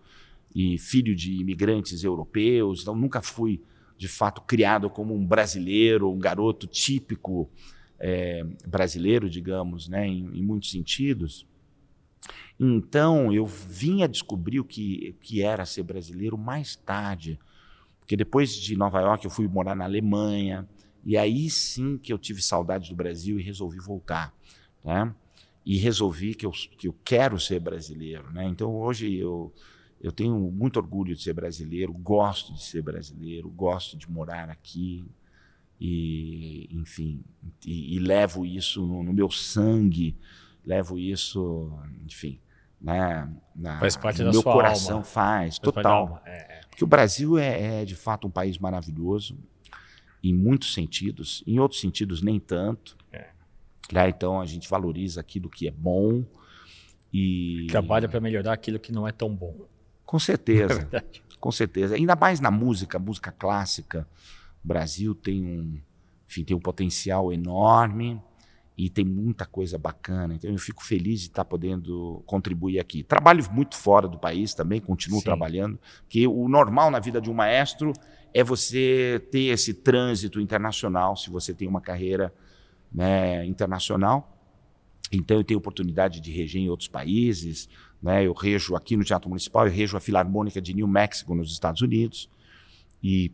e 0.56 0.78
filho 0.78 1.14
de 1.14 1.42
imigrantes 1.42 2.06
europeus, 2.06 2.84
então 2.84 2.96
nunca 2.96 3.22
fui 3.22 3.62
de 3.98 4.08
fato 4.08 4.42
criado 4.44 4.90
como 4.90 5.14
um 5.14 5.26
brasileiro, 5.26 6.10
um 6.10 6.20
garoto 6.20 6.68
típico 6.68 7.50
é, 8.00 8.46
brasileiro, 8.66 9.30
digamos, 9.30 9.90
né, 9.90 10.08
em, 10.08 10.26
em, 10.34 10.42
muitos 10.42 10.72
sentidos. 10.72 11.46
Então 12.60 13.34
eu 13.34 13.46
vim 13.46 14.04
a 14.04 14.08
descobrir 14.08 14.60
o 14.60 14.66
que, 14.66 15.16
que 15.22 15.42
era 15.42 15.66
ser 15.66 15.84
brasileiro 15.84 16.38
mais 16.38 16.76
tarde, 16.76 17.40
porque 18.00 18.16
depois 18.16 18.54
de 18.54 18.76
Nova 18.76 19.00
York 19.02 19.26
eu 19.26 19.32
fui 19.32 19.48
morar 19.48 19.76
na 19.76 19.86
Alemanha 19.86 20.68
e 21.04 21.18
aí 21.18 21.50
sim 21.50 21.98
que 21.98 22.14
eu 22.14 22.18
tive 22.18 22.42
saudade 22.42 22.90
do 22.90 22.96
Brasil 22.96 23.40
e 23.40 23.44
resolvi 23.44 23.80
voltar, 23.80 24.34
né? 24.84 25.14
E 25.66 25.78
resolvi 25.78 26.34
que 26.34 26.46
eu, 26.46 26.52
que 26.52 26.88
eu 26.88 26.96
quero 27.04 27.40
ser 27.40 27.60
brasileiro, 27.60 28.32
né? 28.32 28.46
Então 28.46 28.76
hoje 28.76 29.16
eu 29.16 29.54
eu 30.04 30.12
tenho 30.12 30.36
muito 30.52 30.78
orgulho 30.78 31.16
de 31.16 31.22
ser 31.22 31.34
brasileiro, 31.34 31.94
gosto 31.94 32.54
de 32.54 32.64
ser 32.64 32.82
brasileiro, 32.82 33.48
gosto 33.50 33.96
de 33.96 34.10
morar 34.10 34.50
aqui 34.50 35.06
e, 35.80 36.68
enfim, 36.72 37.24
e, 37.66 37.96
e 37.96 38.00
levo 38.00 38.46
isso 38.46 38.86
no, 38.86 39.04
no, 39.04 39.14
meu 39.14 39.30
sangue, 39.30 40.16
levo 40.66 40.98
isso, 40.98 41.72
enfim, 42.06 42.40
né, 42.80 43.30
na, 43.56 43.80
faz 43.80 43.96
parte 43.96 44.24
da 44.24 44.32
meu 44.32 44.42
sua 44.42 44.54
coração 44.54 44.98
alma. 44.98 45.04
faz, 45.04 45.58
faz 45.58 45.60
total. 45.60 46.22
É, 46.26 46.58
é. 46.58 46.62
Porque 46.70 46.84
o 46.84 46.88
Brasil 46.88 47.38
é, 47.38 47.82
é 47.82 47.86
de 47.86 47.96
fato 47.96 48.28
um 48.28 48.32
país 48.32 48.58
maravilhoso 48.58 49.38
em 50.24 50.34
muitos 50.34 50.74
sentidos, 50.74 51.44
em 51.46 51.60
outros 51.60 51.82
sentidos 51.82 52.22
nem 52.22 52.40
tanto. 52.40 52.98
É. 53.12 53.30
Né? 53.92 54.10
Então 54.10 54.40
a 54.40 54.46
gente 54.46 54.70
valoriza 54.70 55.20
aquilo 55.20 55.50
que 55.50 55.68
é 55.68 55.72
bom 55.72 56.24
e 57.14 57.68
trabalha 57.70 58.08
para 58.08 58.20
melhorar 58.20 58.54
aquilo 58.54 58.80
que 58.80 58.92
não 58.92 59.08
é 59.08 59.12
tão 59.12 59.34
bom. 59.34 59.68
Com 60.06 60.20
certeza. 60.20 60.88
É 60.94 61.32
com 61.42 61.52
certeza. 61.52 61.96
Ainda 61.96 62.16
mais 62.16 62.40
na 62.40 62.52
música, 62.52 63.00
música 63.00 63.32
clássica. 63.32 64.08
O 64.64 64.68
Brasil 64.68 65.16
tem 65.16 65.44
um, 65.44 65.82
enfim, 66.30 66.44
tem 66.44 66.56
um 66.56 66.60
potencial 66.60 67.34
enorme 67.34 68.22
e 68.78 68.90
tem 68.90 69.06
muita 69.06 69.46
coisa 69.46 69.78
bacana. 69.78 70.34
Então 70.34 70.50
eu 70.50 70.58
fico 70.58 70.84
feliz 70.84 71.22
de 71.22 71.28
estar 71.28 71.46
podendo 71.46 72.24
contribuir 72.26 72.80
aqui. 72.80 73.04
Trabalho 73.04 73.44
muito 73.52 73.76
fora 73.76 74.08
do 74.08 74.18
país 74.18 74.54
também, 74.54 74.80
continuo 74.80 75.20
Sim. 75.20 75.26
trabalhando, 75.26 75.80
porque 76.04 76.28
o 76.28 76.48
normal 76.48 76.90
na 76.90 77.00
vida 77.00 77.22
de 77.22 77.30
um 77.30 77.34
maestro 77.34 77.94
é 78.34 78.44
você 78.44 79.22
ter 79.32 79.48
esse 79.48 79.74
trânsito 79.74 80.40
internacional, 80.40 81.16
se 81.16 81.30
você 81.30 81.54
tem 81.54 81.68
uma 81.68 81.82
carreira 81.82 82.34
né, 82.92 83.46
internacional. 83.46 84.38
Então 85.12 85.38
eu 85.38 85.44
tenho 85.44 85.60
oportunidade 85.60 86.22
de 86.22 86.32
reger 86.32 86.62
em 86.62 86.70
outros 86.70 86.88
países, 86.88 87.68
né? 88.02 88.26
Eu 88.26 88.34
rejo 88.34 88.76
aqui 88.76 88.96
no 88.96 89.04
Teatro 89.04 89.30
Municipal, 89.30 89.68
eu 89.68 89.74
rejo 89.74 89.98
a 89.98 90.00
Filarmônica 90.00 90.62
de 90.62 90.74
New 90.74 90.88
Mexico, 90.88 91.36
nos 91.36 91.52
Estados 91.52 91.82
Unidos. 91.82 92.30
E 93.04 93.32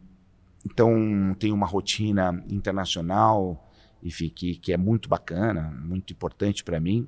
então 0.65 1.35
tem 1.39 1.51
uma 1.51 1.67
rotina 1.67 2.43
internacional, 2.49 3.66
enfim, 4.03 4.29
que, 4.29 4.55
que 4.55 4.73
é 4.73 4.77
muito 4.77 5.09
bacana, 5.09 5.69
muito 5.83 6.13
importante 6.13 6.63
para 6.63 6.79
mim. 6.79 7.07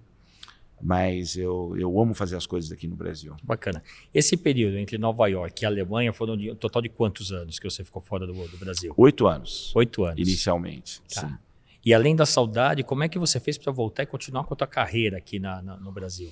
Mas 0.82 1.36
eu, 1.36 1.76
eu 1.78 2.00
amo 2.00 2.14
fazer 2.14 2.38
as 2.38 2.48
coisas 2.48 2.72
aqui 2.72 2.88
no 2.88 2.96
Brasil. 2.96 3.36
Bacana. 3.44 3.84
Esse 4.14 4.38
período 4.38 4.78
entre 4.78 4.98
Nova 4.98 5.28
York 5.28 5.62
e 5.62 5.66
Alemanha 5.66 6.14
foram 6.14 6.38
de, 6.38 6.52
um 6.52 6.56
total 6.56 6.82
de 6.82 6.88
quantos 6.88 7.34
anos 7.34 7.60
que 7.60 7.70
você 7.70 7.84
ficou 7.84 8.02
fora 8.02 8.26
do, 8.26 8.34
do 8.34 8.58
Brasil? 8.58 8.94
Oito 8.96 9.28
anos. 9.28 9.76
Oito 9.76 10.06
anos. 10.06 10.18
Inicialmente. 10.18 11.02
Tá. 11.14 11.28
Sim. 11.28 11.38
E 11.86 11.94
além 11.94 12.16
da 12.16 12.26
saudade, 12.26 12.84
como 12.84 13.04
é 13.04 13.10
que 13.10 13.18
você 13.18 13.40
fez 13.40 13.58
para 13.58 13.72
voltar 13.72 14.04
e 14.04 14.06
continuar 14.06 14.44
com 14.44 14.54
a 14.54 14.58
tua 14.58 14.68
carreira 14.68 15.18
aqui 15.18 15.40
na, 15.40 15.62
na, 15.62 15.78
no 15.78 15.92
Brasil? 15.92 16.32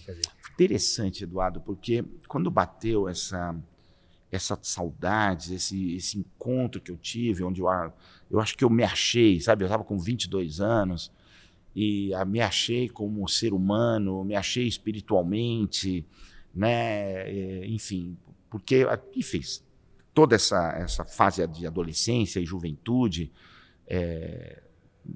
Interessante, 0.54 1.24
Eduardo, 1.24 1.62
porque 1.62 2.04
quando 2.28 2.52
bateu 2.52 3.08
essa 3.08 3.56
essa 4.32 4.58
saudade, 4.62 5.56
esse, 5.56 5.96
esse 5.96 6.18
encontro 6.18 6.82
que 6.82 6.92
eu 6.92 6.98
tive, 6.98 7.44
onde 7.44 7.62
eu, 7.62 7.68
eu 8.30 8.40
acho 8.40 8.58
que 8.58 8.64
eu 8.64 8.70
me 8.70 8.84
achei, 8.84 9.40
sabe? 9.40 9.64
Eu 9.64 9.68
estava 9.68 9.84
com 9.84 9.98
22 9.98 10.60
anos 10.60 11.12
e 11.76 12.14
a, 12.14 12.26
me 12.26 12.42
achei 12.42 12.90
como 12.90 13.28
ser 13.28 13.54
humano, 13.54 14.24
me 14.24 14.36
achei 14.36 14.68
espiritualmente, 14.68 16.06
né? 16.54 17.30
É, 17.30 17.66
enfim, 17.68 18.18
porque, 18.50 18.86
enfim, 19.16 19.42
toda 20.14 20.36
essa, 20.36 20.74
essa 20.78 21.06
fase 21.06 21.46
de 21.48 21.66
adolescência 21.66 22.40
e 22.40 22.46
juventude, 22.46 23.32
é, 23.88 24.62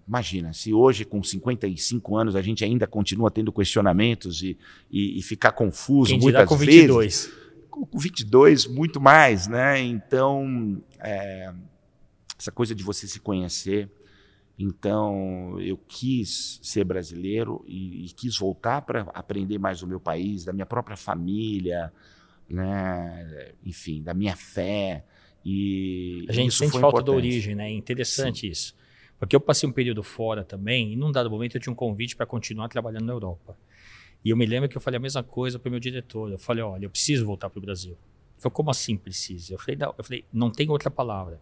Imagina, 0.08 0.54
se 0.54 0.74
hoje, 0.74 1.04
com 1.04 1.22
55 1.22 2.16
anos, 2.16 2.36
a 2.36 2.42
gente 2.42 2.64
ainda 2.64 2.88
continua 2.88 3.30
tendo 3.30 3.52
questionamentos 3.52 4.42
e, 4.42 4.58
e, 4.90 5.20
e 5.20 5.22
ficar 5.22 5.52
confuso 5.52 6.12
Quem 6.12 6.20
muitas 6.20 6.48
com 6.48 6.56
22. 6.56 7.06
vezes. 7.06 7.42
Com, 7.72 7.86
com 7.86 7.98
22, 7.98 8.68
muito 8.68 9.02
mais, 9.02 9.48
né? 9.48 9.80
Então, 9.80 10.84
é, 11.00 11.52
essa 12.38 12.52
coisa 12.52 12.76
de 12.76 12.84
você 12.84 13.08
se 13.08 13.20
conhecer. 13.20 13.90
Então, 14.60 15.60
eu 15.60 15.78
quis 15.78 16.60
ser 16.62 16.84
brasileiro 16.84 17.64
e, 17.68 18.06
e 18.06 18.10
quis 18.10 18.38
voltar 18.38 18.82
para 18.84 19.02
aprender 19.14 19.58
mais 19.58 19.80
do 19.80 19.88
meu 19.88 20.00
país, 20.00 20.46
da 20.46 20.54
minha 20.54 20.66
própria 20.68 20.96
família, 20.96 21.92
né? 22.48 23.54
enfim, 23.66 24.04
da 24.04 24.14
minha 24.14 24.36
fé. 24.36 25.04
E 25.44 26.26
a 26.30 26.34
gente 26.34 26.54
sente 26.54 26.80
falta 26.80 27.02
da 27.02 27.12
origem, 27.12 27.56
né? 27.56 27.70
É 27.70 27.74
interessante 27.74 28.42
Sim. 28.42 28.48
isso. 28.50 28.76
Porque 29.18 29.36
eu 29.36 29.40
passei 29.40 29.68
um 29.68 29.72
período 29.72 30.04
fora 30.04 30.44
também, 30.44 30.94
e 30.94 30.96
num 30.96 31.12
dado 31.12 31.30
momento 31.30 31.56
eu 31.56 31.62
tinha 31.62 31.72
um 31.72 31.76
convite 31.76 32.16
para 32.16 32.26
continuar 32.26 32.68
trabalhando 32.68 33.06
na 33.06 33.14
Europa. 33.14 33.58
E 34.24 34.30
eu 34.30 34.38
me 34.38 34.46
lembro 34.46 34.70
que 34.70 34.78
eu 34.78 34.82
falei 34.82 34.98
a 34.98 35.02
mesma 35.02 35.24
coisa 35.24 35.58
para 35.58 35.68
o 35.68 35.72
meu 35.72 35.80
diretor. 35.80 36.32
Eu 36.32 36.38
falei, 36.38 36.64
olha, 36.64 36.86
eu 36.86 36.90
preciso 36.90 37.26
voltar 37.26 37.50
para 37.50 37.58
o 37.60 37.62
Brasil. 37.62 37.92
Ele 37.92 38.42
falou, 38.42 38.52
como 38.52 38.70
assim 38.70 38.96
precisa? 38.96 39.54
Eu 39.54 39.60
falei, 39.60 39.76
não, 39.76 39.96
eu 39.98 40.04
falei, 40.04 40.26
não 40.32 40.52
tem 40.52 40.70
outra 40.70 40.92
palavra. 40.92 41.40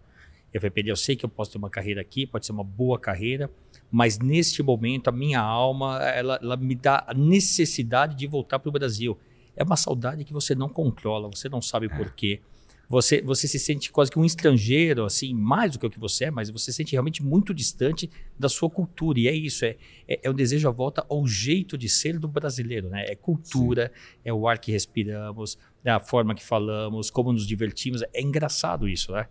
Eu 0.54 0.60
falei, 0.60 0.74
ele, 0.78 0.92
eu 0.92 0.96
sei 0.96 1.16
que 1.16 1.26
eu 1.26 1.30
posso 1.30 1.52
ter 1.52 1.58
uma 1.58 1.70
carreira 1.70 2.02
aqui, 2.02 2.26
pode 2.26 2.46
ser 2.46 2.52
uma 2.52 2.64
boa 2.64 2.98
carreira, 2.98 3.52
mas 3.92 4.18
neste 4.18 4.64
momento 4.64 5.08
a 5.08 5.12
minha 5.12 5.40
alma, 5.40 6.00
ela, 6.04 6.40
ela 6.42 6.58
me 6.58 6.74
dá 6.74 7.04
a 7.08 7.14
necessidade 7.14 8.16
de 8.16 8.26
voltar 8.26 8.60
para 8.60 8.70
o 8.70 8.72
Brasil. 8.72 9.18
É 9.56 9.64
uma 9.64 9.76
saudade 9.76 10.24
que 10.24 10.34
você 10.34 10.56
não 10.56 10.70
controla, 10.70 11.30
você 11.30 11.50
não 11.50 11.62
sabe 11.62 11.88
é. 11.88 11.90
por 11.90 12.12
quê. 12.14 12.42
Você, 12.90 13.22
você 13.22 13.48
se 13.48 13.60
sente 13.60 13.92
quase 13.92 14.10
que 14.10 14.18
um 14.18 14.26
estrangeiro, 14.26 15.06
assim, 15.06 15.32
mais 15.32 15.74
do 15.74 15.80
que 15.80 15.86
o 15.86 15.90
que 15.92 16.00
você 16.00 16.26
é, 16.26 16.32
mas 16.32 16.50
você 16.50 16.72
se 16.72 16.78
sente 16.78 16.94
realmente 16.94 17.24
muito 17.24 17.54
distante 17.54 18.10
da 18.38 18.50
sua 18.50 18.68
cultura. 18.68 19.20
E 19.20 19.28
é 19.28 19.32
isso, 19.32 19.64
é, 19.64 19.78
é, 20.08 20.22
é 20.24 20.30
o 20.30 20.34
desejo 20.34 20.68
à 20.68 20.72
volta 20.72 21.06
ao 21.08 21.28
jeito 21.28 21.78
de 21.78 21.88
ser 21.88 22.18
do 22.18 22.28
brasileiro, 22.28 22.90
né? 22.90 23.06
É 23.08 23.16
cultura, 23.16 23.92
Sim. 23.94 24.20
é 24.26 24.34
o 24.34 24.48
ar 24.48 24.58
que 24.58 24.72
respiramos, 24.72 25.56
é 25.86 25.92
a 25.92 26.00
forma 26.00 26.34
que 26.34 26.44
falamos, 26.44 27.12
como 27.12 27.32
nos 27.32 27.46
divertimos. 27.46 28.02
É 28.12 28.24
engraçado 28.24 28.90
isso, 28.90 29.12
né? 29.12 29.28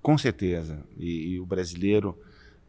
Com 0.00 0.16
certeza. 0.16 0.82
E, 0.96 1.32
e 1.32 1.40
o 1.40 1.44
brasileiro, 1.44 2.18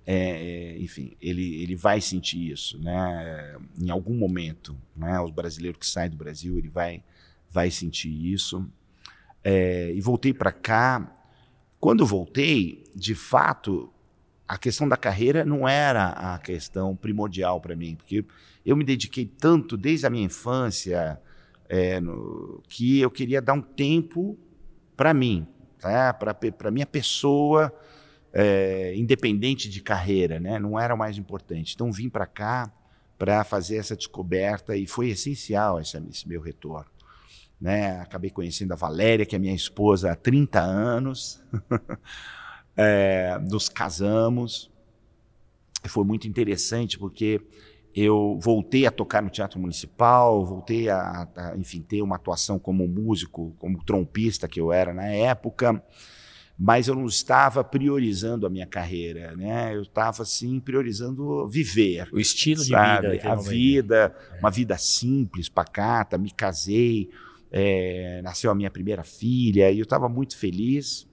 é, 0.05 0.73
é, 0.73 0.77
enfim, 0.77 1.15
ele, 1.21 1.63
ele 1.63 1.75
vai 1.75 2.01
sentir 2.01 2.51
isso, 2.51 2.77
né? 2.79 3.55
Em 3.81 3.89
algum 3.89 4.13
momento, 4.13 4.75
né? 4.93 5.17
O 5.21 5.31
brasileiro 5.31 5.79
que 5.79 5.88
sai 5.88 6.10
do 6.10 6.17
Brasil, 6.17 6.58
ele 6.58 6.67
vai, 6.67 7.01
vai 7.49 7.71
sentir 7.71 8.10
isso 8.10 8.69
é, 9.45 9.91
e 9.93 10.01
voltei 10.01 10.34
para 10.34 10.51
cá. 10.51 11.15
Quando 11.79 12.03
voltei, 12.03 12.84
de 12.95 13.13
fato, 13.13 13.93
a 14.47 14.58
questão 14.58 14.89
da 14.89 14.97
carreira 14.97 15.45
não 15.45 15.67
era 15.69 16.08
a 16.10 16.39
questão 16.39 16.95
primordial 16.95 17.62
para 17.62 17.75
mim, 17.75 17.95
porque 17.95 18.25
eu 18.65 18.75
me 18.75 18.84
dediquei 18.84 19.27
tanto 19.27 19.77
desde 19.77 20.08
a 20.08 20.10
minha 20.10 20.25
infância 20.25 21.21
é, 21.69 21.99
no, 21.99 22.63
que 22.67 22.99
eu 22.99 23.12
queria 23.12 23.39
dar 23.39 23.53
um 23.53 23.62
tempo 23.62 24.36
para 24.97 25.13
mim, 25.13 25.45
tá? 25.79 26.12
para 26.13 26.71
minha 26.71 26.86
pessoa, 26.88 27.71
é, 28.34 28.95
independente 28.95 29.69
de 29.69 29.79
carreira, 29.79 30.39
né? 30.39 30.58
não 30.58 30.79
era 30.79 30.95
o 30.95 30.97
mais 30.97 31.19
importante. 31.19 31.75
Então 31.75 31.91
vim 31.91 32.10
para 32.10 32.25
cá 32.25 32.73
para 33.17 33.43
fazer 33.43 33.77
essa 33.77 33.95
descoberta 33.95 34.75
e 34.75 34.88
foi 34.88 35.10
essencial 35.10 35.79
esse, 35.79 35.97
esse 36.10 36.27
meu 36.27 36.41
retorno. 36.41 36.94
Né? 37.59 37.99
Acabei 38.01 38.29
conhecendo 38.29 38.73
a 38.73 38.75
Valéria, 38.75 39.25
que 39.25 39.35
é 39.35 39.39
minha 39.39 39.55
esposa 39.55 40.11
há 40.11 40.15
30 40.15 40.59
anos. 40.59 41.41
é, 42.75 43.37
nos 43.49 43.69
casamos. 43.69 44.71
Foi 45.87 46.03
muito 46.03 46.27
interessante 46.27 46.97
porque 46.97 47.41
eu 47.95 48.37
voltei 48.41 48.85
a 48.85 48.91
tocar 48.91 49.21
no 49.21 49.29
Teatro 49.29 49.57
Municipal, 49.57 50.45
voltei 50.45 50.89
a, 50.89 51.29
a, 51.33 51.55
enfim, 51.55 51.81
ter 51.81 52.01
uma 52.01 52.17
atuação 52.17 52.59
como 52.59 52.85
músico, 52.87 53.55
como 53.57 53.83
trompista 53.85 54.49
que 54.49 54.59
eu 54.59 54.73
era 54.73 54.93
na 54.93 55.05
época, 55.05 55.81
mas 56.59 56.89
eu 56.89 56.95
não 56.95 57.05
estava 57.05 57.63
priorizando 57.63 58.45
a 58.45 58.49
minha 58.49 58.65
carreira, 58.65 59.33
né? 59.37 59.73
Eu 59.73 59.83
estava 59.83 60.23
assim 60.23 60.59
priorizando 60.59 61.47
viver, 61.47 62.09
o 62.11 62.19
estilo 62.19 62.63
sabe? 62.63 63.07
de 63.07 63.17
vida, 63.17 63.31
a 63.31 63.35
vida, 63.35 64.15
é. 64.33 64.39
uma 64.39 64.51
vida 64.51 64.77
simples, 64.77 65.47
pacata. 65.47 66.17
Me 66.17 66.31
casei, 66.31 67.09
é, 67.57 68.21
nasceu 68.21 68.51
a 68.51 68.55
minha 68.55 68.69
primeira 68.69 69.01
filha 69.01 69.71
e 69.71 69.79
eu 69.79 69.83
estava 69.83 70.09
muito 70.09 70.35
feliz. 70.35 71.07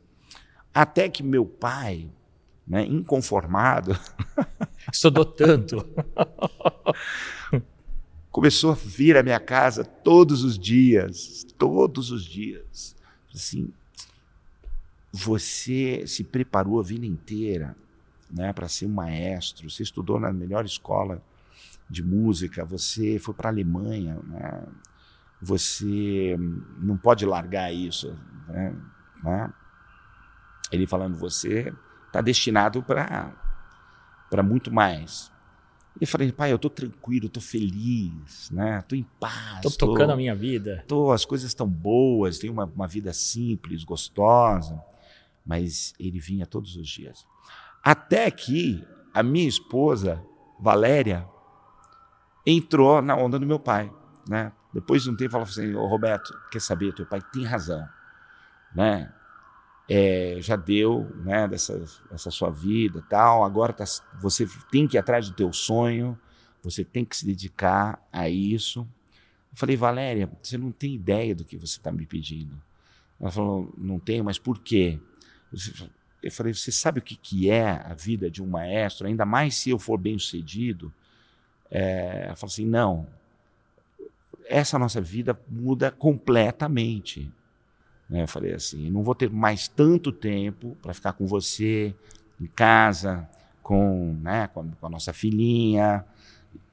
Até 0.75 1.09
que 1.09 1.23
meu 1.23 1.47
pai, 1.47 2.11
né, 2.67 2.85
inconformado, 2.85 3.97
estudou 4.93 5.25
tanto, 5.25 5.89
começou 8.29 8.73
a 8.73 8.75
vir 8.75 9.17
à 9.17 9.23
minha 9.23 9.39
casa 9.39 9.85
todos 9.85 10.43
os 10.43 10.59
dias, 10.59 11.47
todos 11.57 12.11
os 12.11 12.25
dias. 12.25 12.97
Assim, 13.33 13.73
você 15.13 16.05
se 16.09 16.25
preparou 16.25 16.81
a 16.81 16.83
vida 16.83 17.07
inteira 17.07 17.77
né, 18.29 18.53
para 18.53 18.67
ser 18.67 18.87
um 18.87 18.93
maestro, 18.93 19.71
você 19.71 19.85
estudou 19.85 20.19
na 20.19 20.33
melhor 20.33 20.65
escola 20.65 21.23
de 21.89 22.03
música, 22.03 22.65
você 22.65 23.17
foi 23.21 23.33
para 23.33 23.49
a 23.49 23.53
Alemanha, 23.53 24.19
né, 24.25 24.65
você 25.43 26.37
não 26.79 26.97
pode 26.97 27.27
largar 27.27 27.75
isso. 27.75 28.17
Né? 28.47 28.77
né? 29.25 29.53
Ele 30.71 30.87
falando, 30.87 31.19
você 31.19 31.75
está 32.07 32.21
destinado 32.21 32.83
para 32.83 34.43
muito 34.45 34.73
mais. 34.73 35.33
E 36.01 36.05
eu 36.05 36.09
falei, 36.09 36.31
pai, 36.33 36.53
eu 36.53 36.57
estou 36.57 36.71
tranquilo, 36.71 37.27
estou 37.27 37.43
feliz, 37.43 38.51
né? 38.51 38.79
Estou 38.79 38.97
em 38.97 39.07
paz. 39.21 39.65
Estou 39.65 39.89
tocando 39.89 40.13
a 40.13 40.17
minha 40.17 40.35
vida. 40.35 40.85
Tô, 40.87 41.11
as 41.11 41.25
coisas 41.25 41.51
estão 41.51 41.69
boas, 41.69 42.39
tenho 42.39 42.53
uma, 42.53 42.65
uma 42.65 42.87
vida 42.87 43.13
simples, 43.13 43.85
gostosa. 43.85 44.81
Mas 45.45 45.93
ele 45.99 46.21
vinha 46.21 46.47
todos 46.47 46.77
os 46.77 46.89
dias. 46.89 47.27
Até 47.83 48.31
que 48.31 48.87
a 49.13 49.23
minha 49.23 49.47
esposa, 49.47 50.25
Valéria, 50.59 51.29
entrou 52.47 53.03
na 53.03 53.17
onda 53.17 53.39
do 53.39 53.47
meu 53.47 53.59
pai, 53.59 53.93
né? 54.27 54.53
Depois 54.73 55.03
de 55.03 55.11
um 55.11 55.17
tempo, 55.17 55.33
falou 55.33 55.47
assim: 55.47 55.75
Ô 55.75 55.87
Roberto, 55.87 56.33
quer 56.51 56.61
saber? 56.61 56.95
Teu 56.95 57.07
pai 57.07 57.21
tem 57.33 57.45
razão. 57.45 57.87
Né? 58.75 59.13
É, 59.89 60.39
já 60.41 60.57
deu 60.57 61.11
né, 61.25 61.47
dessa, 61.47 61.85
dessa 62.11 62.31
sua 62.31 62.51
vida 62.51 63.05
tal, 63.09 63.45
agora 63.45 63.73
tá, 63.73 63.85
você 64.21 64.49
tem 64.71 64.87
que 64.87 64.97
ir 64.97 64.99
atrás 64.99 65.29
do 65.29 65.35
teu 65.35 65.53
sonho, 65.53 66.19
você 66.63 66.85
tem 66.85 67.05
que 67.05 67.17
se 67.17 67.27
dedicar 67.27 68.01
a 68.11 68.29
isso. 68.29 68.89
Eu 69.51 69.57
falei, 69.59 69.77
Valéria, 69.77 70.31
você 70.43 70.57
não 70.57 70.71
tem 70.71 70.95
ideia 70.95 71.35
do 71.35 71.45
que 71.45 71.59
você 71.59 71.77
está 71.77 71.93
me 71.93 72.07
pedindo. 72.07 72.59
Ela 73.21 73.31
falou, 73.31 73.75
não 73.77 73.99
tenho, 73.99 74.25
mas 74.25 74.39
por 74.39 74.59
quê? 74.61 74.99
Eu 76.23 76.31
falei, 76.31 76.55
você 76.55 76.73
sabe 76.73 77.01
o 77.01 77.03
que, 77.03 77.17
que 77.17 77.51
é 77.51 77.71
a 77.71 77.95
vida 77.95 78.31
de 78.31 78.43
um 78.43 78.47
maestro, 78.47 79.07
ainda 79.07 79.27
mais 79.27 79.57
se 79.57 79.71
eu 79.71 79.79
for 79.79 79.99
bem 79.99 80.19
sucedido? 80.19 80.93
É, 81.71 82.25
ela 82.27 82.37
falou 82.37 82.51
assim, 82.51 82.67
não, 82.67 83.07
essa 84.53 84.79
nossa 84.79 85.01
vida 85.01 85.39
muda 85.49 85.91
completamente. 85.91 87.33
Né? 88.09 88.23
Eu 88.23 88.29
falei 88.29 88.53
assim: 88.53 88.91
não 88.91 89.03
vou 89.03 89.15
ter 89.15 89.31
mais 89.31 89.67
tanto 89.67 90.13
tempo 90.13 90.77
para 90.83 90.93
ficar 90.93 91.15
com 91.15 91.27
você 91.27 91.95
em 92.41 92.47
casa, 92.47 93.29
com, 93.63 94.19
né, 94.21 94.49
com, 94.49 94.61
a, 94.61 94.65
com 94.81 94.87
a 94.87 94.91
nossa 94.91 95.13
filhinha, 95.13 96.05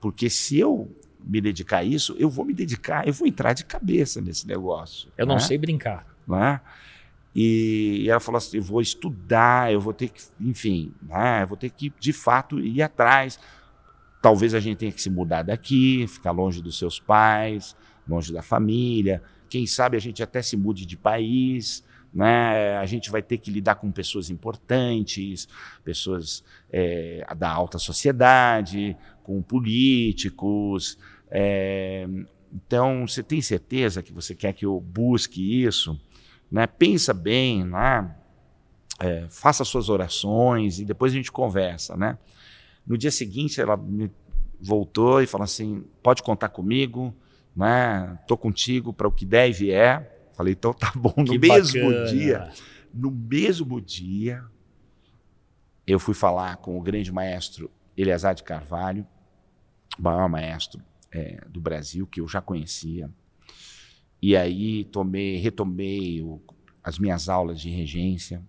porque 0.01 0.29
se 0.29 0.59
eu 0.59 0.89
me 1.19 1.39
dedicar 1.39 1.79
a 1.79 1.83
isso, 1.83 2.15
eu 2.17 2.29
vou 2.29 2.43
me 2.43 2.53
dedicar, 2.53 3.07
eu 3.07 3.13
vou 3.13 3.27
entrar 3.27 3.53
de 3.53 3.63
cabeça 3.63 4.19
nesse 4.19 4.47
negócio. 4.47 5.09
Eu 5.17 5.25
não 5.25 5.35
né? 5.35 5.41
sei 5.41 5.57
brincar. 5.57 6.05
Né? 6.27 6.59
E, 7.33 8.03
e, 8.03 8.09
ela 8.09 8.19
falou 8.19 8.37
assim: 8.37 8.57
eu 8.57 8.63
vou 8.63 8.81
estudar, 8.81 9.71
eu 9.71 9.79
vou 9.79 9.93
ter 9.93 10.09
que, 10.09 10.21
enfim, 10.41 10.91
né, 11.01 11.43
eu 11.43 11.47
vou 11.47 11.57
ter 11.57 11.69
que, 11.69 11.93
de 11.99 12.11
fato, 12.11 12.59
ir 12.59 12.81
atrás. 12.81 13.39
Talvez 14.21 14.53
a 14.53 14.59
gente 14.59 14.77
tenha 14.77 14.91
que 14.91 15.01
se 15.01 15.09
mudar 15.09 15.43
daqui, 15.43 16.05
ficar 16.07 16.31
longe 16.31 16.61
dos 16.61 16.77
seus 16.77 16.99
pais, 16.99 17.75
longe 18.07 18.33
da 18.33 18.41
família. 18.41 19.21
Quem 19.49 19.65
sabe 19.65 19.95
a 19.95 19.99
gente 19.99 20.21
até 20.21 20.41
se 20.41 20.57
mude 20.57 20.85
de 20.85 20.97
país. 20.97 21.83
Né? 22.13 22.75
A 22.77 22.85
gente 22.85 23.11
vai 23.11 23.21
ter 23.21 23.37
que 23.37 23.51
lidar 23.51 23.75
com 23.75 23.91
pessoas 23.91 24.29
importantes, 24.29 25.47
pessoas 25.83 26.43
é, 26.71 27.25
da 27.37 27.49
alta 27.49 27.77
sociedade, 27.77 28.97
com 29.23 29.41
políticos. 29.41 30.97
É, 31.29 32.07
então, 32.51 33.07
você 33.07 33.21
tem 33.21 33.41
certeza 33.41 34.01
que 34.01 34.11
você 34.11 34.33
quer 34.33 34.53
que 34.53 34.65
eu 34.65 34.79
busque 34.79 35.63
isso? 35.63 35.99
Né? 36.51 36.65
Pensa 36.65 37.13
bem, 37.13 37.63
né? 37.63 38.15
É, 38.99 39.27
faça 39.29 39.63
suas 39.63 39.87
orações 39.87 40.79
e 40.79 40.83
depois 40.85 41.13
a 41.13 41.15
gente 41.15 41.31
conversa, 41.31 41.95
né? 41.95 42.17
No 42.89 42.97
dia 42.97 43.11
seguinte, 43.11 43.61
ela 43.61 43.77
me 43.77 44.11
voltou 44.59 45.21
e 45.21 45.27
falou 45.27 45.45
assim: 45.45 45.85
pode 46.01 46.23
contar 46.23 46.49
comigo, 46.49 47.15
né? 47.55 48.17
Tô 48.27 48.35
contigo 48.35 48.91
para 48.91 49.07
o 49.07 49.11
que 49.11 49.25
der 49.25 49.47
e 49.47 49.53
vier. 49.53 50.31
Falei, 50.33 50.53
então 50.53 50.73
tá 50.73 50.91
bom. 50.95 51.13
No 51.15 51.25
que 51.25 51.37
mesmo 51.37 51.85
bacana. 51.85 52.05
dia, 52.07 52.51
no 52.91 53.11
mesmo 53.11 53.79
dia, 53.79 54.43
eu 55.85 55.99
fui 55.99 56.15
falar 56.15 56.57
com 56.57 56.77
o 56.77 56.81
grande 56.81 57.11
maestro 57.11 57.69
Eleazar 57.95 58.33
de 58.33 58.43
Carvalho, 58.43 59.05
o 59.97 60.01
maior 60.01 60.27
maestro 60.27 60.81
é, 61.11 61.43
do 61.47 61.61
Brasil, 61.61 62.07
que 62.07 62.21
eu 62.21 62.27
já 62.27 62.41
conhecia. 62.41 63.09
E 64.21 64.35
aí 64.35 64.83
tomei, 64.85 65.37
retomei 65.37 66.21
o, 66.21 66.41
as 66.83 66.97
minhas 66.97 67.29
aulas 67.29 67.61
de 67.61 67.69
regência. 67.69 68.41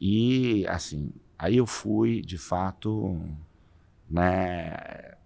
E 0.00 0.66
assim, 0.66 1.12
aí 1.38 1.56
eu 1.56 1.66
fui, 1.66 2.20
de 2.20 2.36
fato, 2.36 3.20
né, 4.14 5.16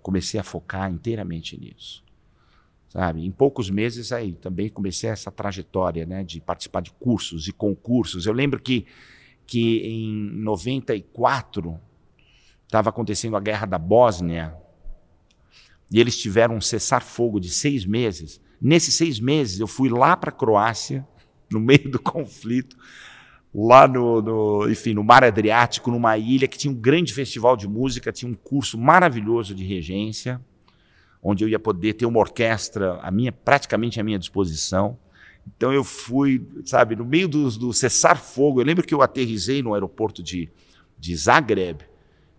comecei 0.00 0.38
a 0.38 0.44
focar 0.44 0.90
inteiramente 0.90 1.58
nisso. 1.58 2.04
Sabe? 2.88 3.26
Em 3.26 3.32
poucos 3.32 3.68
meses 3.68 4.12
aí 4.12 4.34
também 4.34 4.68
comecei 4.68 5.10
essa 5.10 5.30
trajetória, 5.30 6.06
né, 6.06 6.22
de 6.22 6.40
participar 6.40 6.80
de 6.80 6.92
cursos 6.92 7.48
e 7.48 7.52
concursos. 7.52 8.26
Eu 8.26 8.32
lembro 8.32 8.60
que 8.60 8.86
que 9.44 9.80
em 9.80 10.30
94 10.40 11.78
estava 12.64 12.90
acontecendo 12.90 13.36
a 13.36 13.40
guerra 13.40 13.66
da 13.66 13.76
Bósnia 13.76 14.56
e 15.90 16.00
eles 16.00 16.16
tiveram 16.16 16.54
um 16.54 16.60
cessar-fogo 16.60 17.40
de 17.40 17.50
seis 17.50 17.84
meses. 17.84 18.40
Nesses 18.60 18.94
seis 18.94 19.18
meses 19.18 19.58
eu 19.58 19.66
fui 19.66 19.88
lá 19.88 20.16
para 20.16 20.30
a 20.30 20.32
Croácia 20.32 21.06
no 21.50 21.58
meio 21.58 21.90
do 21.90 21.98
conflito 22.00 22.76
lá 23.54 23.86
no, 23.86 24.22
no, 24.22 24.70
enfim, 24.70 24.94
no 24.94 25.04
Mar 25.04 25.22
Adriático, 25.22 25.90
numa 25.90 26.16
ilha 26.16 26.48
que 26.48 26.56
tinha 26.56 26.72
um 26.72 26.76
grande 26.76 27.12
festival 27.12 27.56
de 27.56 27.68
música, 27.68 28.12
tinha 28.12 28.30
um 28.30 28.34
curso 28.34 28.78
maravilhoso 28.78 29.54
de 29.54 29.64
regência, 29.64 30.40
onde 31.22 31.44
eu 31.44 31.48
ia 31.48 31.58
poder 31.58 31.92
ter 31.94 32.06
uma 32.06 32.18
orquestra 32.18 32.98
a 33.02 33.10
minha, 33.10 33.30
praticamente 33.30 34.00
à 34.00 34.02
minha 34.02 34.18
disposição. 34.18 34.98
Então 35.56 35.72
eu 35.72 35.84
fui, 35.84 36.46
sabe, 36.64 36.96
no 36.96 37.04
meio 37.04 37.28
do, 37.28 37.50
do 37.50 37.72
cessar-fogo. 37.72 38.60
Eu 38.60 38.64
lembro 38.64 38.86
que 38.86 38.94
eu 38.94 39.02
aterrisei 39.02 39.62
no 39.62 39.74
aeroporto 39.74 40.22
de, 40.22 40.48
de 40.98 41.14
Zagreb 41.14 41.82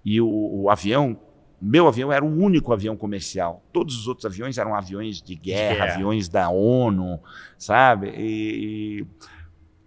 e 0.04 0.19
o, 0.19 0.28
o 0.28 0.69
avião 0.69 1.19
meu 1.65 1.88
avião 1.88 2.12
era 2.12 2.26
o 2.26 2.28
único 2.28 2.73
avião 2.73 2.97
comercial. 2.97 3.63
Todos 3.71 3.97
os 3.97 4.06
outros 4.06 4.26
aviões 4.26 4.58
eram 4.58 4.76
aviões 4.76 5.21
de 5.21 5.34
guerra, 5.34 5.76
yeah. 5.76 5.93
aviões 5.93 6.28
da 6.28 6.49
ONU, 6.49 7.21
sabe? 7.58 8.10
E, 8.17 8.99
e... 8.99 9.08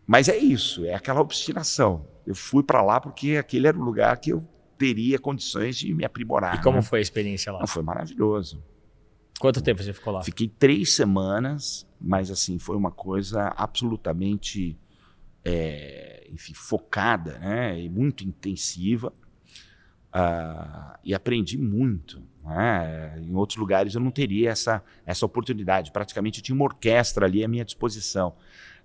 Mas 0.06 0.28
é 0.28 0.36
isso, 0.36 0.84
é 0.84 0.94
aquela 0.94 1.20
obstinação. 1.20 2.06
Eu 2.26 2.34
fui 2.34 2.62
para 2.62 2.82
lá 2.82 3.00
porque 3.00 3.36
aquele 3.36 3.66
era 3.66 3.76
o 3.76 3.82
lugar 3.82 4.16
que 4.18 4.30
eu 4.30 4.46
teria 4.78 5.18
condições 5.18 5.76
de 5.76 5.92
me 5.92 6.04
aprimorar. 6.04 6.56
E 6.56 6.62
como 6.62 6.76
né? 6.76 6.82
foi 6.82 7.00
a 7.00 7.02
experiência 7.02 7.52
lá? 7.52 7.60
Não, 7.60 7.66
foi 7.66 7.82
maravilhoso. 7.82 8.62
Quanto 9.38 9.62
tempo 9.62 9.82
você 9.82 9.92
ficou 9.92 10.12
lá? 10.12 10.22
Fiquei 10.22 10.48
três 10.48 10.94
semanas, 10.94 11.86
mas 12.00 12.30
assim 12.30 12.58
foi 12.58 12.76
uma 12.76 12.90
coisa 12.90 13.52
absolutamente, 13.56 14.78
é, 15.44 16.26
enfim, 16.32 16.54
focada, 16.54 17.38
né? 17.38 17.78
E 17.80 17.88
muito 17.88 18.24
intensiva. 18.24 19.12
Uh, 20.14 20.96
e 21.04 21.14
aprendi 21.14 21.58
muito. 21.58 22.22
Né? 22.42 23.20
Em 23.20 23.34
outros 23.34 23.58
lugares 23.58 23.94
eu 23.94 24.00
não 24.00 24.10
teria 24.10 24.50
essa, 24.50 24.82
essa 25.04 25.26
oportunidade. 25.26 25.92
Praticamente 25.92 26.38
eu 26.38 26.44
tinha 26.44 26.54
uma 26.54 26.64
orquestra 26.64 27.26
ali 27.26 27.44
à 27.44 27.48
minha 27.48 27.64
disposição. 27.64 28.34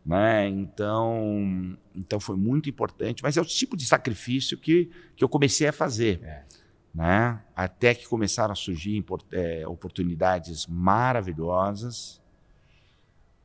Né? 0.05 0.47
Então, 0.47 1.77
então 1.95 2.19
foi 2.19 2.35
muito 2.35 2.69
importante. 2.69 3.21
Mas 3.21 3.37
é 3.37 3.41
o 3.41 3.45
tipo 3.45 3.77
de 3.77 3.85
sacrifício 3.85 4.57
que, 4.57 4.89
que 5.15 5.23
eu 5.23 5.29
comecei 5.29 5.67
a 5.67 5.73
fazer. 5.73 6.21
É. 6.23 6.45
Né? 6.93 7.41
Até 7.55 7.93
que 7.93 8.07
começaram 8.07 8.51
a 8.51 8.55
surgir 8.55 9.03
é, 9.31 9.67
oportunidades 9.67 10.67
maravilhosas. 10.67 12.21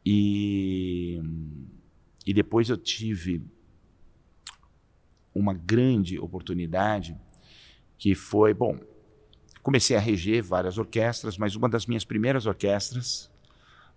E, 0.04 1.20
e 2.24 2.32
depois 2.32 2.68
eu 2.68 2.76
tive 2.76 3.42
uma 5.34 5.52
grande 5.52 6.18
oportunidade 6.18 7.16
que 7.98 8.14
foi, 8.14 8.54
bom, 8.54 8.78
comecei 9.62 9.96
a 9.96 10.00
reger 10.00 10.42
várias 10.42 10.78
orquestras, 10.78 11.36
mas 11.36 11.56
uma 11.56 11.68
das 11.68 11.86
minhas 11.86 12.04
primeiras 12.04 12.46
orquestras 12.46 13.30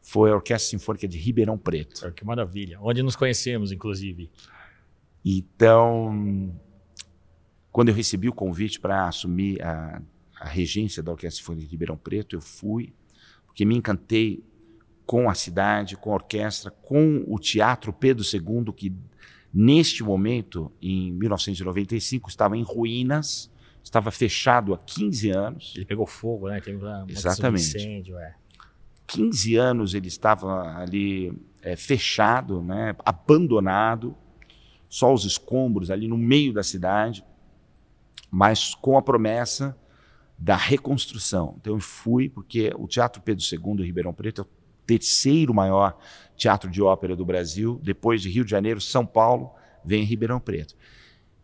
foi 0.01 0.31
a 0.31 0.35
Orquestra 0.35 0.69
Sinfônica 0.69 1.07
de 1.07 1.17
Ribeirão 1.17 1.57
Preto. 1.57 2.11
Que 2.13 2.25
maravilha. 2.25 2.79
Onde 2.81 3.03
nos 3.03 3.15
conhecemos, 3.15 3.71
inclusive. 3.71 4.29
Então, 5.23 6.53
quando 7.71 7.89
eu 7.89 7.95
recebi 7.95 8.27
o 8.29 8.33
convite 8.33 8.79
para 8.79 9.07
assumir 9.07 9.61
a, 9.61 10.01
a, 10.39 10.47
regência 10.47 11.03
da 11.03 11.11
Orquestra 11.11 11.39
Sinfônica 11.39 11.65
de 11.65 11.71
Ribeirão 11.71 11.97
Preto, 11.97 12.35
eu 12.35 12.41
fui, 12.41 12.93
porque 13.45 13.65
me 13.65 13.75
encantei 13.75 14.43
com 15.05 15.29
a 15.29 15.33
cidade, 15.33 15.97
com 15.97 16.11
a 16.11 16.15
orquestra, 16.15 16.69
com 16.69 17.23
o 17.27 17.39
Teatro 17.39 17.91
Pedro 17.91 18.23
II, 18.23 18.71
que 18.73 18.93
neste 19.53 20.03
momento, 20.03 20.71
em 20.81 21.11
1995, 21.13 22.29
estava 22.29 22.55
em 22.55 22.61
ruínas, 22.61 23.51
estava 23.83 24.11
fechado 24.11 24.73
há 24.73 24.77
15 24.77 25.29
anos. 25.31 25.73
Ele 25.75 25.85
pegou 25.85 26.05
fogo, 26.05 26.47
né? 26.47 26.61
Teve 26.61 26.77
uma 26.77 27.05
Exatamente. 27.09 27.75
incêndio, 27.75 28.17
é. 28.19 28.35
15 29.09 29.55
anos 29.55 29.93
ele 29.95 30.07
estava 30.07 30.77
ali 30.77 31.33
é, 31.63 31.75
fechado, 31.75 32.61
né? 32.61 32.95
abandonado, 33.03 34.15
só 34.87 35.11
os 35.11 35.25
escombros 35.25 35.89
ali 35.89 36.07
no 36.07 36.17
meio 36.17 36.53
da 36.53 36.61
cidade, 36.61 37.23
mas 38.29 38.75
com 38.75 38.97
a 38.97 39.01
promessa 39.01 39.75
da 40.37 40.55
reconstrução. 40.55 41.55
Então 41.59 41.73
eu 41.73 41.79
fui, 41.79 42.29
porque 42.29 42.71
o 42.77 42.87
Teatro 42.87 43.21
Pedro 43.21 43.43
II 43.43 43.83
Ribeirão 43.83 44.13
Preto 44.13 44.41
é 44.41 44.43
o 44.43 44.47
terceiro 44.85 45.53
maior 45.53 45.97
teatro 46.35 46.69
de 46.69 46.81
ópera 46.81 47.15
do 47.15 47.25
Brasil, 47.25 47.79
depois 47.83 48.21
de 48.21 48.29
Rio 48.29 48.45
de 48.45 48.51
Janeiro, 48.51 48.79
São 48.79 49.05
Paulo, 49.05 49.51
vem 49.83 50.03
Ribeirão 50.03 50.39
Preto. 50.39 50.75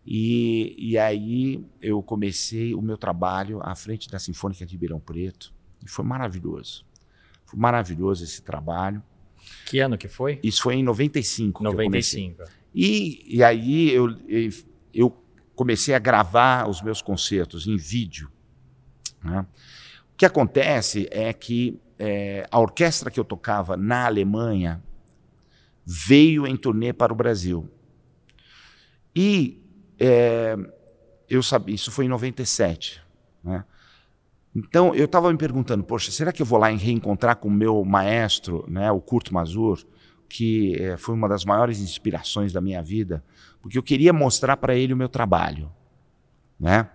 E, 0.05 0.75
e 0.77 0.97
aí 0.99 1.65
eu 1.81 2.01
comecei 2.03 2.75
o 2.75 2.81
meu 2.81 2.95
trabalho 2.95 3.59
à 3.63 3.75
frente 3.75 4.07
da 4.07 4.19
Sinfônica 4.19 4.63
de 4.65 4.73
Ribeirão 4.73 4.99
Preto 4.99 5.51
e 5.83 5.89
foi 5.89 6.05
maravilhoso. 6.05 6.85
Foi 7.45 7.59
maravilhoso 7.59 8.23
esse 8.23 8.41
trabalho. 8.41 9.01
Que 9.65 9.79
ano 9.79 9.97
que 9.97 10.07
foi? 10.07 10.39
Isso 10.43 10.61
foi 10.61 10.75
em 10.75 10.83
95. 10.83 11.63
95. 11.63 12.43
E, 12.73 13.37
e 13.37 13.43
aí 13.43 13.91
eu, 13.91 14.15
eu 14.93 15.25
comecei 15.55 15.95
a 15.95 15.99
gravar 15.99 16.67
os 16.67 16.81
meus 16.81 17.01
concertos 17.01 17.67
em 17.67 17.77
vídeo. 17.77 18.29
Né? 19.23 19.45
O 20.13 20.17
que 20.17 20.25
acontece 20.25 21.07
é 21.11 21.31
que 21.33 21.79
é, 21.97 22.47
a 22.51 22.59
orquestra 22.59 23.09
que 23.09 23.19
eu 23.19 23.23
tocava 23.23 23.77
na 23.77 24.05
Alemanha 24.05 24.83
veio 25.85 26.45
em 26.45 26.57
turnê 26.57 26.91
para 26.91 27.13
o 27.13 27.15
Brasil. 27.15 27.69
E 29.15 29.61
é, 29.99 30.57
eu 31.29 31.41
sabia, 31.41 31.75
isso 31.75 31.91
foi 31.91 32.05
em 32.05 32.09
97. 32.09 33.01
Né? 33.43 33.63
Então 34.55 34.95
eu 34.95 35.05
estava 35.05 35.31
me 35.31 35.37
perguntando, 35.37 35.83
poxa, 35.83 36.11
será 36.11 36.31
que 36.31 36.41
eu 36.41 36.45
vou 36.45 36.57
lá 36.57 36.69
reencontrar 36.69 37.35
com 37.35 37.49
o 37.49 37.51
meu 37.51 37.83
maestro, 37.83 38.63
né, 38.69 38.89
o 38.89 39.01
Kurt 39.01 39.29
Mazur, 39.31 39.85
que 40.29 40.75
é, 40.81 40.95
foi 40.95 41.13
uma 41.13 41.27
das 41.27 41.43
maiores 41.43 41.79
inspirações 41.79 42.53
da 42.53 42.61
minha 42.61 42.81
vida, 42.81 43.23
porque 43.61 43.77
eu 43.77 43.83
queria 43.83 44.13
mostrar 44.13 44.57
para 44.57 44.75
ele 44.75 44.93
o 44.93 44.97
meu 44.97 45.09
trabalho, 45.09 45.71
né? 46.59 46.89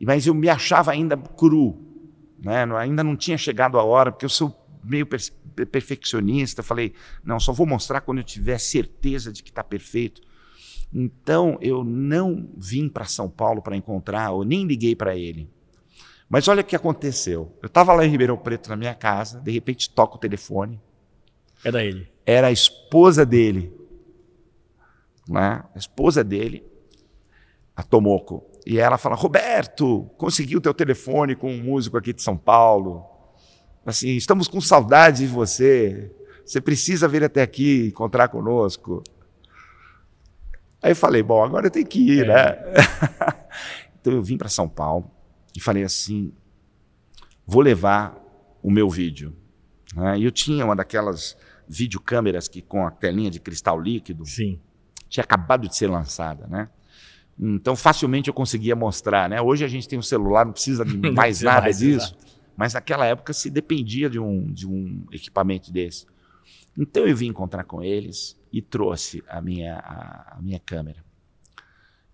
Mas 0.00 0.26
eu 0.26 0.34
me 0.34 0.48
achava 0.48 0.90
ainda 0.90 1.16
cru, 1.16 1.78
né? 2.38 2.64
Ainda 2.78 3.04
não 3.04 3.16
tinha 3.16 3.36
chegado 3.36 3.78
a 3.78 3.82
hora, 3.84 4.10
porque 4.10 4.24
eu 4.24 4.30
sou 4.30 4.56
meio 4.82 5.06
perfeccionista. 5.06 6.62
Falei, 6.62 6.94
não, 7.22 7.38
só 7.38 7.52
vou 7.52 7.66
mostrar 7.66 8.00
quando 8.00 8.18
eu 8.18 8.24
tiver 8.24 8.58
certeza 8.58 9.30
de 9.30 9.42
que 9.42 9.50
está 9.50 9.62
perfeito. 9.62 10.22
Então 10.92 11.58
eu 11.60 11.84
não 11.84 12.48
vim 12.56 12.88
para 12.88 13.04
São 13.04 13.28
Paulo 13.28 13.60
para 13.60 13.76
encontrar, 13.76 14.30
ou 14.30 14.42
nem 14.42 14.66
liguei 14.66 14.96
para 14.96 15.14
ele. 15.14 15.50
Mas 16.30 16.46
olha 16.46 16.60
o 16.60 16.64
que 16.64 16.76
aconteceu. 16.76 17.52
Eu 17.60 17.66
estava 17.66 17.92
lá 17.92 18.06
em 18.06 18.08
Ribeirão 18.08 18.36
Preto 18.36 18.70
na 18.70 18.76
minha 18.76 18.94
casa, 18.94 19.40
de 19.40 19.50
repente 19.50 19.90
toca 19.90 20.14
o 20.14 20.18
telefone. 20.18 20.80
Era 21.64 21.84
ele. 21.84 22.08
Era 22.24 22.46
a 22.46 22.52
esposa 22.52 23.26
dele. 23.26 23.74
Né? 25.28 25.64
A 25.74 25.78
esposa 25.78 26.22
dele, 26.22 26.64
a 27.74 27.82
Tomoko. 27.82 28.48
E 28.64 28.78
ela 28.78 28.96
fala: 28.96 29.16
Roberto, 29.16 30.08
consegui 30.16 30.56
o 30.56 30.60
teu 30.60 30.72
telefone 30.72 31.34
com 31.34 31.50
um 31.50 31.64
músico 31.64 31.98
aqui 31.98 32.12
de 32.12 32.22
São 32.22 32.36
Paulo. 32.36 33.04
Assim, 33.84 34.10
estamos 34.10 34.46
com 34.46 34.60
saudade 34.60 35.26
de 35.26 35.26
você. 35.26 36.14
Você 36.46 36.60
precisa 36.60 37.08
vir 37.08 37.24
até 37.24 37.42
aqui 37.42 37.88
encontrar 37.88 38.28
conosco. 38.28 39.02
Aí 40.80 40.92
eu 40.92 40.96
falei, 40.96 41.24
bom, 41.24 41.42
agora 41.42 41.66
eu 41.66 41.70
tenho 41.70 41.86
que 41.86 41.98
ir, 41.98 42.24
é. 42.24 42.28
né? 42.28 42.58
então 44.00 44.12
eu 44.12 44.22
vim 44.22 44.36
para 44.36 44.48
São 44.48 44.68
Paulo 44.68 45.10
e 45.56 45.60
falei 45.60 45.82
assim, 45.82 46.32
vou 47.46 47.62
levar 47.62 48.16
o 48.62 48.70
meu 48.70 48.88
vídeo. 48.88 49.34
E 50.16 50.24
eu 50.24 50.30
tinha 50.30 50.64
uma 50.64 50.76
daquelas 50.76 51.36
videocâmeras 51.68 52.48
que 52.48 52.62
com 52.62 52.86
a 52.86 52.90
telinha 52.90 53.30
de 53.30 53.40
cristal 53.40 53.80
líquido. 53.80 54.26
Sim. 54.26 54.58
Tinha 55.08 55.24
acabado 55.24 55.68
de 55.68 55.76
ser 55.76 55.88
lançada, 55.88 56.46
né? 56.46 56.68
Então 57.38 57.74
facilmente 57.74 58.28
eu 58.28 58.34
conseguia 58.34 58.76
mostrar, 58.76 59.28
né? 59.28 59.40
Hoje 59.40 59.64
a 59.64 59.68
gente 59.68 59.88
tem 59.88 59.98
um 59.98 60.02
celular, 60.02 60.44
não 60.44 60.52
precisa 60.52 60.84
de 60.84 60.96
mais 61.10 61.40
nada 61.40 61.62
mais, 61.62 61.78
disso. 61.78 62.14
Exato. 62.14 62.40
Mas 62.56 62.74
naquela 62.74 63.06
época 63.06 63.32
se 63.32 63.48
dependia 63.48 64.10
de 64.10 64.18
um, 64.18 64.52
de 64.52 64.66
um 64.66 65.06
equipamento 65.10 65.72
desse. 65.72 66.06
Então 66.76 67.06
eu 67.06 67.16
vim 67.16 67.28
encontrar 67.28 67.64
com 67.64 67.82
eles 67.82 68.38
e 68.52 68.60
trouxe 68.60 69.24
a 69.28 69.40
minha, 69.40 69.78
a, 69.78 70.36
a 70.38 70.42
minha 70.42 70.60
câmera. 70.60 71.02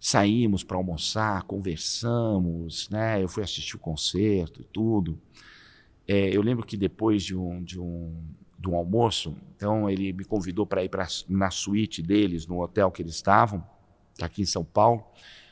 Saímos 0.09 0.63
para 0.63 0.77
almoçar, 0.77 1.43
conversamos, 1.43 2.89
né? 2.91 3.21
Eu 3.21 3.27
fui 3.27 3.43
assistir 3.43 3.75
o 3.75 3.79
concerto 3.81 4.61
e 4.61 4.65
tudo. 4.65 5.21
É, 6.07 6.29
eu 6.29 6.43
lembro 6.43 6.65
que 6.65 6.77
depois 6.77 7.25
de 7.25 7.37
um, 7.37 7.61
de 7.61 7.81
um, 7.81 8.15
de 8.57 8.69
um 8.69 8.77
almoço, 8.77 9.37
então 9.57 9.91
ele 9.91 10.13
me 10.13 10.25
convidou 10.25 10.65
para 10.65 10.85
ir 10.85 10.89
pra, 10.89 11.09
na 11.29 11.51
suíte 11.51 12.03
deles, 12.03 12.47
no 12.47 12.63
hotel 12.63 12.89
que 12.93 13.03
eles 13.03 13.17
estavam, 13.17 13.67
aqui 14.23 14.43
em 14.43 14.47
São 14.47 14.65
Paulo. 14.65 15.05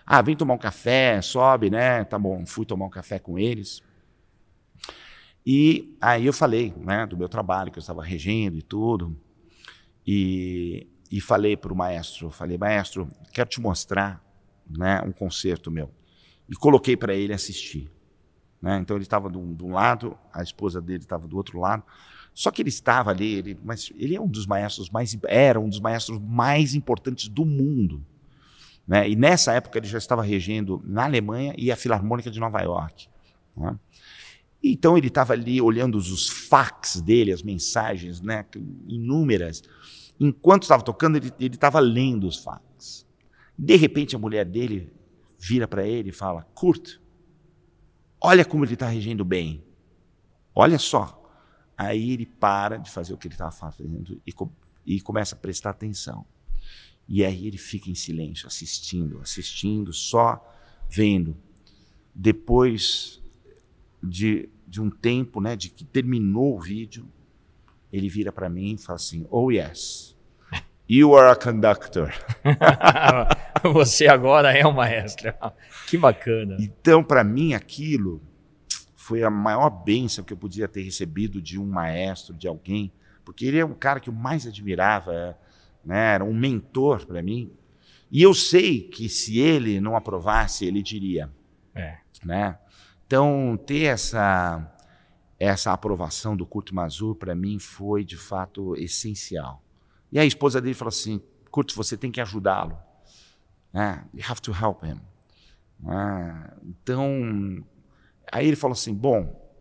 Ah, 0.07 0.23
vem 0.23 0.37
tomar 0.37 0.55
um 0.55 0.59
café, 0.59 1.21
sobe, 1.21 1.69
né? 1.69 2.05
Tá 2.05 2.17
bom, 2.17 2.47
fui 2.47 2.65
tomar 2.65 2.87
um 2.87 2.91
café 2.91 3.19
com 3.19 3.37
eles. 3.37 3.83
E 5.45 5.97
aí 6.01 6.27
eu 6.27 6.33
falei 6.33 6.73
né, 6.77 7.05
do 7.09 7.17
meu 7.17 7.29
trabalho, 7.29 7.73
que 7.73 7.79
eu 7.81 7.83
estava 7.83 8.05
regendo 8.05 8.57
e 8.57 8.63
tudo. 8.63 9.17
E, 10.07 10.87
e 11.11 11.21
falei 11.21 11.57
para 11.57 11.73
o 11.73 11.77
maestro, 11.77 12.31
falei, 12.31 12.57
maestro, 12.57 13.09
quero 13.33 13.51
te 13.51 13.61
mostrar 13.61 14.24
né, 14.69 15.01
um 15.03 15.13
concerto 15.13 15.71
meu. 15.71 15.91
E 16.49 16.55
coloquei 16.55 16.97
para 16.97 17.15
ele 17.15 17.33
assistir. 17.33 17.91
Né? 18.61 18.79
Então 18.79 18.97
ele 18.97 19.05
estava 19.05 19.31
de, 19.31 19.39
um, 19.39 19.55
de 19.55 19.65
um 19.65 19.73
lado, 19.73 20.17
a 20.33 20.43
esposa 20.43 20.81
dele 20.81 21.03
estava 21.03 21.27
do 21.27 21.37
outro 21.37 21.59
lado. 21.59 21.83
Só 22.33 22.51
que 22.51 22.63
ele 22.63 22.69
estava 22.69 23.11
ali, 23.11 23.35
ele, 23.35 23.59
mas 23.63 23.93
ele 23.97 24.17
é 24.17 24.21
um 24.21 24.27
dos 24.27 24.47
maestros 24.47 24.91
mais, 24.91 25.17
era 25.25 25.61
um 25.61 25.69
dos 25.69 25.81
maestros 25.81 26.19
mais 26.19 26.75
importantes 26.75 27.29
do 27.29 27.45
mundo. 27.45 28.05
Né? 28.87 29.09
E 29.09 29.17
nessa 29.17 29.53
época 29.53 29.79
ele 29.79 29.87
já 29.87 29.99
estava 29.99 30.23
regendo 30.23 30.83
na 30.85 31.05
Alemanha 31.05 31.55
e 31.57 31.71
a 31.71 31.77
Filarmônica 31.77 32.31
de 32.31 32.41
Nova 32.41 32.61
York. 32.61 33.07
Né? 33.57 33.79
Então 34.63 34.97
ele 34.97 35.09
estava 35.09 35.35
ali 35.35 35.61
olhando 35.61 35.97
os 35.97 36.29
fax 36.29 37.01
dele, 37.01 37.33
as 37.33 37.43
mensagens, 37.43 38.23
né, 38.23 38.47
inúmeras. 38.89 39.63
Enquanto 40.19 40.63
estava 40.63 40.83
tocando, 40.83 41.17
ele 41.17 41.33
estava 41.39 41.81
lendo 41.81 42.27
os 42.27 42.39
fax. 42.39 42.63
De 43.57 43.77
repente, 43.77 44.17
a 44.17 44.19
mulher 44.19 44.45
dele 44.45 44.93
vira 45.39 45.69
para 45.69 45.87
ele 45.87 46.11
e 46.11 46.13
fala: 46.13 46.43
Kurt, 46.55 46.99
olha 48.21 48.45
como 48.45 48.65
ele 48.65 48.75
está 48.75 48.89
regendo 48.89 49.25
bem. 49.25 49.65
Olha 50.55 50.79
só. 50.79 51.21
Aí 51.77 52.13
ele 52.13 52.27
para 52.27 52.77
de 52.77 52.91
fazer 52.91 53.13
o 53.13 53.19
que 53.19 53.27
ele 53.27 53.35
estava 53.35 53.51
fazendo 53.51 54.21
e, 54.25 54.33
e 54.87 55.01
começa 55.01 55.35
a 55.35 55.39
prestar 55.39 55.71
atenção. 55.71 56.25
E 57.09 57.25
aí 57.25 57.47
ele 57.47 57.59
fica 57.59 57.91
em 57.91 57.95
silêncio, 57.95 58.47
assistindo, 58.47 59.21
assistindo, 59.21 59.93
só 59.93 60.43
vendo. 60.89 61.37
Depois 62.15 63.21
de, 64.03 64.49
de 64.67 64.81
um 64.81 64.89
tempo, 64.89 65.41
né, 65.41 65.57
de 65.57 65.69
que 65.69 65.85
terminou 65.85 66.57
o 66.57 66.61
vídeo, 66.61 67.07
ele 67.93 68.09
vira 68.09 68.33
para 68.33 68.49
mim 68.49 68.75
e 68.75 68.79
fala 68.79 68.97
assim: 68.97 69.27
Oh, 69.31 69.51
yes, 69.51 70.14
you 70.89 71.17
are 71.17 71.31
a 71.31 71.37
conductor. 71.37 72.13
Você 73.73 74.07
agora 74.07 74.57
é 74.57 74.67
um 74.67 74.73
maestro. 74.73 75.33
Que 75.87 75.99
bacana. 75.99 76.57
Então, 76.59 77.05
para 77.05 77.23
mim, 77.23 77.53
aquilo 77.55 78.23
foi 78.95 79.23
a 79.23 79.31
maior 79.31 79.69
bênção 79.69 80.25
que 80.25 80.33
eu 80.33 80.37
podia 80.37 80.67
ter 80.67 80.83
recebido 80.83 81.41
de 81.41 81.59
um 81.59 81.67
maestro, 81.67 82.35
de 82.35 82.49
alguém, 82.49 82.91
porque 83.23 83.45
ele 83.45 83.59
é 83.59 83.65
um 83.65 83.75
cara 83.75 84.01
que 84.01 84.09
eu 84.09 84.15
mais 84.15 84.47
admirava, 84.47 85.39
né? 85.85 86.15
era 86.15 86.25
um 86.25 86.35
mentor 86.35 87.05
para 87.07 87.23
mim. 87.23 87.53
E 88.11 88.23
eu 88.23 88.33
sei 88.33 88.81
que 88.81 89.09
se 89.09 89.39
ele 89.39 89.81
não 89.81 89.97
aprovasse, 89.97 90.65
ele 90.65 90.83
diria. 90.83 91.31
É. 91.75 91.99
Né? 92.25 92.59
Então, 93.07 93.59
ter 93.67 93.85
essa, 93.85 94.75
essa 95.39 95.73
aprovação 95.73 96.37
do 96.37 96.47
Kurt 96.47 96.73
Mazur, 96.73 97.15
para 97.15 97.35
mim, 97.35 97.59
foi 97.59 98.05
de 98.05 98.17
fato 98.17 98.75
essencial. 98.77 99.64
E 100.15 100.19
a 100.21 100.25
esposa 100.25 100.61
dele 100.61 100.75
falou 100.75 100.91
assim: 100.91 101.21
Kurt, 101.51 101.75
você 101.75 101.97
tem 101.97 102.13
que 102.13 102.21
ajudá-lo. 102.21 102.79
Né? 103.73 104.07
You 104.15 104.23
have 104.29 104.41
to 104.41 104.53
help 104.53 104.85
him. 104.85 105.01
Ah, 105.85 106.55
então, 106.63 107.67
aí 108.33 108.47
ele 108.47 108.57
falou 108.57 108.75
assim: 108.75 108.95
bom, 108.95 109.53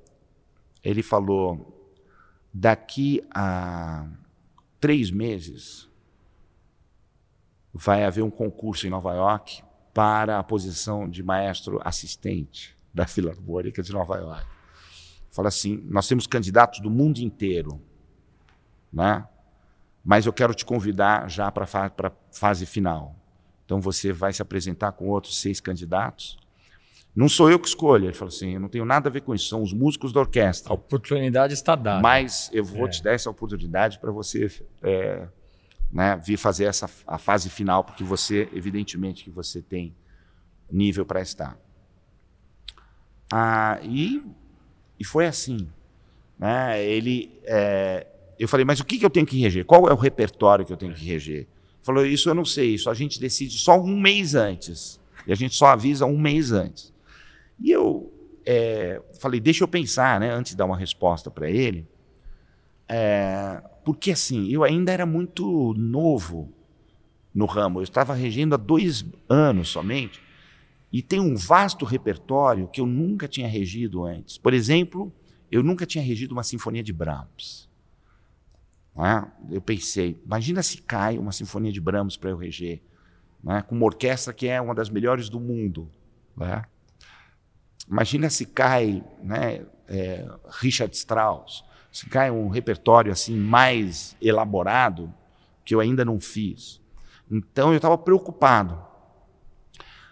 ele 0.84 1.02
falou, 1.02 1.92
daqui 2.54 3.26
a 3.34 4.08
três 4.80 5.10
meses 5.10 5.90
vai 7.74 8.04
haver 8.04 8.24
um 8.24 8.30
concurso 8.30 8.86
em 8.86 8.92
Nova 8.92 9.14
York 9.16 9.64
para 9.92 10.38
a 10.38 10.44
posição 10.44 11.10
de 11.10 11.24
maestro 11.24 11.82
assistente 11.84 12.78
da 12.94 13.08
Filarmônica 13.08 13.82
de 13.82 13.92
Nova 13.92 14.18
York. 14.18 14.46
Fala 15.32 15.48
assim: 15.48 15.78
nós 15.90 16.08
temos 16.08 16.28
candidatos 16.28 16.80
do 16.80 16.92
mundo 16.92 17.18
inteiro, 17.18 17.82
né? 18.92 19.28
Mas 20.04 20.26
eu 20.26 20.34
quero 20.34 20.54
te 20.54 20.66
convidar 20.66 21.30
já 21.30 21.52
para 21.52 21.66
a 21.66 22.12
fase 22.32 22.66
final. 22.66 23.16
Então 23.66 23.80
você 23.80 24.12
vai 24.12 24.34
se 24.34 24.42
apresentar 24.42 24.92
com 24.92 25.08
outros 25.08 25.40
seis 25.40 25.62
candidatos. 25.62 26.38
Não 27.16 27.30
sou 27.30 27.50
eu 27.50 27.60
que 27.60 27.68
escolho. 27.68 28.06
Ele 28.06 28.14
falou 28.14 28.34
assim: 28.34 28.56
eu 28.56 28.60
não 28.60 28.68
tenho 28.70 28.86
nada 28.86 29.08
a 29.08 29.12
ver 29.12 29.22
com 29.22 29.34
isso, 29.34 29.48
são 29.48 29.62
os 29.62 29.72
músicos 29.72 30.12
da 30.12 30.20
orquestra. 30.20 30.72
A 30.72 30.76
oportunidade 30.76 31.54
está 31.54 31.76
dada. 31.76 32.02
Mas 32.02 32.50
eu 32.52 32.64
vou 32.64 32.88
é. 32.88 32.90
te 32.90 33.04
dar 33.04 33.14
essa 33.14 33.30
oportunidade 33.30 34.00
para 34.00 34.12
você 34.12 34.48
é, 34.82 35.28
né, 35.92 36.18
vir 36.18 36.38
fazer 36.38 36.66
essa 36.66 36.90
a 37.08 37.18
fase 37.18 37.50
final, 37.50 37.84
porque 37.84 38.04
você, 38.04 38.50
evidentemente, 38.52 39.24
que 39.24 39.30
você 39.30 39.62
tem 39.62 39.96
nível 40.72 41.06
para 41.06 41.22
estar. 41.22 41.58
Ah, 43.32 43.80
e, 43.84 44.24
e 45.00 45.06
foi 45.06 45.28
assim. 45.28 45.70
Né? 46.38 46.84
Ele, 46.84 47.40
é, 47.44 48.08
eu 48.40 48.48
falei, 48.48 48.66
mas 48.66 48.80
o 48.80 48.86
que, 48.86 48.98
que 48.98 49.06
eu 49.06 49.10
tenho 49.10 49.26
que 49.26 49.40
reger? 49.40 49.66
Qual 49.66 49.88
é 49.88 49.94
o 49.94 49.98
repertório 49.98 50.66
que 50.66 50.74
eu 50.74 50.78
tenho 50.78 50.94
que 50.94 51.06
reger? 51.06 51.48
Falou, 51.82 52.06
isso 52.06 52.30
eu 52.30 52.34
não 52.34 52.46
sei, 52.46 52.74
isso 52.74 52.90
a 52.90 52.94
gente 52.94 53.20
decide 53.20 53.58
só 53.58 53.80
um 53.80 54.00
mês 54.00 54.36
antes. 54.36 55.00
E 55.28 55.32
a 55.32 55.36
gente 55.36 55.56
só 55.56 55.68
avisa 55.68 56.06
um 56.06 56.18
mês 56.18 56.52
antes. 56.52 56.94
E 57.60 57.72
eu 57.72 58.12
é, 58.46 59.02
falei, 59.20 59.40
deixa 59.40 59.64
eu 59.64 59.68
pensar, 59.68 60.20
né, 60.20 60.32
antes 60.32 60.52
de 60.52 60.58
dar 60.58 60.66
uma 60.66 60.78
resposta 60.78 61.30
para 61.30 61.50
ele. 61.50 61.88
É, 62.88 63.62
porque 63.84 64.12
assim, 64.12 64.50
eu 64.50 64.64
ainda 64.64 64.92
era 64.92 65.06
muito 65.06 65.74
novo 65.74 66.54
no 67.34 67.46
ramo, 67.46 67.80
eu 67.80 67.84
estava 67.84 68.14
regendo 68.14 68.54
há 68.54 68.58
dois 68.58 69.06
anos 69.28 69.70
somente, 69.70 70.22
e 70.92 71.02
tem 71.02 71.20
um 71.20 71.36
vasto 71.36 71.84
repertório 71.84 72.68
que 72.68 72.80
eu 72.80 72.86
nunca 72.86 73.28
tinha 73.28 73.48
regido 73.48 74.04
antes. 74.04 74.38
Por 74.38 74.54
exemplo, 74.54 75.12
eu 75.52 75.64
nunca 75.64 75.86
tinha 75.86 76.04
regido 76.04 76.34
uma 76.34 76.44
sinfonia 76.44 76.84
de 76.84 76.94
Brahms. 76.94 77.68
É? 78.96 79.56
Eu 79.56 79.62
pensei, 79.62 80.22
imagina 80.24 80.62
se 80.62 80.78
cai 80.82 81.18
uma 81.18 81.32
sinfonia 81.32 81.72
de 81.72 81.82
Brahms 81.82 82.16
para 82.16 82.30
eu 82.30 82.38
reger, 82.38 82.82
né? 83.44 83.64
com 83.64 83.76
uma 83.76 83.86
orquestra 83.86 84.32
que 84.32 84.48
é 84.48 84.62
uma 84.62 84.76
das 84.76 84.90
melhores 84.90 85.30
do 85.30 85.40
mundo. 85.40 85.90
Né? 86.38 86.64
Imagina 87.90 88.30
se 88.30 88.46
cai 88.46 89.04
né, 89.22 89.66
é, 89.88 90.28
Richard 90.62 90.96
Strauss, 90.96 91.64
se 91.92 92.08
cai 92.08 92.30
um 92.30 92.50
repertório 92.50 93.12
assim 93.12 93.36
mais 93.36 94.16
elaborado 94.22 95.14
que 95.66 95.74
eu 95.74 95.80
ainda 95.80 96.06
não 96.06 96.20
fiz. 96.20 96.80
Então 97.30 97.72
eu 97.72 97.78
estava 97.78 97.98
preocupado. 97.98 98.80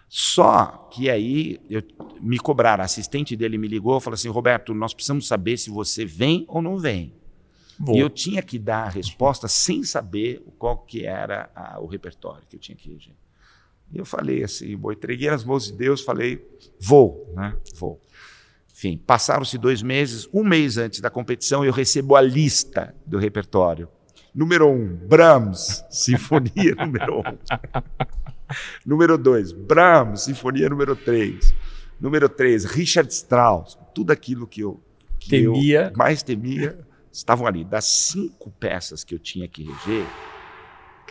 Só 0.08 0.88
que 0.92 1.08
aí 1.08 1.58
eu, 1.70 1.82
me 2.20 2.38
cobraram, 2.38 2.82
a 2.82 2.84
assistente 2.84 3.34
dele 3.34 3.56
me 3.56 3.66
ligou 3.66 3.96
e 3.96 4.00
falou 4.00 4.14
assim: 4.14 4.28
Roberto, 4.28 4.74
nós 4.74 4.92
precisamos 4.92 5.26
saber 5.26 5.56
se 5.56 5.70
você 5.70 6.04
vem 6.04 6.44
ou 6.48 6.60
não 6.60 6.76
vem. 6.76 7.14
E 7.90 7.98
eu 7.98 8.08
tinha 8.08 8.40
que 8.42 8.58
dar 8.58 8.84
a 8.84 8.88
resposta 8.88 9.48
sem 9.48 9.82
saber 9.82 10.44
qual 10.56 10.78
que 10.78 11.04
era 11.04 11.50
a, 11.54 11.80
o 11.80 11.86
repertório 11.86 12.44
que 12.48 12.54
eu 12.54 12.60
tinha 12.60 12.76
que 12.76 12.88
reger. 12.92 13.14
E 13.90 13.98
eu 13.98 14.04
falei 14.04 14.44
assim, 14.44 14.76
bom, 14.76 14.92
entreguei 14.92 15.28
nas 15.28 15.44
mãos 15.44 15.66
de 15.66 15.72
Deus, 15.72 16.00
falei, 16.00 16.46
vou, 16.80 17.32
né? 17.34 17.56
Vou. 17.74 18.00
Enfim, 18.72 18.96
passaram-se 18.96 19.58
dois 19.58 19.82
meses, 19.82 20.28
um 20.32 20.44
mês 20.44 20.78
antes 20.78 21.00
da 21.00 21.10
competição, 21.10 21.64
eu 21.64 21.72
recebo 21.72 22.14
a 22.14 22.20
lista 22.20 22.94
do 23.04 23.18
repertório. 23.18 23.88
Número 24.34 24.68
um, 24.68 24.94
Brahms, 24.94 25.84
Sinfonia 25.90 26.74
número 26.78 27.18
um. 27.18 27.38
número 28.86 29.18
dois, 29.18 29.52
Brahms, 29.52 30.22
Sinfonia 30.22 30.68
número 30.68 30.96
três. 30.96 31.52
Número 32.00 32.28
três, 32.28 32.64
Richard 32.64 33.12
Strauss. 33.12 33.78
Tudo 33.94 34.10
aquilo 34.10 34.46
que 34.46 34.62
eu, 34.62 34.80
que 35.18 35.28
temia. 35.28 35.90
Eu 35.92 35.96
mais 35.96 36.22
temia 36.22 36.78
estavam 37.12 37.46
ali. 37.46 37.64
Das 37.64 37.84
cinco 37.84 38.50
peças 38.50 39.04
que 39.04 39.14
eu 39.14 39.18
tinha 39.18 39.46
que 39.46 39.62
reger, 39.62 40.06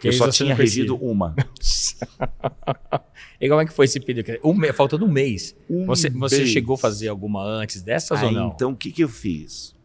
que 0.02 0.08
eu 0.08 0.14
só 0.14 0.30
tinha 0.30 0.56
regido 0.56 0.96
uma. 0.96 1.36
e 3.40 3.48
como 3.48 3.62
é 3.62 3.66
que 3.66 3.72
foi 3.72 3.86
esse 3.86 4.00
período? 4.00 4.40
Um, 4.44 4.60
faltando 4.74 5.06
um 5.06 5.12
mês. 5.12 5.56
Um 5.70 5.86
você, 5.86 6.10
você 6.10 6.46
chegou 6.48 6.74
a 6.74 6.78
fazer 6.78 7.08
alguma 7.08 7.44
antes 7.44 7.82
dessas 7.82 8.20
Aí, 8.20 8.26
ou 8.26 8.32
não? 8.32 8.48
Então, 8.50 8.72
o 8.72 8.76
que, 8.76 8.92
que 8.92 9.04
eu 9.04 9.10
fiz? 9.10 9.76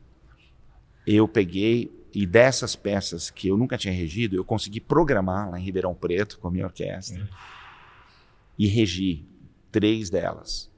Eu 1.06 1.28
peguei, 1.28 1.92
e 2.12 2.26
dessas 2.26 2.74
peças 2.74 3.30
que 3.30 3.48
eu 3.48 3.56
nunca 3.56 3.76
tinha 3.76 3.92
regido, 3.92 4.36
eu 4.36 4.44
consegui 4.44 4.80
programar 4.80 5.50
lá 5.50 5.60
em 5.60 5.62
Ribeirão 5.62 5.94
Preto 5.94 6.38
com 6.38 6.48
a 6.48 6.50
minha 6.50 6.64
orquestra. 6.64 7.22
É. 7.22 7.28
E 8.58 8.66
regi 8.66 9.24
três 9.70 10.08
delas. 10.08 10.70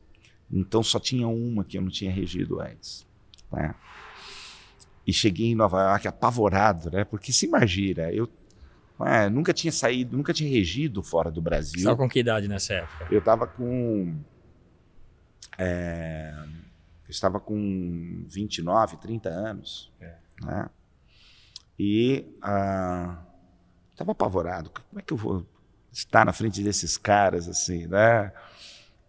Então, 0.51 0.83
só 0.83 0.99
tinha 0.99 1.29
uma 1.29 1.63
que 1.63 1.79
eu 1.79 1.83
não 1.83 1.91
tinha 1.91 2.11
regido 2.11 2.61
antes. 2.61 3.07
Né? 3.53 3.73
E 5.09 5.13
cheguei 5.15 5.47
em 5.47 5.55
Nova 5.55 5.83
York 5.85 6.07
apavorado, 6.07 6.91
né? 6.91 7.03
Porque 7.03 7.33
se 7.33 7.47
imagina, 7.47 8.13
eu 8.13 8.29
é, 9.01 9.31
nunca 9.31 9.55
tinha 9.55 9.73
saído, 9.73 10.15
nunca 10.15 10.35
tinha 10.35 10.51
regido 10.51 11.03
fora 11.03 11.31
do 11.31 11.41
Brasil. 11.41 11.79
Estava 11.79 11.97
com 11.97 12.07
que 12.07 12.19
idade 12.19 12.47
nessa 12.47 12.75
época? 12.75 13.09
Eu 13.11 13.21
estava 13.21 13.47
com. 13.47 14.15
É, 15.57 16.35
eu 17.07 17.11
estava 17.11 17.41
com 17.41 18.23
29, 18.29 18.99
30 18.99 19.31
anos. 19.31 19.91
É. 19.99 20.15
Né? 20.43 20.69
E 21.79 22.27
estava 22.37 24.11
ah, 24.11 24.13
apavorado. 24.13 24.69
Como 24.69 25.01
é 25.01 25.03
que 25.03 25.15
eu 25.15 25.17
vou 25.17 25.47
estar 25.91 26.27
na 26.27 26.35
frente 26.35 26.63
desses 26.63 26.99
caras 26.99 27.49
assim, 27.49 27.87
né? 27.87 28.31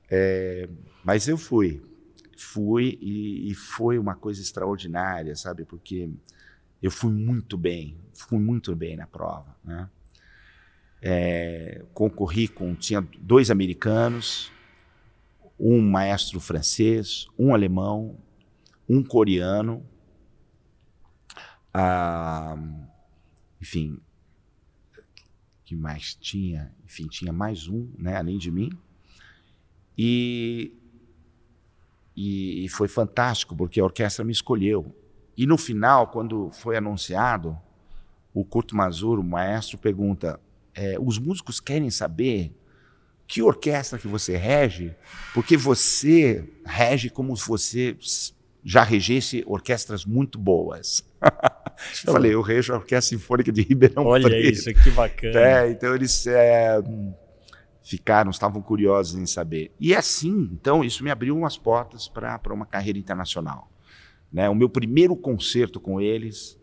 É, 0.10 0.70
mas 1.04 1.28
eu 1.28 1.38
fui. 1.38 1.84
Fui 2.42 2.98
e, 3.02 3.52
e 3.52 3.54
foi 3.54 4.00
uma 4.00 4.16
coisa 4.16 4.42
extraordinária, 4.42 5.36
sabe? 5.36 5.66
Porque 5.66 6.10
eu 6.82 6.90
fui 6.90 7.12
muito 7.12 7.58
bem, 7.58 7.98
fui 8.14 8.40
muito 8.40 8.74
bem 8.76 8.96
na 8.96 9.06
prova. 9.06 9.56
Né? 9.64 9.90
É, 11.02 11.84
concorri 11.94 12.48
com, 12.48 12.74
tinha 12.76 13.06
dois 13.20 13.52
americanos, 13.52 14.52
um 15.60 15.82
maestro 15.82 16.40
francês, 16.40 17.28
um 17.38 17.54
alemão, 17.54 18.18
um 18.88 19.04
coreano, 19.04 19.86
ah, 21.74 22.58
enfim, 23.62 24.00
que 25.66 25.76
mais 25.76 26.16
tinha? 26.16 26.74
Enfim, 26.86 27.08
tinha 27.08 27.34
mais 27.34 27.68
um, 27.68 27.92
né, 27.98 28.16
além 28.16 28.38
de 28.38 28.50
mim. 28.50 28.72
E, 29.98 30.74
e, 32.16 32.66
e 32.66 32.70
foi 32.70 32.88
fantástico, 32.88 33.56
porque 33.56 33.80
a 33.80 33.84
orquestra 33.84 34.26
me 34.26 34.32
escolheu. 34.32 34.96
E 35.38 35.46
no 35.46 35.58
final, 35.58 36.08
quando 36.08 36.52
foi 36.52 36.76
anunciado, 36.76 37.58
o 38.34 38.44
Curto 38.44 38.76
Mazur, 38.76 39.20
o 39.20 39.24
maestro, 39.24 39.78
pergunta: 39.78 40.40
é, 40.74 40.98
os 41.00 41.18
músicos 41.18 41.60
querem 41.60 41.90
saber 41.90 42.54
que 43.28 43.42
orquestra 43.42 44.00
que 44.00 44.08
você 44.08 44.36
rege, 44.36 44.96
porque 45.34 45.56
você 45.56 46.44
rege 46.66 47.10
como 47.10 47.38
se 47.38 47.48
você 47.48 47.96
já 48.64 48.84
regesse 48.84 49.44
orquestras 49.46 50.04
muito 50.04 50.38
boas. 50.38 51.06
eu 52.06 52.12
falei, 52.12 52.34
eu 52.34 52.42
rejo 52.42 52.74
a 52.74 52.78
Orquestra 52.78 53.18
Sinfônica 53.18 53.52
de 53.52 53.62
Ribeirão 53.62 54.06
Olha 54.06 54.24
Preto. 54.24 54.36
Olha 54.36 54.52
isso, 54.52 54.74
que 54.74 54.92
bacana. 54.92 55.40
É, 55.40 55.72
então 55.72 55.96
eles 55.96 56.26
é, 56.28 56.82
ficaram, 57.90 58.30
estavam 58.30 58.62
curiosos 58.62 59.20
em 59.20 59.26
saber. 59.26 59.72
E 59.80 59.96
assim, 59.96 60.48
então, 60.54 60.84
isso 60.84 61.04
me 61.04 61.10
abriu 61.10 61.36
umas 61.36 61.58
portas 61.58 62.08
para 62.08 62.40
uma 62.54 62.66
carreira 62.66 63.00
internacional. 63.00 63.68
Né? 64.32 64.48
O 64.48 64.54
meu 64.54 64.70
primeiro 64.70 65.16
concerto 65.16 65.80
com 65.80 66.00
eles 66.00 66.56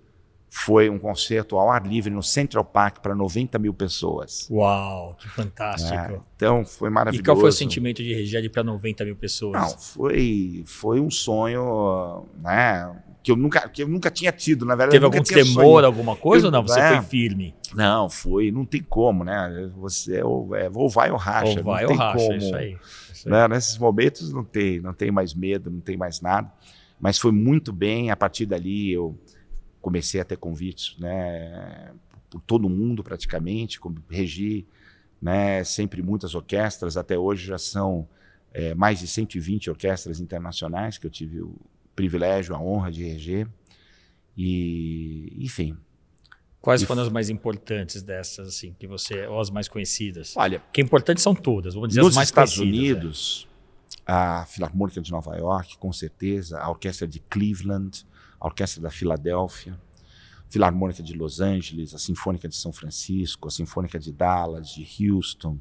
foi 0.48 0.88
um 0.88 1.00
concerto 1.00 1.58
ao 1.58 1.68
ar 1.68 1.84
livre 1.84 2.12
no 2.14 2.22
Central 2.22 2.64
Park 2.64 3.00
para 3.00 3.12
90 3.12 3.58
mil 3.58 3.74
pessoas. 3.74 4.48
Uau, 4.48 5.16
que 5.18 5.28
fantástico. 5.28 5.92
É, 5.92 6.20
então 6.36 6.64
foi 6.64 6.90
maravilhoso. 6.90 7.22
E 7.22 7.24
qual 7.24 7.36
foi 7.36 7.48
o 7.48 7.52
sentimento 7.52 8.04
de 8.04 8.14
reger 8.14 8.48
para 8.52 8.62
90 8.62 9.04
mil 9.04 9.16
pessoas? 9.16 9.60
Não, 9.60 9.78
foi, 9.78 10.62
foi 10.64 11.00
um 11.00 11.10
sonho, 11.10 12.24
né? 12.38 12.96
Que 13.26 13.32
eu, 13.32 13.36
nunca, 13.36 13.68
que 13.68 13.82
eu 13.82 13.88
nunca 13.88 14.08
tinha 14.08 14.30
tido, 14.30 14.64
na 14.64 14.76
verdade. 14.76 14.92
Teve 14.92 15.04
algum 15.04 15.20
temor, 15.20 15.84
alguma 15.84 16.14
coisa 16.14 16.44
eu, 16.44 16.46
ou 16.46 16.52
não? 16.52 16.62
Você 16.62 16.78
é, 16.78 16.94
foi 16.94 17.06
firme? 17.06 17.56
Não, 17.74 18.08
foi, 18.08 18.52
não 18.52 18.64
tem 18.64 18.80
como, 18.80 19.24
né? 19.24 19.68
Você 19.78 20.22
ou, 20.22 20.54
é, 20.54 20.70
ou 20.72 20.88
vai 20.88 21.10
ou 21.10 21.16
racha. 21.16 21.58
Ou 21.58 21.64
vai 21.64 21.82
não 21.82 21.90
ou 21.90 21.96
tem 21.96 22.06
racha, 22.06 22.24
como, 22.24 22.36
isso 22.36 22.54
aí. 22.54 22.78
Isso 23.12 23.28
aí. 23.28 23.32
Né? 23.32 23.48
Nesses 23.48 23.78
momentos 23.78 24.32
não 24.32 24.44
tem, 24.44 24.80
não 24.80 24.94
tem 24.94 25.10
mais 25.10 25.34
medo, 25.34 25.72
não 25.72 25.80
tem 25.80 25.96
mais 25.96 26.20
nada. 26.20 26.52
Mas 27.00 27.18
foi 27.18 27.32
muito 27.32 27.72
bem, 27.72 28.12
a 28.12 28.16
partir 28.16 28.46
dali 28.46 28.92
eu 28.92 29.18
comecei 29.80 30.20
a 30.20 30.24
ter 30.24 30.36
convites, 30.36 30.96
né, 30.96 31.90
por 32.30 32.40
todo 32.42 32.68
mundo 32.68 33.02
praticamente, 33.02 33.80
regi, 34.08 34.68
né, 35.20 35.64
sempre 35.64 36.00
muitas 36.00 36.32
orquestras, 36.36 36.96
até 36.96 37.18
hoje 37.18 37.44
já 37.44 37.58
são 37.58 38.06
é, 38.54 38.72
mais 38.72 39.00
de 39.00 39.08
120 39.08 39.68
orquestras 39.68 40.20
internacionais 40.20 40.96
que 40.96 41.08
eu 41.08 41.10
tive 41.10 41.40
o 41.40 41.56
privilégio, 41.96 42.54
a 42.54 42.60
honra 42.60 42.92
de 42.92 43.02
reger, 43.02 43.48
e 44.36 45.32
enfim. 45.40 45.76
Quais 46.60 46.82
foram 46.82 47.02
as 47.02 47.08
mais 47.08 47.30
importantes 47.30 48.02
dessas, 48.02 48.48
assim, 48.48 48.74
que 48.78 48.86
você, 48.86 49.26
ou 49.26 49.40
as 49.40 49.50
mais 49.50 49.68
conhecidas? 49.68 50.34
Olha, 50.36 50.62
que 50.72 50.80
importantes 50.80 51.22
são 51.22 51.34
todas, 51.34 51.74
vamos 51.74 51.88
dizer 51.88 52.00
as 52.00 52.14
mais 52.14 52.28
Estados 52.28 52.56
conhecidas. 52.56 53.04
Nos 53.04 53.18
Estados 53.18 53.42
Unidos, 53.42 53.48
é. 54.06 54.12
a 54.12 54.46
Filarmônica 54.46 55.00
de 55.00 55.10
Nova 55.10 55.36
York, 55.36 55.78
com 55.78 55.92
certeza, 55.92 56.58
a 56.58 56.68
Orquestra 56.68 57.06
de 57.06 57.20
Cleveland, 57.20 58.04
a 58.38 58.46
Orquestra 58.46 58.82
da 58.82 58.90
Filadélfia, 58.90 59.78
Filarmônica 60.48 61.02
de 61.02 61.14
Los 61.14 61.40
Angeles, 61.40 61.94
a 61.94 61.98
Sinfônica 61.98 62.48
de 62.48 62.56
São 62.56 62.72
Francisco, 62.72 63.48
a 63.48 63.50
Sinfônica 63.50 63.98
de 63.98 64.12
Dallas, 64.12 64.68
de 64.68 64.86
Houston, 65.00 65.58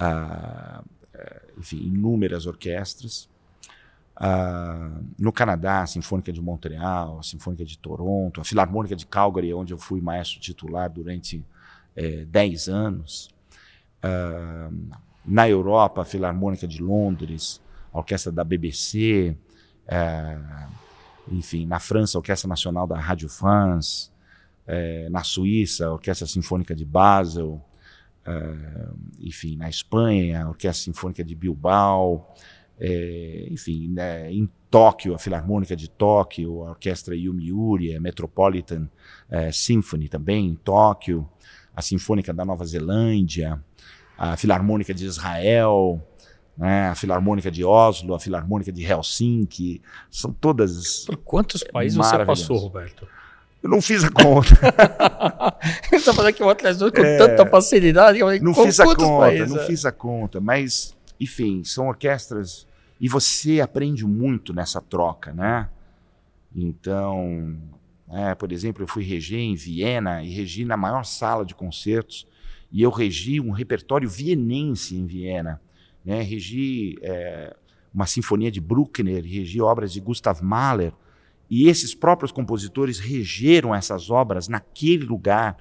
uh, 0.00 0.84
enfim, 1.58 1.78
inúmeras 1.78 2.46
orquestras. 2.46 3.28
Uh, 4.20 5.04
no 5.16 5.32
Canadá, 5.32 5.82
a 5.82 5.86
Sinfônica 5.86 6.32
de 6.32 6.42
Montreal, 6.42 7.20
a 7.20 7.22
Sinfônica 7.22 7.64
de 7.64 7.78
Toronto, 7.78 8.40
a 8.40 8.44
Filarmônica 8.44 8.96
de 8.96 9.06
Calgary, 9.06 9.54
onde 9.54 9.72
eu 9.72 9.78
fui 9.78 10.00
maestro 10.00 10.40
titular 10.40 10.90
durante 10.90 11.44
10 12.26 12.68
eh, 12.68 12.72
anos. 12.72 13.34
Uh, 14.04 14.88
na 15.24 15.48
Europa, 15.48 16.02
a 16.02 16.04
Filarmônica 16.04 16.66
de 16.66 16.82
Londres, 16.82 17.60
a 17.92 17.98
Orquestra 17.98 18.32
da 18.32 18.42
BBC, 18.42 19.36
uh, 19.86 20.72
enfim, 21.30 21.66
na 21.66 21.78
França, 21.78 22.18
a 22.18 22.20
Orquestra 22.20 22.48
Nacional 22.48 22.86
da 22.86 22.98
Rádio 22.98 23.28
France, 23.28 24.10
é, 24.66 25.08
na 25.08 25.24
Suíça, 25.24 25.86
a 25.86 25.92
Orquestra 25.92 26.26
Sinfônica 26.26 26.74
de 26.74 26.84
Basel, 26.84 27.60
é, 28.24 28.88
enfim, 29.20 29.56
na 29.56 29.68
Espanha, 29.68 30.44
a 30.44 30.48
Orquestra 30.48 30.84
Sinfônica 30.84 31.24
de 31.24 31.34
Bilbao, 31.34 32.34
é, 32.80 33.48
enfim, 33.50 33.88
né, 33.88 34.30
em 34.32 34.48
Tóquio, 34.70 35.14
a 35.14 35.18
Filarmônica 35.18 35.74
de 35.74 35.88
Tóquio, 35.88 36.64
a 36.64 36.70
Orquestra 36.70 37.16
Yomiuri, 37.16 37.96
a 37.96 38.00
Metropolitan 38.00 38.88
é, 39.30 39.50
Symphony 39.50 40.08
também 40.08 40.46
em 40.46 40.54
Tóquio, 40.54 41.28
a 41.74 41.82
Sinfônica 41.82 42.32
da 42.32 42.44
Nova 42.44 42.64
Zelândia, 42.64 43.62
a 44.16 44.36
Filarmônica 44.36 44.92
de 44.92 45.06
Israel, 45.06 46.02
né? 46.56 46.88
a 46.88 46.94
Filarmônica 46.94 47.50
de 47.50 47.64
Oslo, 47.64 48.14
a 48.14 48.20
Filarmônica 48.20 48.72
de 48.72 48.84
Helsinki, 48.84 49.80
são 50.10 50.32
todas. 50.32 51.04
Por 51.06 51.16
quantos 51.18 51.62
países 51.62 51.96
você 51.96 52.24
passou, 52.24 52.56
Roberto? 52.56 53.06
Eu 53.62 53.70
não 53.70 53.80
fiz 53.82 54.04
a 54.04 54.10
conta. 54.10 54.54
Você 55.90 55.96
está 55.96 56.14
falando 56.14 56.32
que 56.32 56.42
o 56.44 56.48
atrás 56.48 56.78
com 56.78 56.86
é, 57.04 57.18
tanta 57.18 57.44
facilidade. 57.44 58.20
Falei, 58.20 58.38
não 58.38 58.54
fiz 58.54 58.78
a 58.78 58.84
conta, 58.84 59.18
países? 59.18 59.50
não 59.52 59.58
fiz 59.64 59.84
a 59.84 59.90
conta, 59.90 60.40
mas, 60.40 60.96
enfim, 61.18 61.64
são 61.64 61.88
orquestras 61.88 62.67
e 63.00 63.08
você 63.08 63.60
aprende 63.60 64.04
muito 64.06 64.52
nessa 64.52 64.80
troca, 64.80 65.32
né? 65.32 65.68
Então, 66.54 67.56
é, 68.10 68.34
por 68.34 68.52
exemplo, 68.52 68.82
eu 68.82 68.88
fui 68.88 69.04
reger 69.04 69.40
em 69.40 69.54
Viena 69.54 70.22
e 70.22 70.30
regi 70.30 70.64
na 70.64 70.76
maior 70.76 71.04
sala 71.04 71.44
de 71.44 71.54
concertos 71.54 72.26
e 72.72 72.82
eu 72.82 72.90
regi 72.90 73.40
um 73.40 73.50
repertório 73.50 74.08
vienense 74.08 74.96
em 74.96 75.06
Viena 75.06 75.60
né? 76.08 76.22
regi 76.22 76.98
é, 77.02 77.54
uma 77.92 78.06
sinfonia 78.06 78.50
de 78.50 78.62
Bruckner, 78.62 79.22
regi 79.22 79.60
obras 79.60 79.92
de 79.92 80.00
Gustav 80.00 80.40
Mahler, 80.42 80.92
e 81.50 81.68
esses 81.68 81.94
próprios 81.94 82.32
compositores 82.32 82.98
regeram 82.98 83.74
essas 83.74 84.08
obras 84.10 84.48
naquele 84.48 85.04
lugar, 85.04 85.58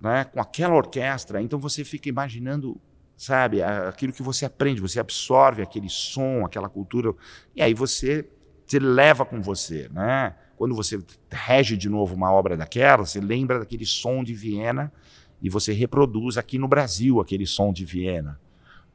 né? 0.00 0.24
com 0.24 0.40
aquela 0.40 0.74
orquestra. 0.74 1.40
Então 1.40 1.58
você 1.58 1.84
fica 1.84 2.08
imaginando, 2.08 2.78
sabe, 3.22 3.62
aquilo 3.62 4.12
que 4.12 4.22
você 4.22 4.44
aprende, 4.44 4.80
você 4.80 4.98
absorve 4.98 5.62
aquele 5.62 5.88
som, 5.88 6.44
aquela 6.44 6.68
cultura, 6.68 7.14
e 7.54 7.62
aí 7.62 7.72
você 7.72 8.28
se 8.66 8.80
leva 8.80 9.24
com 9.24 9.40
você, 9.40 9.88
né? 9.92 10.34
Quando 10.56 10.74
você 10.74 11.00
rege 11.30 11.76
de 11.76 11.88
novo 11.88 12.16
uma 12.16 12.32
obra 12.32 12.56
daquela, 12.56 13.06
você 13.06 13.20
lembra 13.20 13.60
daquele 13.60 13.86
som 13.86 14.24
de 14.24 14.34
Viena 14.34 14.92
e 15.40 15.48
você 15.48 15.72
reproduz 15.72 16.36
aqui 16.36 16.58
no 16.58 16.66
Brasil 16.66 17.20
aquele 17.20 17.46
som 17.46 17.72
de 17.72 17.84
Viena, 17.84 18.40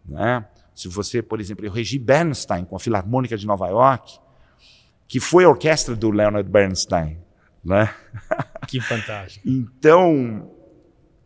né? 0.05 0.45
Se 0.75 0.89
você, 0.89 1.21
por 1.21 1.39
exemplo, 1.39 1.65
eu 1.65 1.71
regi 1.71 1.97
Bernstein 1.97 2.65
com 2.65 2.75
a 2.75 2.79
Filarmônica 2.79 3.37
de 3.37 3.47
Nova 3.47 3.67
York, 3.67 4.19
que 5.07 5.21
foi 5.21 5.45
a 5.45 5.49
orquestra 5.49 5.95
do 5.95 6.11
Leonard 6.11 6.49
Bernstein, 6.49 7.17
né? 7.63 7.93
Que 8.67 8.81
fantástico. 8.81 9.47
então, 9.47 10.51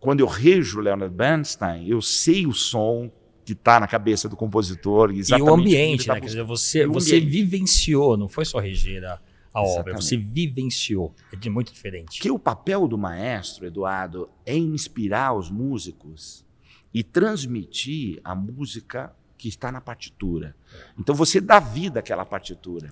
quando 0.01 0.19
eu 0.19 0.25
rejo 0.25 0.79
Leonard 0.79 1.15
Bernstein, 1.15 1.87
eu 1.87 2.01
sei 2.01 2.47
o 2.47 2.51
som 2.51 3.09
que 3.45 3.53
está 3.53 3.79
na 3.79 3.87
cabeça 3.87 4.27
do 4.27 4.35
compositor. 4.35 5.11
Exatamente 5.11 5.47
e 5.47 5.49
o 5.49 5.53
ambiente, 5.53 6.07
tá 6.07 6.15
né? 6.15 6.19
Quer 6.19 6.25
dizer, 6.25 6.43
você, 6.43 6.87
você 6.87 7.19
vivenciou, 7.19 8.17
não 8.17 8.27
foi 8.27 8.43
só 8.43 8.57
reger 8.57 9.05
a, 9.05 9.21
a 9.53 9.61
obra, 9.61 9.93
você 9.93 10.17
vivenciou. 10.17 11.13
É 11.31 11.49
muito 11.49 11.71
diferente. 11.71 12.19
Que 12.19 12.31
o 12.31 12.39
papel 12.39 12.87
do 12.87 12.97
maestro, 12.97 13.65
Eduardo, 13.65 14.27
é 14.43 14.57
inspirar 14.57 15.33
os 15.33 15.51
músicos 15.51 16.43
e 16.91 17.03
transmitir 17.03 18.19
a 18.23 18.33
música 18.33 19.15
que 19.37 19.47
está 19.47 19.71
na 19.71 19.81
partitura. 19.81 20.55
Então 20.97 21.13
você 21.13 21.39
dá 21.39 21.59
vida 21.59 21.99
àquela 21.99 22.25
partitura. 22.25 22.91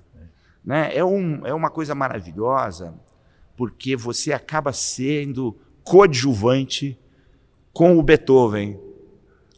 Né? 0.64 0.96
É, 0.96 1.04
um, 1.04 1.44
é 1.44 1.54
uma 1.56 1.72
coisa 1.72 1.96
maravilhosa, 1.96 2.94
porque 3.58 3.96
você 3.96 4.32
acaba 4.32 4.72
sendo 4.72 5.60
coadjuvante 5.90 6.96
com 7.74 7.98
o 7.98 8.04
Beethoven, 8.04 8.80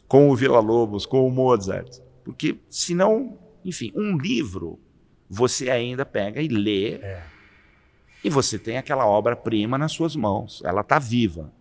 com 0.08 0.30
o 0.30 0.34
Villa-Lobos, 0.34 1.04
com 1.04 1.28
o 1.28 1.30
Mozart. 1.30 1.98
Porque, 2.24 2.56
senão, 2.70 3.38
enfim, 3.62 3.92
um 3.94 4.16
livro 4.16 4.80
você 5.28 5.68
ainda 5.68 6.06
pega 6.06 6.40
e 6.40 6.48
lê, 6.48 6.94
é. 6.94 7.22
e 8.24 8.30
você 8.30 8.58
tem 8.58 8.78
aquela 8.78 9.06
obra-prima 9.06 9.76
nas 9.76 9.92
suas 9.92 10.16
mãos. 10.16 10.62
Ela 10.64 10.80
está 10.80 10.98
viva. 10.98 11.52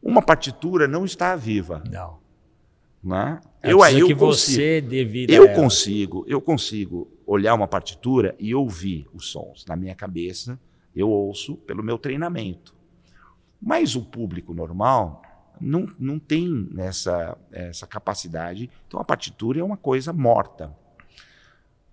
Uma 0.00 0.22
partitura 0.22 0.86
não 0.86 1.04
está 1.04 1.34
viva. 1.34 1.82
Não. 1.90 2.18
Né? 3.02 3.40
É 3.60 3.72
eu, 3.72 3.84
eu 3.84 4.06
que 4.06 4.14
consigo, 4.14 4.16
você 4.16 4.80
devido 4.80 5.30
eu 5.30 5.52
consigo, 5.54 6.24
eu 6.28 6.40
consigo 6.40 7.10
olhar 7.26 7.54
uma 7.54 7.66
partitura 7.66 8.36
e 8.38 8.54
ouvir 8.54 9.08
os 9.12 9.26
sons 9.26 9.64
na 9.66 9.74
minha 9.74 9.94
cabeça. 9.96 10.58
Eu 10.94 11.10
ouço 11.10 11.56
pelo 11.56 11.82
meu 11.82 11.98
treinamento. 11.98 12.71
Mas 13.62 13.94
o 13.94 14.02
público 14.02 14.52
normal 14.52 15.22
não, 15.60 15.86
não 15.98 16.18
tem 16.18 16.68
essa, 16.78 17.38
essa 17.52 17.86
capacidade. 17.86 18.68
Então 18.88 18.98
a 18.98 19.04
partitura 19.04 19.60
é 19.60 19.62
uma 19.62 19.76
coisa 19.76 20.12
morta. 20.12 20.74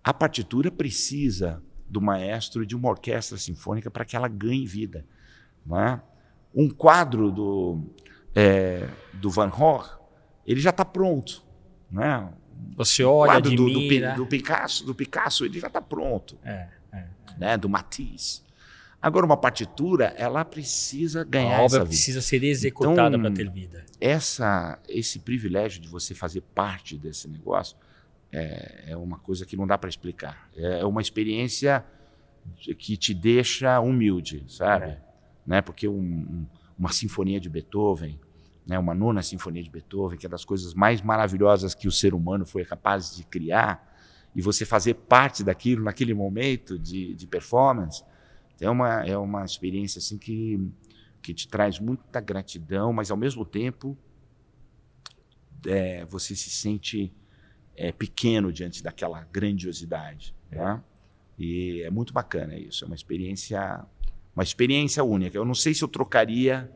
A 0.03 0.13
partitura 0.13 0.71
precisa 0.71 1.61
do 1.87 2.01
maestro 2.01 2.63
e 2.63 2.65
de 2.65 2.75
uma 2.75 2.89
orquestra 2.89 3.37
sinfônica 3.37 3.91
para 3.91 4.03
que 4.03 4.15
ela 4.15 4.27
ganhe 4.27 4.65
vida. 4.65 5.05
Né? 5.63 6.01
Um 6.55 6.69
quadro 6.69 7.31
do, 7.31 7.83
é, 8.33 8.89
do 9.13 9.29
Van 9.29 9.49
Gogh 9.49 9.99
ele 10.45 10.59
já 10.59 10.71
está 10.71 10.83
pronto. 10.83 11.43
Né? 11.91 12.27
Você 12.75 13.03
olha, 13.03 13.33
admira. 13.33 14.13
Do, 14.13 14.17
do, 14.17 14.23
do, 14.23 14.29
Picasso, 14.29 14.83
do 14.83 14.95
Picasso, 14.95 15.45
ele 15.45 15.59
já 15.59 15.67
está 15.67 15.79
pronto. 15.79 16.39
É, 16.43 16.67
é, 16.91 16.97
é. 16.97 17.07
Né? 17.37 17.57
Do 17.57 17.69
Matisse. 17.69 18.41
Agora, 19.01 19.25
uma 19.25 19.37
partitura, 19.37 20.13
ela 20.17 20.43
precisa 20.43 21.23
ganhar 21.23 21.51
A 21.59 21.61
obra 21.61 21.65
essa 21.65 21.77
vida. 21.79 21.87
precisa 21.87 22.21
ser 22.21 22.43
executada 22.43 23.07
Então, 23.15 23.21
para 23.21 23.31
ter 23.31 23.49
vida. 23.49 23.85
Essa, 23.99 24.77
esse 24.89 25.19
privilégio 25.19 25.81
de 25.81 25.87
você 25.87 26.13
fazer 26.13 26.41
parte 26.41 26.97
desse 26.97 27.27
negócio 27.27 27.77
é, 28.31 28.85
é 28.91 28.97
uma 28.97 29.17
coisa 29.17 29.45
que 29.45 29.55
não 29.55 29.65
dá 29.65 29.77
para 29.77 29.89
explicar. 29.89 30.49
É 30.55 30.85
uma 30.85 31.01
experiência 31.01 31.83
que 32.77 32.97
te 32.97 33.13
deixa 33.13 33.79
humilde, 33.79 34.43
sabe? 34.49 34.85
É. 34.85 35.01
Né? 35.47 35.61
Porque 35.61 35.87
um- 35.87 35.93
um- 35.97 36.45
uma 36.77 36.91
sinfonia 36.91 37.39
de 37.39 37.49
Beethoven, 37.49 38.19
né? 38.67 38.77
uma 38.77 38.93
nona 38.93 39.21
sinfonia 39.23 39.63
de 39.63 39.69
Beethoven, 39.69 40.17
que 40.17 40.25
é 40.25 40.29
das 40.29 40.43
coisas 40.45 40.73
mais 40.73 41.01
maravilhosas 41.01 41.73
que 41.73 41.87
o 41.87 41.91
ser 41.91 42.13
humano 42.13 42.45
foi 42.45 42.65
capaz 42.65 43.15
de 43.15 43.23
criar, 43.23 43.87
e 44.35 44.41
você 44.41 44.63
fazer 44.65 44.93
parte 44.93 45.43
daquilo 45.43 45.83
naquele 45.83 46.13
momento 46.13 46.77
de, 46.77 47.15
de 47.15 47.25
performance, 47.25 48.03
é 48.59 48.69
uma, 48.69 49.05
é 49.05 49.17
uma 49.17 49.45
experiência 49.45 49.99
assim 49.99 50.17
que, 50.17 50.59
que 51.21 51.33
te 51.33 51.47
traz 51.47 51.79
muita 51.79 52.19
gratidão, 52.19 52.91
mas 52.91 53.11
ao 53.11 53.17
mesmo 53.17 53.45
tempo 53.45 53.97
é, 55.65 56.05
você 56.05 56.35
se 56.35 56.49
sente 56.49 57.13
é, 57.75 57.91
pequeno 57.91 58.51
diante 58.51 58.83
daquela 58.83 59.23
grandiosidade. 59.31 60.35
Tá? 60.51 60.83
E 61.37 61.81
é 61.83 61.89
muito 61.89 62.11
bacana 62.11 62.57
isso, 62.57 62.83
é 62.83 62.87
uma 62.87 62.95
experiência, 62.95 63.85
uma 64.35 64.43
experiência 64.43 65.03
única. 65.03 65.37
Eu 65.37 65.45
não 65.45 65.55
sei 65.55 65.73
se 65.73 65.83
eu 65.83 65.87
trocaria 65.87 66.69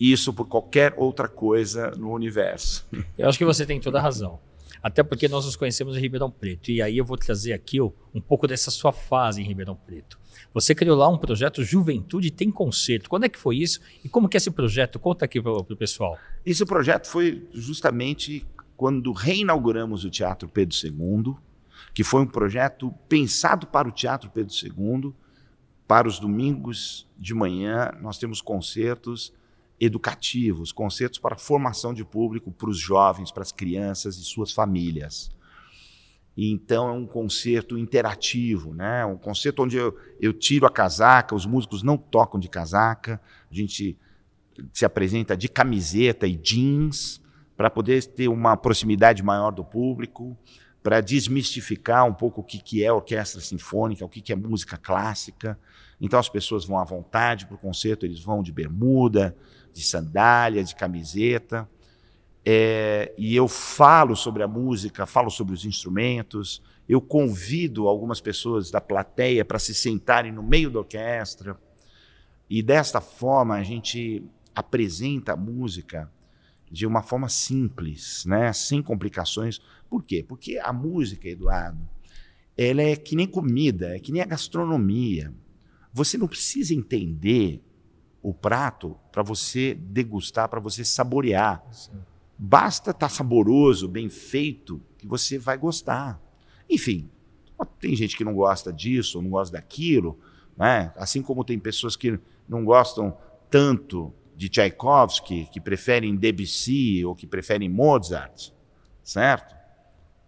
isso 0.00 0.32
por 0.32 0.48
qualquer 0.48 0.94
outra 0.96 1.28
coisa 1.28 1.90
no 1.92 2.12
universo. 2.12 2.86
Eu 3.16 3.28
acho 3.28 3.38
que 3.38 3.44
você 3.44 3.64
tem 3.64 3.80
toda 3.80 3.98
a 3.98 4.02
razão. 4.02 4.40
Até 4.82 5.02
porque 5.02 5.28
nós 5.28 5.46
nos 5.46 5.56
conhecemos 5.56 5.96
em 5.96 6.00
Ribeirão 6.00 6.30
Preto. 6.30 6.70
E 6.70 6.82
aí 6.82 6.98
eu 6.98 7.06
vou 7.06 7.16
trazer 7.16 7.54
aqui 7.54 7.80
um 7.80 8.20
pouco 8.20 8.46
dessa 8.46 8.70
sua 8.70 8.92
fase 8.92 9.40
em 9.40 9.44
Ribeirão 9.44 9.74
Preto. 9.74 10.18
Você 10.52 10.74
criou 10.74 10.96
lá 10.96 11.08
um 11.08 11.18
projeto 11.18 11.62
Juventude 11.62 12.30
Tem 12.30 12.50
Concerto. 12.50 13.08
Quando 13.08 13.24
é 13.24 13.28
que 13.28 13.38
foi 13.38 13.56
isso? 13.56 13.80
E 14.04 14.08
como 14.08 14.28
que 14.28 14.36
é 14.36 14.38
esse 14.38 14.50
projeto? 14.50 14.98
Conta 14.98 15.24
aqui 15.24 15.40
para 15.40 15.52
o 15.52 15.76
pessoal. 15.76 16.18
Esse 16.44 16.64
projeto 16.64 17.06
foi 17.06 17.46
justamente 17.52 18.46
quando 18.76 19.12
reinauguramos 19.12 20.04
o 20.04 20.10
Teatro 20.10 20.48
Pedro 20.48 20.76
II, 20.76 21.34
que 21.92 22.02
foi 22.02 22.22
um 22.22 22.26
projeto 22.26 22.92
pensado 23.08 23.66
para 23.66 23.88
o 23.88 23.92
Teatro 23.92 24.30
Pedro 24.30 24.52
II. 24.52 25.12
Para 25.86 26.08
os 26.08 26.18
domingos 26.18 27.06
de 27.18 27.34
manhã, 27.34 27.92
nós 28.00 28.18
temos 28.18 28.40
concertos 28.40 29.32
educativos, 29.78 30.72
concertos 30.72 31.18
para 31.18 31.36
formação 31.36 31.92
de 31.92 32.04
público 32.04 32.50
para 32.50 32.70
os 32.70 32.78
jovens, 32.78 33.30
para 33.30 33.42
as 33.42 33.52
crianças 33.52 34.16
e 34.16 34.24
suas 34.24 34.52
famílias. 34.52 35.30
E 36.36 36.50
então 36.50 36.88
é 36.88 36.92
um 36.92 37.06
concerto 37.06 37.78
interativo, 37.78 38.74
né? 38.74 39.04
um 39.06 39.16
concerto 39.16 39.62
onde 39.62 39.76
eu, 39.76 39.96
eu 40.20 40.32
tiro 40.32 40.66
a 40.66 40.70
casaca, 40.70 41.34
os 41.34 41.46
músicos 41.46 41.82
não 41.82 41.96
tocam 41.96 42.40
de 42.40 42.48
casaca, 42.48 43.20
a 43.50 43.54
gente 43.54 43.96
se 44.72 44.84
apresenta 44.84 45.36
de 45.36 45.48
camiseta 45.48 46.26
e 46.26 46.34
jeans 46.34 47.20
para 47.56 47.70
poder 47.70 48.04
ter 48.04 48.28
uma 48.28 48.56
proximidade 48.56 49.22
maior 49.22 49.52
do 49.52 49.64
público, 49.64 50.36
para 50.82 51.00
desmistificar 51.00 52.04
um 52.04 52.12
pouco 52.12 52.40
o 52.40 52.44
que, 52.44 52.58
que 52.58 52.84
é 52.84 52.92
orquestra 52.92 53.40
sinfônica, 53.40 54.04
o 54.04 54.08
que, 54.08 54.20
que 54.20 54.32
é 54.32 54.36
música 54.36 54.76
clássica. 54.76 55.58
Então 56.00 56.18
as 56.18 56.28
pessoas 56.28 56.64
vão 56.64 56.78
à 56.78 56.84
vontade 56.84 57.46
para 57.46 57.54
o 57.54 57.58
concerto, 57.58 58.04
eles 58.04 58.20
vão 58.20 58.42
de 58.42 58.52
bermuda, 58.52 59.34
de 59.72 59.82
sandália, 59.82 60.62
de 60.62 60.74
camiseta. 60.74 61.68
É, 62.46 63.14
e 63.16 63.34
eu 63.34 63.48
falo 63.48 64.14
sobre 64.14 64.42
a 64.42 64.48
música, 64.48 65.06
falo 65.06 65.30
sobre 65.30 65.54
os 65.54 65.64
instrumentos, 65.64 66.62
eu 66.86 67.00
convido 67.00 67.88
algumas 67.88 68.20
pessoas 68.20 68.70
da 68.70 68.80
plateia 68.80 69.44
para 69.44 69.58
se 69.58 69.74
sentarem 69.74 70.30
no 70.30 70.42
meio 70.42 70.70
da 70.70 70.80
orquestra. 70.80 71.58
E 72.48 72.62
desta 72.62 73.00
forma 73.00 73.54
a 73.54 73.62
gente 73.62 74.22
apresenta 74.54 75.32
a 75.32 75.36
música 75.36 76.12
de 76.70 76.86
uma 76.86 77.02
forma 77.02 77.28
simples, 77.28 78.24
né? 78.26 78.52
sem 78.52 78.82
complicações. 78.82 79.60
Por 79.88 80.02
quê? 80.02 80.24
Porque 80.26 80.58
a 80.58 80.72
música, 80.72 81.28
Eduardo, 81.28 81.88
ela 82.56 82.82
é 82.82 82.94
que 82.94 83.16
nem 83.16 83.26
comida, 83.26 83.96
é 83.96 83.98
que 83.98 84.12
nem 84.12 84.20
a 84.20 84.26
gastronomia. 84.26 85.32
Você 85.92 86.18
não 86.18 86.28
precisa 86.28 86.74
entender 86.74 87.62
o 88.22 88.34
prato 88.34 88.98
para 89.12 89.22
você 89.22 89.74
degustar, 89.74 90.48
para 90.48 90.60
você 90.60 90.84
saborear. 90.84 91.64
Basta 92.36 92.90
estar 92.90 93.08
saboroso, 93.08 93.88
bem 93.88 94.08
feito, 94.08 94.80
que 94.98 95.06
você 95.06 95.38
vai 95.38 95.56
gostar. 95.56 96.20
Enfim, 96.68 97.08
tem 97.80 97.94
gente 97.94 98.16
que 98.16 98.24
não 98.24 98.34
gosta 98.34 98.72
disso, 98.72 99.22
não 99.22 99.30
gosta 99.30 99.56
daquilo, 99.56 100.18
né? 100.56 100.92
assim 100.96 101.22
como 101.22 101.44
tem 101.44 101.58
pessoas 101.58 101.96
que 101.96 102.18
não 102.48 102.64
gostam 102.64 103.16
tanto 103.50 104.12
de 104.36 104.48
Tchaikovsky, 104.48 105.46
que 105.52 105.60
preferem 105.60 106.16
Debussy 106.16 107.04
ou 107.04 107.14
que 107.14 107.26
preferem 107.26 107.68
Mozart, 107.68 108.50
certo? 109.02 109.54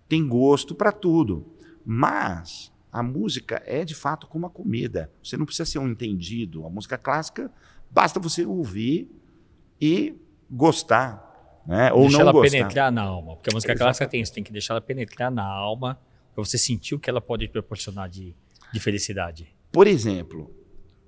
Tem 0.09 0.26
gosto 0.26 0.74
para 0.74 0.92
tudo. 0.92 1.44
Mas 1.84 2.72
a 2.92 3.02
música 3.02 3.62
é 3.66 3.84
de 3.84 3.94
fato 3.94 4.26
como 4.26 4.46
a 4.46 4.50
comida. 4.50 5.11
Você 5.22 5.36
não 5.36 5.44
precisa 5.44 5.68
ser 5.68 5.78
um 5.78 5.88
entendido. 5.88 6.64
A 6.64 6.70
música 6.70 6.96
clássica 6.96 7.50
basta 7.90 8.20
você 8.20 8.46
ouvir 8.46 9.11
e 9.80 10.14
gostar. 10.50 11.25
Né? 11.66 11.92
Ou 11.92 12.02
deixar 12.02 12.12
não 12.18 12.20
ela 12.22 12.32
gostar. 12.32 12.50
penetrar 12.58 12.92
na 12.92 13.02
alma. 13.02 13.34
Porque 13.36 13.50
a 13.50 13.54
música 13.54 13.72
Exato. 13.72 13.84
clássica 13.86 14.06
tem 14.08 14.20
isso, 14.20 14.32
tem 14.32 14.44
que 14.44 14.52
deixar 14.52 14.74
ela 14.74 14.80
penetrar 14.80 15.30
na 15.30 15.44
alma 15.44 15.98
para 16.34 16.44
você 16.44 16.56
sentir 16.56 16.94
o 16.94 16.98
que 16.98 17.10
ela 17.10 17.20
pode 17.20 17.48
proporcionar 17.48 18.08
de, 18.08 18.34
de 18.72 18.78
felicidade. 18.80 19.52
Por 19.72 19.86
exemplo, 19.86 20.54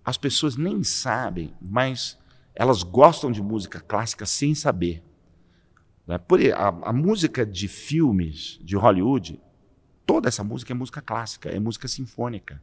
as 0.05 0.17
pessoas 0.17 0.57
nem 0.57 0.83
sabem, 0.83 1.55
mas 1.61 2.19
elas 2.55 2.83
gostam 2.83 3.31
de 3.31 3.41
música 3.41 3.79
clássica 3.81 4.27
sem 4.27 4.55
saber. 4.55 5.03
Né? 6.07 6.19
Por, 6.19 6.41
a, 6.53 6.69
a 6.69 6.93
música 6.93 7.47
de 7.47 7.69
filmes 7.69 8.59
de 8.63 8.75
Hollywood, 8.77 9.41
toda 10.05 10.29
essa 10.29 10.43
música 10.43 10.73
é 10.73 10.75
música 10.75 11.01
clássica, 11.01 11.51
é 11.51 11.61
música 11.61 11.87
sinfônica. 11.87 12.61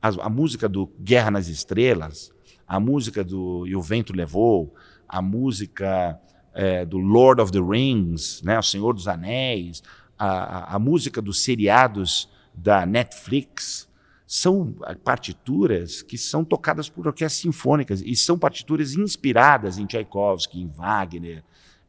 As- 0.00 0.18
a 0.18 0.28
música 0.30 0.68
do 0.68 0.86
Guerra 1.00 1.30
nas 1.32 1.48
Estrelas, 1.48 2.32
a 2.66 2.78
música 2.80 3.22
do 3.22 3.66
E 3.66 3.74
o 3.76 3.82
Vento 3.82 4.14
Levou, 4.14 4.74
a 5.06 5.20
música 5.20 6.18
eh, 6.60 6.84
do 6.84 6.98
Lord 6.98 7.40
of 7.40 7.52
the 7.52 7.60
Rings, 7.60 8.42
né, 8.42 8.58
O 8.58 8.62
Senhor 8.62 8.92
dos 8.92 9.06
Anéis, 9.06 9.80
a, 10.18 10.74
a- 10.74 10.78
música 10.78 11.22
dos 11.22 11.42
seriados 11.44 12.28
da 12.52 12.84
Netflix, 12.84 13.86
são 14.26 14.74
partituras 15.04 16.02
que 16.02 16.18
são 16.18 16.44
tocadas 16.44 16.88
por 16.88 17.06
orquestras 17.06 17.40
sinfônicas 17.40 18.02
e 18.04 18.14
são 18.16 18.36
partituras 18.36 18.94
inspiradas 18.94 19.78
em 19.78 19.86
Tchaikovsky, 19.86 20.60
em 20.60 20.66
Wagner, 20.66 21.44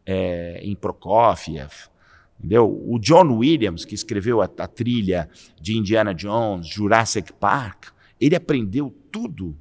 eh, 0.06 0.60
em 0.64 0.76
Prokofiev. 0.76 1.72
Entendeu? 2.38 2.66
O 2.88 3.00
John 3.00 3.34
Williams, 3.40 3.84
que 3.84 3.96
escreveu 3.96 4.40
a, 4.42 4.46
a 4.46 4.68
trilha 4.68 5.28
de 5.60 5.76
Indiana 5.76 6.14
Jones, 6.14 6.68
Jurassic 6.68 7.34
Park, 7.34 7.88
ele 8.22 8.36
aprendeu 8.36 8.94
tudo 9.12 9.58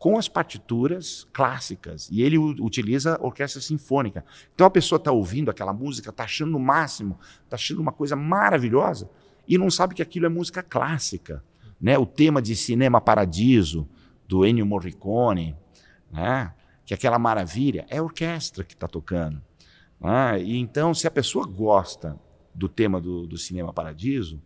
com 0.00 0.16
as 0.16 0.28
partituras 0.28 1.28
clássicas 1.30 2.08
e 2.10 2.22
ele 2.22 2.38
utiliza 2.38 3.18
orquestra 3.20 3.60
sinfônica. 3.60 4.24
Então 4.54 4.66
a 4.66 4.70
pessoa 4.70 4.96
está 4.96 5.12
ouvindo 5.12 5.50
aquela 5.50 5.74
música, 5.74 6.08
está 6.08 6.24
achando 6.24 6.56
o 6.56 6.58
máximo, 6.58 7.20
está 7.44 7.56
achando 7.56 7.82
uma 7.82 7.92
coisa 7.92 8.16
maravilhosa 8.16 9.10
e 9.46 9.58
não 9.58 9.70
sabe 9.70 9.94
que 9.94 10.00
aquilo 10.00 10.24
é 10.24 10.30
música 10.30 10.62
clássica. 10.62 11.44
Né? 11.78 11.98
O 11.98 12.06
tema 12.06 12.40
de 12.40 12.56
Cinema 12.56 12.98
Paradiso, 12.98 13.86
do 14.26 14.46
Ennio 14.46 14.64
Morricone, 14.64 15.54
né? 16.10 16.54
que 16.86 16.94
é 16.94 16.96
aquela 16.96 17.18
maravilha, 17.18 17.84
é 17.90 17.98
a 17.98 18.02
orquestra 18.02 18.64
que 18.64 18.72
está 18.72 18.88
tocando. 18.88 19.42
né? 20.00 20.42
E 20.42 20.56
então, 20.56 20.94
se 20.94 21.06
a 21.06 21.10
pessoa 21.10 21.46
gosta 21.46 22.18
do 22.54 22.70
tema 22.70 23.02
do, 23.02 23.26
do 23.26 23.36
Cinema 23.36 23.70
Paradiso, 23.70 24.40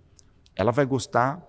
ela 0.56 0.72
vai 0.72 0.84
gostar 0.84 1.40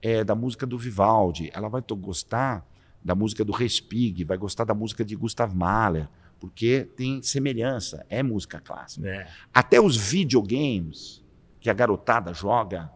é, 0.00 0.22
da 0.22 0.36
música 0.36 0.64
do 0.64 0.78
Vivaldi, 0.78 1.50
ela 1.52 1.68
vai 1.68 1.82
gostar 1.98 2.64
da 3.02 3.14
música 3.14 3.44
do 3.44 3.52
Respighi, 3.52 4.24
vai 4.24 4.36
gostar 4.36 4.64
da 4.64 4.74
música 4.74 5.04
de 5.04 5.16
Gustav 5.16 5.54
Mahler, 5.54 6.08
porque 6.38 6.88
tem 6.96 7.22
semelhança, 7.22 8.04
é 8.08 8.22
música 8.22 8.60
clássica. 8.60 9.08
É. 9.08 9.28
Até 9.52 9.80
os 9.80 9.96
videogames 9.96 11.22
que 11.58 11.68
a 11.68 11.74
garotada 11.74 12.32
joga 12.32 12.90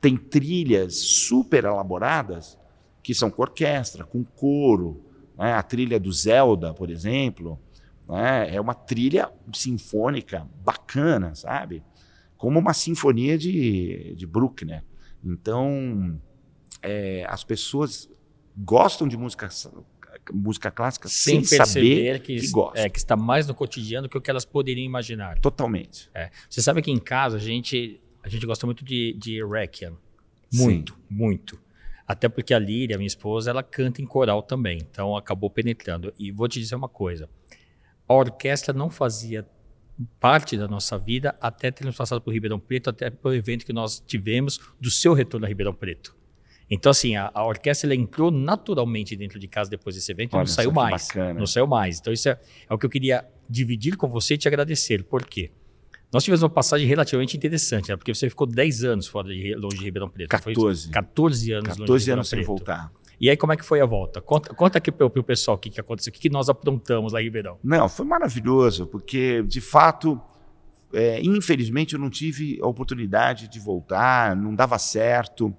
tem 0.00 0.16
trilhas 0.16 0.96
super 0.96 1.64
elaboradas 1.64 2.58
que 3.02 3.14
são 3.14 3.30
com 3.30 3.42
orquestra, 3.42 4.04
com 4.04 4.24
coro. 4.24 5.04
né? 5.38 5.52
A 5.52 5.62
trilha 5.62 6.00
do 6.00 6.12
Zelda, 6.12 6.72
por 6.72 6.90
exemplo, 6.90 7.58
né? 8.08 8.54
é 8.54 8.60
uma 8.60 8.74
trilha 8.74 9.30
sinfônica 9.52 10.48
bacana, 10.64 11.34
sabe? 11.34 11.82
Como 12.36 12.58
uma 12.58 12.72
sinfonia 12.72 13.38
de, 13.38 14.14
de 14.16 14.26
Bruckner. 14.26 14.82
Então, 15.24 16.18
é, 16.82 17.24
as 17.28 17.44
pessoas 17.44 18.10
gostam 18.56 19.08
de 19.08 19.16
música, 19.16 19.48
música 20.32 20.70
clássica 20.70 21.08
sem, 21.08 21.42
Sem 21.44 21.64
saber 21.64 22.20
que, 22.20 22.40
que 22.40 22.48
gostam. 22.48 22.82
é, 22.82 22.88
que 22.88 22.98
está 22.98 23.16
mais 23.16 23.46
no 23.46 23.54
cotidiano 23.54 24.08
que 24.08 24.16
o 24.16 24.20
que 24.20 24.30
elas 24.30 24.44
poderiam 24.44 24.84
imaginar. 24.84 25.38
Totalmente. 25.38 26.10
É. 26.14 26.30
Você 26.48 26.60
sabe 26.62 26.82
que 26.82 26.90
em 26.90 26.98
casa 26.98 27.36
a 27.36 27.40
gente, 27.40 28.00
a 28.22 28.28
gente 28.28 28.46
gosta 28.46 28.66
muito 28.66 28.84
de, 28.84 29.14
de 29.18 29.44
Requiem. 29.44 29.96
Muito, 30.52 30.98
muito. 31.08 31.58
Até 32.06 32.28
porque 32.28 32.52
a 32.52 32.58
Líria, 32.58 32.98
minha 32.98 33.06
esposa, 33.06 33.50
ela 33.50 33.62
canta 33.62 34.02
em 34.02 34.06
coral 34.06 34.42
também, 34.42 34.78
então 34.78 35.16
acabou 35.16 35.48
penetrando. 35.48 36.12
E 36.18 36.30
vou 36.30 36.46
te 36.46 36.58
dizer 36.60 36.74
uma 36.74 36.88
coisa: 36.88 37.28
a 38.06 38.14
orquestra 38.14 38.74
não 38.74 38.90
fazia 38.90 39.48
parte 40.20 40.56
da 40.56 40.66
nossa 40.68 40.98
vida 40.98 41.34
até 41.40 41.70
termos 41.70 41.96
passado 41.96 42.20
por 42.20 42.32
Ribeirão 42.32 42.58
Preto, 42.58 42.90
até 42.90 43.08
pelo 43.08 43.34
evento 43.34 43.64
que 43.64 43.72
nós 43.72 44.02
tivemos 44.06 44.60
do 44.80 44.90
seu 44.90 45.14
retorno 45.14 45.46
a 45.46 45.48
Ribeirão 45.48 45.72
Preto. 45.72 46.14
Então, 46.74 46.88
assim, 46.88 47.16
a, 47.16 47.30
a 47.34 47.46
orquestra 47.46 47.94
entrou 47.94 48.30
naturalmente 48.30 49.14
dentro 49.14 49.38
de 49.38 49.46
casa 49.46 49.68
depois 49.68 49.94
desse 49.94 50.10
evento 50.10 50.34
e 50.34 50.38
não 50.38 50.46
saiu 50.46 50.72
mais. 50.72 51.08
Bacana. 51.08 51.38
Não 51.38 51.46
saiu 51.46 51.66
mais. 51.66 52.00
Então, 52.00 52.10
isso 52.10 52.30
é, 52.30 52.40
é, 52.66 52.72
o 52.72 52.78
que 52.78 52.86
eu 52.86 52.90
queria 52.90 53.26
dividir 53.46 53.94
com 53.94 54.08
você 54.08 54.34
e 54.34 54.38
te 54.38 54.48
agradecer. 54.48 55.04
Por 55.04 55.26
quê? 55.26 55.50
Nós 56.10 56.24
tivemos 56.24 56.42
uma 56.42 56.48
passagem 56.48 56.86
relativamente 56.86 57.36
interessante, 57.36 57.90
né? 57.90 57.96
porque 57.96 58.14
você 58.14 58.26
ficou 58.30 58.46
10 58.46 58.84
anos 58.84 59.06
fora 59.06 59.28
de 59.28 59.54
longe 59.54 59.76
de 59.76 59.84
Ribeirão 59.84 60.08
Preto. 60.08 60.30
14. 60.30 60.84
Foi 60.84 60.92
14 60.92 61.52
anos 61.52 61.76
14 61.76 62.10
anos 62.10 62.28
sem 62.30 62.42
voltar. 62.42 62.90
E 63.20 63.28
aí, 63.28 63.36
como 63.36 63.52
é 63.52 63.56
que 63.56 63.64
foi 63.64 63.82
a 63.82 63.86
volta? 63.86 64.22
Conta, 64.22 64.54
conta 64.54 64.78
aqui 64.78 64.90
para 64.90 65.06
o 65.06 65.22
pessoal 65.22 65.58
o 65.58 65.60
que, 65.60 65.68
que 65.68 65.78
aconteceu, 65.78 66.10
o 66.10 66.14
que, 66.14 66.20
que 66.20 66.30
nós 66.30 66.48
aprontamos 66.48 67.12
lá 67.12 67.20
em 67.20 67.24
Ribeirão. 67.24 67.58
Não, 67.62 67.86
foi 67.86 68.06
maravilhoso, 68.06 68.86
porque, 68.86 69.42
de 69.42 69.60
fato, 69.60 70.18
é, 70.94 71.20
infelizmente 71.22 71.92
eu 71.92 72.00
não 72.00 72.08
tive 72.08 72.58
a 72.62 72.66
oportunidade 72.66 73.46
de 73.46 73.60
voltar, 73.60 74.34
não 74.34 74.54
dava 74.54 74.78
certo 74.78 75.54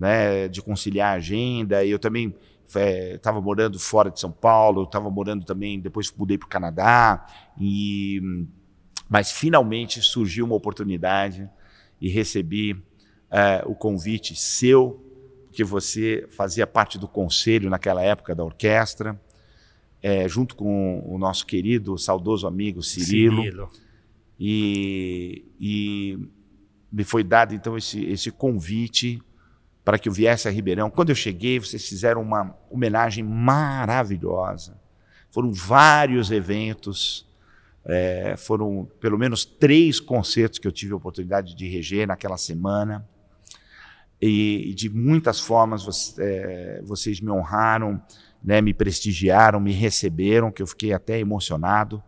né, 0.00 0.48
de 0.48 0.62
conciliar 0.62 1.12
a 1.12 1.16
agenda. 1.16 1.84
Eu 1.84 1.98
também 1.98 2.34
estava 2.64 3.38
é, 3.38 3.42
morando 3.42 3.78
fora 3.78 4.10
de 4.10 4.18
São 4.18 4.32
Paulo, 4.32 4.84
estava 4.84 5.10
morando 5.10 5.44
também, 5.44 5.78
depois 5.78 6.10
mudei 6.16 6.38
para 6.38 6.46
o 6.46 6.48
Canadá, 6.48 7.26
e, 7.60 8.46
mas 9.08 9.30
finalmente 9.30 10.00
surgiu 10.00 10.46
uma 10.46 10.54
oportunidade 10.54 11.46
e 12.00 12.08
recebi 12.08 12.82
é, 13.30 13.62
o 13.66 13.74
convite 13.74 14.34
seu, 14.34 15.04
que 15.52 15.62
você 15.62 16.26
fazia 16.30 16.66
parte 16.66 16.96
do 16.96 17.06
conselho 17.06 17.68
naquela 17.68 18.02
época 18.02 18.34
da 18.34 18.42
orquestra, 18.42 19.20
é, 20.00 20.26
junto 20.26 20.56
com 20.56 21.02
o 21.04 21.18
nosso 21.18 21.44
querido, 21.44 21.98
saudoso 21.98 22.46
amigo 22.46 22.82
Cirilo. 22.82 23.42
Cirilo. 23.42 23.68
E, 24.38 25.44
e 25.60 26.18
me 26.90 27.04
foi 27.04 27.22
dado 27.22 27.54
então 27.54 27.76
esse, 27.76 28.02
esse 28.06 28.30
convite 28.30 29.20
para 29.90 29.98
que 29.98 30.08
eu 30.08 30.12
viesse 30.12 30.46
a 30.46 30.52
Ribeirão. 30.52 30.88
Quando 30.88 31.08
eu 31.08 31.16
cheguei, 31.16 31.58
vocês 31.58 31.84
fizeram 31.84 32.22
uma 32.22 32.56
homenagem 32.70 33.24
maravilhosa. 33.24 34.80
Foram 35.32 35.52
vários 35.52 36.30
eventos, 36.30 37.28
é, 37.84 38.36
foram 38.36 38.88
pelo 39.00 39.18
menos 39.18 39.44
três 39.44 39.98
concertos 39.98 40.60
que 40.60 40.68
eu 40.68 40.70
tive 40.70 40.92
a 40.92 40.96
oportunidade 40.96 41.56
de 41.56 41.68
reger 41.68 42.06
naquela 42.06 42.36
semana. 42.36 43.04
E, 44.22 44.70
e 44.70 44.74
de 44.74 44.88
muitas 44.88 45.40
formas 45.40 45.82
você, 45.82 46.22
é, 46.22 46.82
vocês 46.84 47.20
me 47.20 47.32
honraram, 47.32 48.00
né, 48.40 48.60
me 48.60 48.72
prestigiaram, 48.72 49.58
me 49.58 49.72
receberam, 49.72 50.52
que 50.52 50.62
eu 50.62 50.68
fiquei 50.68 50.92
até 50.92 51.18
emocionado. 51.18 52.00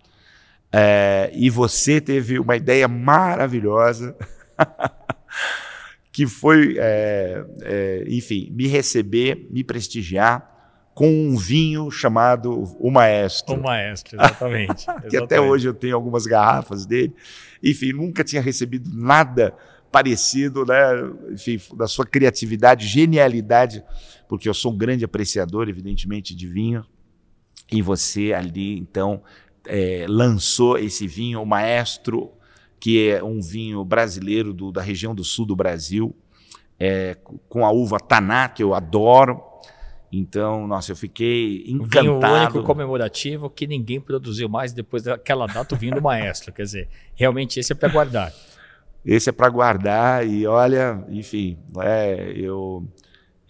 É, 0.71 1.33
e 1.35 1.51
você 1.51 2.01
teve 2.01 2.39
uma 2.39 2.55
ideia 2.55 2.87
maravilhosa. 2.87 4.17
que 6.13 6.27
foi, 6.27 6.77
é, 6.79 7.45
é, 7.63 8.05
enfim, 8.07 8.51
me 8.53 8.67
receber, 8.67 9.49
me 9.51 9.65
prestigiar 9.65 10.53
com 10.95 11.09
um 11.09 11.37
vinho 11.39 11.91
chamado 11.91 12.53
O 12.79 12.91
Maestro. 12.91 13.55
O 13.55 13.63
Maestro, 13.63 14.17
exatamente. 14.21 14.87
que 15.09 15.17
até 15.17 15.41
hoje 15.41 15.67
eu 15.67 15.73
tenho 15.73 15.97
algumas 15.97 16.27
garrafas 16.27 16.85
dele. 16.85 17.15
Enfim, 17.63 17.95
nunca 17.95 18.23
tinha 18.23 18.43
recebido 18.43 18.91
nada 18.93 19.55
parecido, 19.91 20.67
né? 20.67 20.77
Enfim, 21.31 21.59
da 21.75 21.87
sua 21.87 22.05
criatividade, 22.05 22.87
genialidade, 22.87 23.83
porque 24.29 24.49
eu 24.49 24.55
sou 24.55 24.73
um 24.73 24.77
grande 24.77 25.05
apreciador, 25.05 25.67
evidentemente, 25.67 26.35
de 26.35 26.47
vinho. 26.47 26.85
E 27.71 27.81
você 27.81 28.35
ali, 28.35 28.79
então, 28.79 29.23
é, 29.67 30.05
lançou 30.07 30.77
esse 30.77 31.07
vinho, 31.07 31.41
o 31.41 31.47
Maestro 31.47 32.33
que 32.83 33.11
é 33.11 33.23
um 33.23 33.41
vinho 33.41 33.85
brasileiro 33.85 34.53
do, 34.53 34.73
da 34.73 34.83
região 34.83 35.15
do 35.15 35.23
sul 35.23 35.47
do 35.47 35.55
Brasil, 35.55 36.13
é, 36.81 37.17
com 37.49 37.65
a 37.65 37.71
uva 37.71 38.01
Taná, 38.01 38.49
que 38.49 38.61
eu 38.61 38.75
adoro. 38.75 39.41
Então, 40.11 40.67
nossa, 40.67 40.91
eu 40.91 40.97
fiquei 40.97 41.63
encantado. 41.69 42.11
Um 42.11 42.19
vinho 42.19 42.35
único 42.35 42.63
comemorativo 42.65 43.49
que 43.49 43.69
ninguém 43.69 44.01
produziu 44.01 44.49
mais 44.49 44.73
depois 44.73 45.05
daquela 45.05 45.47
data, 45.47 45.77
o 45.77 45.79
vinho 45.79 45.95
do 45.95 46.03
maestro. 46.03 46.53
Quer 46.53 46.65
dizer, 46.65 46.89
realmente 47.15 47.61
esse 47.61 47.71
é 47.73 47.77
para 47.77 47.89
guardar. 47.89 48.33
Esse 49.07 49.31
é 49.31 49.33
para 49.33 49.49
guardar 49.49 50.27
e 50.27 50.45
olha, 50.45 51.05
enfim, 51.09 51.57
é, 51.83 52.33
eu 52.35 52.85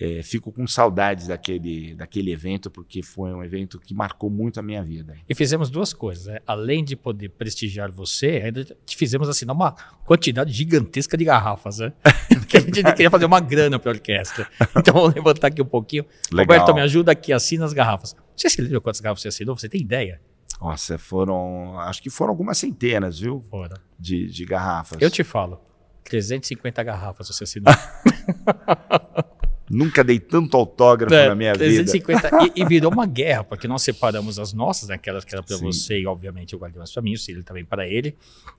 é, 0.02 0.22
fico 0.22 0.50
com 0.50 0.66
saudades 0.66 1.28
daquele, 1.28 1.94
daquele 1.94 2.32
evento, 2.32 2.68
porque 2.68 3.04
foi 3.04 3.32
um 3.32 3.44
evento 3.44 3.78
que 3.78 3.94
marcou 3.94 4.28
muito 4.28 4.58
a 4.58 4.62
minha 4.62 4.82
vida. 4.82 5.16
E 5.28 5.34
fizemos 5.34 5.70
duas 5.70 5.92
coisas. 5.92 6.26
Né? 6.26 6.40
Além 6.44 6.82
de 6.82 6.96
poder 6.96 7.28
prestigiar 7.28 7.88
você, 7.92 8.42
ainda 8.44 8.64
te 8.64 8.96
fizemos 8.96 9.28
assinar 9.28 9.54
uma 9.54 9.72
quantidade 10.04 10.52
gigantesca 10.52 11.16
de 11.16 11.24
garrafas. 11.24 11.78
Né? 11.78 11.92
Porque 12.40 12.56
a 12.56 12.60
gente 12.60 12.82
queria 12.82 13.10
fazer 13.10 13.26
uma 13.26 13.38
grana 13.38 13.78
para 13.78 13.92
a 13.92 13.94
orquestra. 13.94 14.48
Então 14.76 14.92
vamos 14.92 15.14
levantar 15.14 15.46
aqui 15.46 15.62
um 15.62 15.66
pouquinho. 15.66 16.04
Legal. 16.32 16.58
Roberto, 16.58 16.74
me 16.74 16.80
ajuda 16.80 17.12
aqui, 17.12 17.32
assina 17.32 17.64
as 17.64 17.72
garrafas. 17.72 18.16
Você 18.36 18.50
se 18.50 18.60
lembra 18.60 18.80
quantas 18.80 19.00
garrafas 19.00 19.22
você 19.22 19.28
assinou? 19.28 19.56
Você 19.56 19.68
tem 19.68 19.80
ideia? 19.80 20.20
Nossa, 20.60 20.98
foram. 20.98 21.78
Acho 21.78 22.02
que 22.02 22.10
foram 22.10 22.30
algumas 22.30 22.58
centenas, 22.58 23.20
viu? 23.20 23.40
Foram. 23.50 23.76
De, 23.98 24.26
de 24.26 24.44
garrafas. 24.44 25.00
Eu 25.00 25.10
te 25.10 25.22
falo. 25.22 25.60
350 26.04 26.82
garrafas 26.82 27.28
você 27.28 27.44
assinou. 27.44 27.72
Nunca 29.72 30.04
dei 30.04 30.20
tanto 30.20 30.54
autógrafo 30.54 31.14
é, 31.14 31.28
na 31.28 31.34
minha 31.34 31.54
350, 31.54 32.20
vida. 32.20 32.52
E, 32.54 32.60
e, 32.60 32.64
virou 32.66 32.92
uma 32.92 33.06
guerra, 33.06 33.42
porque 33.42 33.66
nós 33.66 33.80
separamos 33.80 34.38
as 34.38 34.52
nossas, 34.52 34.90
né, 34.90 34.96
aquelas 34.96 35.24
que 35.24 35.34
eram 35.34 35.42
para 35.42 35.56
você, 35.56 35.98
e 35.98 36.06
obviamente 36.06 36.52
eu 36.52 36.58
guardei 36.58 36.78
umas 36.78 36.92
para 36.92 37.00
mim, 37.00 37.14
o 37.14 37.18
Cílio 37.18 37.42
também 37.42 37.64
para 37.64 37.88
ele. 37.88 38.14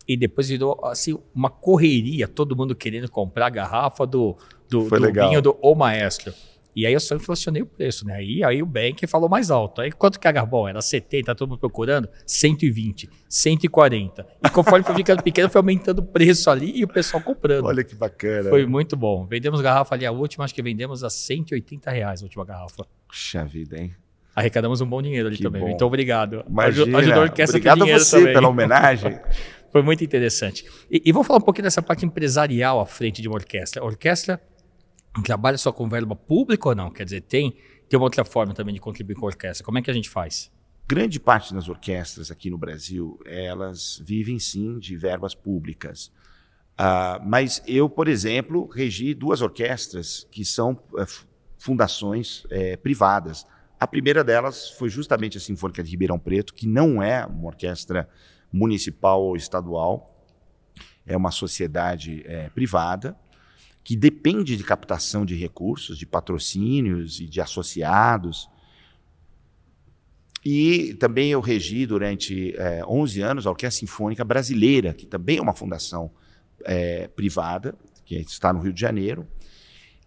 E 0.07 0.17
depois 0.17 0.49
virou 0.49 0.83
assim, 0.85 1.15
uma 1.35 1.51
correria, 1.51 2.27
todo 2.27 2.55
mundo 2.55 2.73
querendo 2.73 3.11
comprar 3.11 3.45
a 3.45 3.49
garrafa 3.51 4.07
do, 4.07 4.35
do, 4.67 4.89
do 4.89 5.13
vinho 5.13 5.39
do 5.39 5.55
O 5.61 5.75
Maestro. 5.75 6.33
E 6.75 6.85
aí 6.85 6.93
eu 6.93 6.99
só 6.99 7.15
inflacionei 7.15 7.61
o 7.61 7.65
preço, 7.65 8.05
né? 8.05 8.15
Aí, 8.15 8.43
aí 8.43 8.63
o 8.63 8.65
Bank 8.65 9.05
falou 9.07 9.29
mais 9.29 9.51
alto. 9.51 9.81
Aí 9.81 9.91
quanto 9.91 10.19
que 10.19 10.27
é 10.27 10.29
a 10.29 10.31
Garbol? 10.31 10.67
Era 10.67 10.81
70, 10.81 11.35
todo 11.35 11.49
mundo 11.49 11.59
procurando? 11.59 12.09
120, 12.25 13.09
140. 13.29 14.27
E 14.43 14.49
conforme 14.49 14.83
foi 14.83 14.95
ficando 14.95 15.21
pequeno, 15.21 15.49
foi 15.49 15.59
aumentando 15.59 15.99
o 15.99 16.03
preço 16.03 16.49
ali 16.49 16.71
e 16.75 16.83
o 16.83 16.87
pessoal 16.87 17.21
comprando. 17.21 17.65
Olha 17.65 17.83
que 17.83 17.95
bacana. 17.95 18.49
Foi 18.49 18.65
muito 18.65 18.95
bom. 18.95 19.25
Vendemos 19.25 19.61
garrafa 19.61 19.95
ali, 19.95 20.05
a 20.05 20.11
última, 20.11 20.45
acho 20.45 20.53
que 20.53 20.63
vendemos 20.63 21.03
a 21.03 21.09
180 21.09 21.91
reais 21.91 22.21
a 22.21 22.25
última 22.25 22.45
garrafa. 22.45 22.85
Puxa 23.07 23.45
vida, 23.45 23.77
hein? 23.77 23.93
Arrecadamos 24.35 24.81
um 24.81 24.87
bom 24.87 25.01
dinheiro 25.01 25.27
ali 25.27 25.37
que 25.37 25.43
também. 25.43 25.61
Bom. 25.61 25.69
Então, 25.69 25.87
obrigado. 25.87 26.43
Imagina. 26.49 26.97
Ajudou 26.97 27.19
a 27.19 27.23
orquestra 27.23 27.57
Obrigado 27.57 27.83
a 27.83 27.99
você 27.99 28.17
também. 28.17 28.33
pela 28.33 28.49
homenagem. 28.49 29.19
foi 29.71 29.81
muito 29.81 30.03
interessante. 30.03 30.65
E, 30.89 31.01
e 31.05 31.11
vou 31.11 31.23
falar 31.23 31.39
um 31.39 31.43
pouquinho 31.43 31.63
dessa 31.63 31.81
parte 31.81 32.05
empresarial 32.05 32.79
à 32.79 32.85
frente 32.85 33.21
de 33.21 33.27
uma 33.27 33.35
orquestra. 33.35 33.81
A 33.81 33.85
orquestra 33.85 34.41
trabalha 35.21 35.57
só 35.57 35.71
com 35.71 35.87
verba 35.87 36.15
pública 36.15 36.69
ou 36.69 36.75
não? 36.75 36.89
Quer 36.89 37.03
dizer, 37.03 37.21
tem, 37.21 37.55
tem 37.87 37.99
uma 37.99 38.05
outra 38.05 38.23
forma 38.23 38.53
também 38.53 38.73
de 38.73 38.79
contribuir 38.79 39.15
com 39.15 39.25
a 39.25 39.29
orquestra. 39.29 39.63
Como 39.63 39.77
é 39.77 39.81
que 39.81 39.91
a 39.91 39.93
gente 39.93 40.09
faz? 40.09 40.51
Grande 40.87 41.19
parte 41.19 41.53
das 41.53 41.69
orquestras 41.69 42.31
aqui 42.31 42.49
no 42.49 42.57
Brasil, 42.57 43.19
elas 43.25 44.01
vivem 44.03 44.39
sim 44.39 44.79
de 44.79 44.97
verbas 44.97 45.33
públicas. 45.35 46.11
Uh, 46.73 47.21
mas 47.25 47.61
eu, 47.67 47.87
por 47.87 48.07
exemplo, 48.07 48.67
regi 48.67 49.13
duas 49.13 49.41
orquestras 49.41 50.27
que 50.31 50.43
são 50.43 50.71
uh, 50.71 51.25
fundações 51.57 52.43
uh, 52.45 52.77
privadas. 52.81 53.45
A 53.79 53.85
primeira 53.85 54.23
delas 54.23 54.71
foi 54.71 54.89
justamente 54.89 55.37
a 55.37 55.41
Sinfônica 55.41 55.83
de 55.83 55.91
Ribeirão 55.91 56.17
Preto, 56.17 56.53
que 56.53 56.65
não 56.65 57.01
é 57.03 57.25
uma 57.25 57.47
orquestra 57.47 58.09
municipal 58.51 59.21
ou 59.21 59.35
estadual, 59.35 60.25
é 61.05 61.17
uma 61.17 61.31
sociedade 61.31 62.23
eh, 62.25 62.49
privada 62.51 63.17
que 63.83 63.95
depende 63.95 64.55
de 64.55 64.63
captação 64.63 65.25
de 65.25 65.35
recursos, 65.35 65.97
de 65.97 66.05
patrocínios 66.05 67.19
e 67.19 67.27
de 67.27 67.41
associados. 67.41 68.49
E 70.45 70.93
também 70.95 71.31
eu 71.31 71.41
regi 71.41 71.85
durante 71.85 72.55
é, 72.57 72.83
11 72.85 73.21
anos 73.21 73.47
a 73.47 73.49
Orquestra 73.49 73.79
Sinfônica 73.79 74.23
Brasileira, 74.23 74.93
que 74.93 75.05
também 75.05 75.37
é 75.37 75.41
uma 75.41 75.53
fundação 75.53 76.11
é, 76.63 77.07
privada, 77.09 77.75
que 78.05 78.15
está 78.15 78.53
no 78.53 78.61
Rio 78.61 78.73
de 78.73 78.79
Janeiro. 78.79 79.27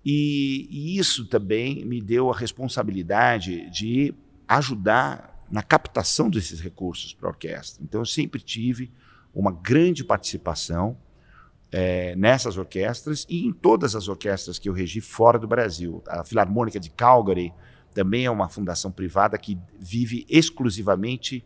E, 0.05 0.68
e 0.70 0.99
isso 0.99 1.27
também 1.27 1.85
me 1.85 2.01
deu 2.01 2.31
a 2.31 2.37
responsabilidade 2.37 3.68
de 3.70 4.14
ajudar 4.49 5.37
na 5.51 5.62
captação 5.62 6.31
desses 6.31 6.61
recursos 6.61 7.12
para 7.12 7.29
a 7.29 7.33
orquestra. 7.33 7.83
Então 7.83 8.01
eu 8.01 8.07
sempre 8.07 8.41
tive 8.41 8.91
uma 9.35 9.53
grande 9.53 10.03
participação 10.05 10.97
é, 11.73 12.14
nessas 12.17 12.57
orquestras 12.57 13.27
e 13.29 13.47
em 13.47 13.53
todas 13.53 13.95
as 13.95 14.09
orquestras 14.09 14.59
que 14.59 14.69
eu 14.69 14.73
regi 14.73 15.01
fora 15.01 15.39
do 15.39 15.47
Brasil. 15.47 16.03
A 16.09 16.25
Filarmônica 16.25 16.79
de 16.79 16.91
Calgary 16.91 17.53
também 17.93 18.27
é 18.27 18.31
uma 18.31 18.49
fundação 18.49 18.91
privada 18.91 19.39
que 19.39 19.59
vive 19.79 20.27
exclusivamente 20.29 21.45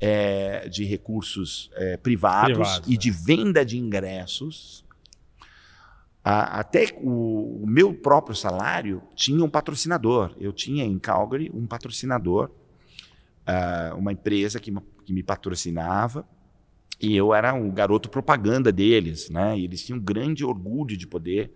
é, 0.00 0.68
de 0.68 0.84
recursos 0.84 1.70
é, 1.74 1.96
privados, 1.96 2.56
privados, 2.56 2.88
e 2.88 2.96
de 2.96 3.10
venda 3.10 3.64
de 3.64 3.78
ingressos. 3.78 4.84
a, 6.22 6.60
até 6.60 6.96
o, 7.00 7.62
o, 7.62 7.66
meu 7.66 7.94
próprio 7.94 8.34
salário 8.34 9.02
tinha 9.14 9.42
um 9.42 9.48
patrocinador. 9.48 10.34
Eu 10.38 10.52
tinha 10.52 10.84
em 10.84 10.98
Calgary 10.98 11.50
um 11.54 11.66
patrocinador, 11.66 12.50
uh, 13.46 13.96
uma 13.96 14.12
empresa 14.12 14.58
que, 14.58 14.72
que 15.04 15.12
me 15.12 15.22
patrocinava 15.22 16.26
e 17.04 17.16
eu 17.16 17.34
era 17.34 17.52
um 17.52 17.70
garoto 17.70 18.08
propaganda 18.08 18.72
deles, 18.72 19.28
né? 19.28 19.58
E 19.58 19.64
eles 19.64 19.84
tinham 19.84 19.98
grande 19.98 20.44
orgulho 20.44 20.96
de 20.96 21.06
poder 21.06 21.52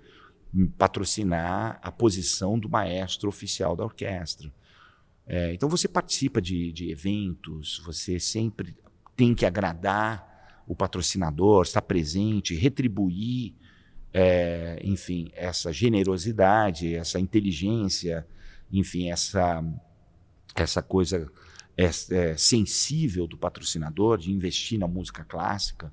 patrocinar 0.77 1.79
a 1.83 1.93
posição 1.93 2.59
do 2.59 2.69
maestro 2.69 3.29
oficial 3.29 3.77
da 3.77 3.85
orquestra. 3.85 4.53
É, 5.27 5.53
então 5.53 5.69
você 5.69 5.87
participa 5.87 6.41
de, 6.41 6.73
de, 6.73 6.91
eventos, 6.91 7.83
você 7.85 8.19
sempre 8.19 8.75
tem 9.15 9.35
que 9.35 9.45
agradar 9.45 10.65
o 10.67 10.75
patrocinador, 10.75 11.63
estar 11.63 11.83
presente, 11.83 12.55
retribuir, 12.55 13.55
é, 14.13 14.81
enfim, 14.83 15.31
essa 15.35 15.71
generosidade, 15.73 16.95
essa 16.95 17.21
inteligência, 17.21 18.27
enfim, 18.73 19.11
essa 19.11 19.63
essa 20.55 20.83
coisa 20.83 21.31
é, 21.79 21.85
é, 21.85 22.37
sensível 22.37 23.29
do 23.29 23.39
patrocinador 23.39 24.19
de 24.19 24.33
investir 24.33 24.81
na 24.81 24.89
música 24.89 25.25
clássica. 25.25 25.93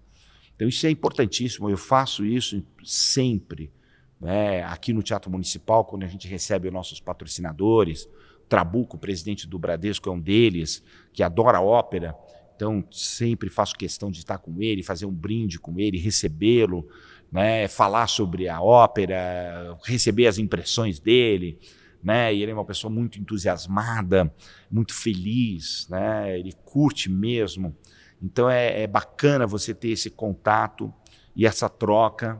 Então 0.56 0.68
isso 0.68 0.88
é 0.88 0.90
importantíssimo. 0.90 1.70
Eu 1.70 1.78
faço 1.78 2.26
isso 2.26 2.66
sempre. 2.84 3.72
Né? 4.20 4.64
Aqui 4.64 4.92
no 4.92 5.04
Teatro 5.04 5.30
Municipal, 5.30 5.86
quando 5.86 6.02
a 6.02 6.08
gente 6.08 6.28
recebe 6.28 6.68
os 6.68 6.74
nossos 6.74 7.00
patrocinadores, 7.00 8.10
Trabuco, 8.50 8.98
presidente 8.98 9.48
do 9.48 9.60
Bradesco, 9.60 10.10
é 10.10 10.12
um 10.12 10.20
deles, 10.20 10.84
que 11.14 11.22
adora 11.22 11.62
ópera. 11.62 12.16
Então, 12.56 12.84
sempre 12.92 13.50
faço 13.50 13.76
questão 13.76 14.10
de 14.10 14.20
estar 14.20 14.38
com 14.38 14.62
ele, 14.62 14.82
fazer 14.82 15.06
um 15.06 15.12
brinde 15.12 15.60
com 15.60 15.80
ele, 15.80 15.98
recebê-lo, 15.98 16.88
né? 17.32 17.68
falar 17.68 18.08
sobre 18.08 18.48
a 18.48 18.62
ópera, 18.62 19.78
receber 19.84 20.26
as 20.26 20.38
impressões 20.38 21.00
dele 21.00 21.60
né? 22.06 22.32
E 22.32 22.44
ele 22.44 22.52
é 22.52 22.54
uma 22.54 22.64
pessoa 22.64 22.94
muito 22.94 23.20
entusiasmada, 23.20 24.32
muito 24.70 24.94
feliz, 24.94 25.88
né? 25.90 26.38
Ele 26.38 26.54
curte 26.64 27.10
mesmo. 27.10 27.76
Então 28.22 28.48
é, 28.48 28.84
é 28.84 28.88
bacana 28.88 29.48
você 29.48 29.74
ter 29.74 29.90
esse 29.90 30.12
contato 30.12 30.94
e 31.36 31.48
essa 31.48 31.68
troca, 31.68 32.40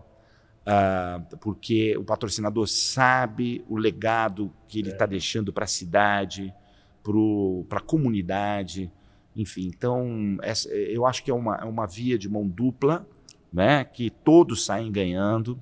uh, 0.62 1.38
porque 1.38 1.98
o 1.98 2.04
patrocinador 2.04 2.68
sabe 2.68 3.66
o 3.68 3.76
legado 3.76 4.54
que 4.68 4.78
ele 4.78 4.92
está 4.92 5.06
é. 5.06 5.08
deixando 5.08 5.52
para 5.52 5.66
a 5.66 5.68
cidade, 5.68 6.54
para 7.68 7.80
a 7.80 7.84
comunidade, 7.84 8.92
enfim. 9.36 9.66
Então 9.76 10.38
essa, 10.44 10.70
eu 10.70 11.08
acho 11.08 11.24
que 11.24 11.32
é 11.32 11.34
uma, 11.34 11.56
é 11.56 11.66
uma 11.66 11.88
via 11.88 12.20
de 12.20 12.30
mão 12.30 12.48
dupla, 12.48 13.04
né? 13.52 13.84
Que 13.84 14.12
todos 14.12 14.64
saem 14.64 14.92
ganhando. 14.92 15.60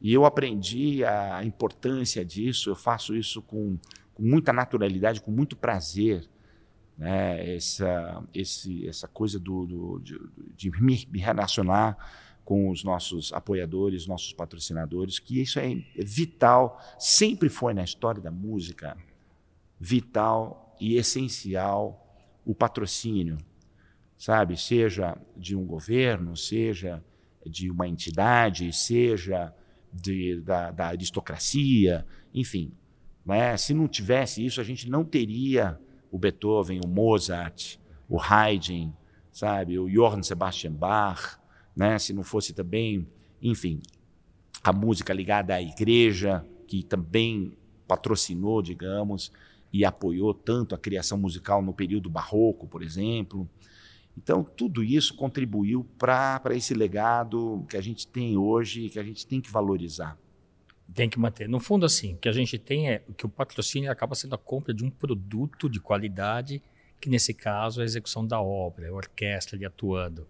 E 0.00 0.12
eu 0.12 0.24
aprendi 0.24 1.04
a 1.04 1.44
importância 1.44 2.24
disso, 2.24 2.70
eu 2.70 2.76
faço 2.76 3.16
isso 3.16 3.42
com, 3.42 3.76
com 4.14 4.22
muita 4.22 4.52
naturalidade, 4.52 5.20
com 5.20 5.30
muito 5.30 5.56
prazer. 5.56 6.28
Né? 6.96 7.56
Essa, 7.56 8.22
esse, 8.32 8.86
essa 8.88 9.08
coisa 9.08 9.38
do, 9.38 9.66
do 9.66 9.98
de, 10.00 10.20
de 10.56 10.70
me, 10.80 11.06
me 11.10 11.18
relacionar 11.18 11.96
com 12.44 12.70
os 12.70 12.82
nossos 12.82 13.32
apoiadores, 13.32 14.06
nossos 14.06 14.32
patrocinadores, 14.32 15.18
que 15.18 15.40
isso 15.40 15.58
é, 15.58 15.68
vital, 15.96 16.80
sempre 16.98 17.50
foi 17.50 17.74
na 17.74 17.84
história 17.84 18.22
da 18.22 18.30
música, 18.30 18.96
vital 19.78 20.74
e 20.80 20.96
essencial 20.96 22.04
o 22.46 22.54
patrocínio, 22.54 23.36
sabe? 24.16 24.56
Seja 24.56 25.14
de 25.36 25.54
um 25.54 25.66
governo, 25.66 26.34
seja 26.36 27.04
de 27.44 27.70
uma 27.70 27.86
entidade, 27.86 28.72
seja 28.72 29.54
de, 29.92 30.40
da, 30.40 30.70
da, 30.70 30.86
aristocracia, 30.88 32.06
enfim. 32.34 32.72
Né? 33.24 33.56
Se 33.56 33.74
não 33.74 33.88
tivesse 33.88 34.44
isso, 34.44 34.60
a 34.60 34.64
gente 34.64 34.88
não 34.88 35.04
teria 35.04 35.78
o 36.10 36.18
Beethoven, 36.18 36.80
o 36.84 36.88
Mozart, 36.88 37.76
o 38.08 38.20
Haydn, 38.20 38.90
sabe, 39.32 39.78
o 39.78 39.88
Johann 39.88 40.22
Sebastian 40.22 40.72
Bach, 40.72 41.38
né? 41.76 41.98
se 41.98 42.12
não 42.12 42.22
fosse 42.22 42.52
também, 42.52 43.06
enfim, 43.42 43.80
a 44.62 44.72
música 44.72 45.12
ligada 45.12 45.54
à 45.54 45.62
igreja, 45.62 46.44
que 46.66 46.82
também 46.82 47.56
patrocinou, 47.86 48.60
digamos, 48.60 49.32
e 49.72 49.84
apoiou 49.84 50.32
tanto 50.32 50.74
a 50.74 50.78
criação 50.78 51.18
musical 51.18 51.62
no 51.62 51.72
período 51.72 52.10
barroco, 52.10 52.66
por 52.66 52.82
exemplo. 52.82 53.48
Então, 54.18 54.42
tudo 54.42 54.82
isso 54.82 55.14
contribuiu 55.14 55.86
para 55.96 56.42
esse 56.50 56.74
legado 56.74 57.64
que 57.70 57.76
a 57.76 57.80
gente 57.80 58.04
tem 58.04 58.36
hoje 58.36 58.86
e 58.86 58.90
que 58.90 58.98
a 58.98 59.02
gente 59.02 59.24
tem 59.24 59.40
que 59.40 59.48
valorizar. 59.48 60.18
Tem 60.92 61.08
que 61.08 61.20
manter. 61.20 61.48
No 61.48 61.60
fundo, 61.60 61.86
assim, 61.86 62.14
o 62.14 62.16
que 62.16 62.28
a 62.28 62.32
gente 62.32 62.58
tem 62.58 62.90
é 62.90 63.02
que 63.16 63.24
o 63.24 63.28
patrocínio 63.28 63.92
acaba 63.92 64.16
sendo 64.16 64.34
a 64.34 64.38
compra 64.38 64.74
de 64.74 64.84
um 64.84 64.90
produto 64.90 65.68
de 65.68 65.78
qualidade, 65.78 66.60
que 67.00 67.08
nesse 67.08 67.32
caso 67.32 67.80
é 67.80 67.84
a 67.84 67.86
execução 67.86 68.26
da 68.26 68.40
obra, 68.40 68.88
a 68.88 68.92
orquestra 68.92 69.56
ali 69.56 69.64
atuando. 69.64 70.26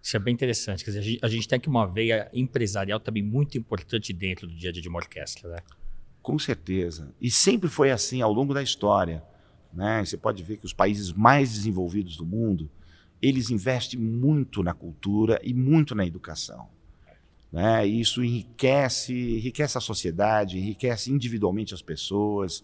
Isso 0.00 0.16
é 0.16 0.20
bem 0.20 0.32
interessante. 0.32 0.84
Quer 0.84 0.92
dizer, 0.92 1.18
a 1.20 1.28
gente 1.28 1.48
tem 1.48 1.56
aqui 1.56 1.68
uma 1.68 1.86
veia 1.86 2.30
empresarial 2.32 3.00
também 3.00 3.22
muito 3.22 3.58
importante 3.58 4.12
dentro 4.12 4.46
do 4.46 4.54
dia 4.54 4.70
a 4.70 4.72
dia 4.72 4.82
de 4.82 4.88
uma 4.88 4.98
orquestra, 4.98 5.50
né? 5.50 5.58
Com 6.22 6.38
certeza. 6.38 7.12
E 7.20 7.30
sempre 7.30 7.68
foi 7.68 7.90
assim 7.90 8.22
ao 8.22 8.32
longo 8.32 8.54
da 8.54 8.62
história. 8.62 9.24
Né? 9.72 10.04
Você 10.04 10.16
pode 10.16 10.40
ver 10.44 10.58
que 10.58 10.66
os 10.66 10.72
países 10.72 11.12
mais 11.12 11.52
desenvolvidos 11.52 12.16
do 12.16 12.24
mundo, 12.24 12.70
eles 13.24 13.48
investem 13.48 13.98
muito 13.98 14.62
na 14.62 14.74
cultura 14.74 15.40
e 15.42 15.54
muito 15.54 15.94
na 15.94 16.04
educação. 16.04 16.68
Né? 17.50 17.86
Isso 17.86 18.22
enriquece, 18.22 19.14
enriquece 19.14 19.78
a 19.78 19.80
sociedade, 19.80 20.58
enriquece 20.58 21.10
individualmente 21.10 21.72
as 21.72 21.80
pessoas, 21.80 22.62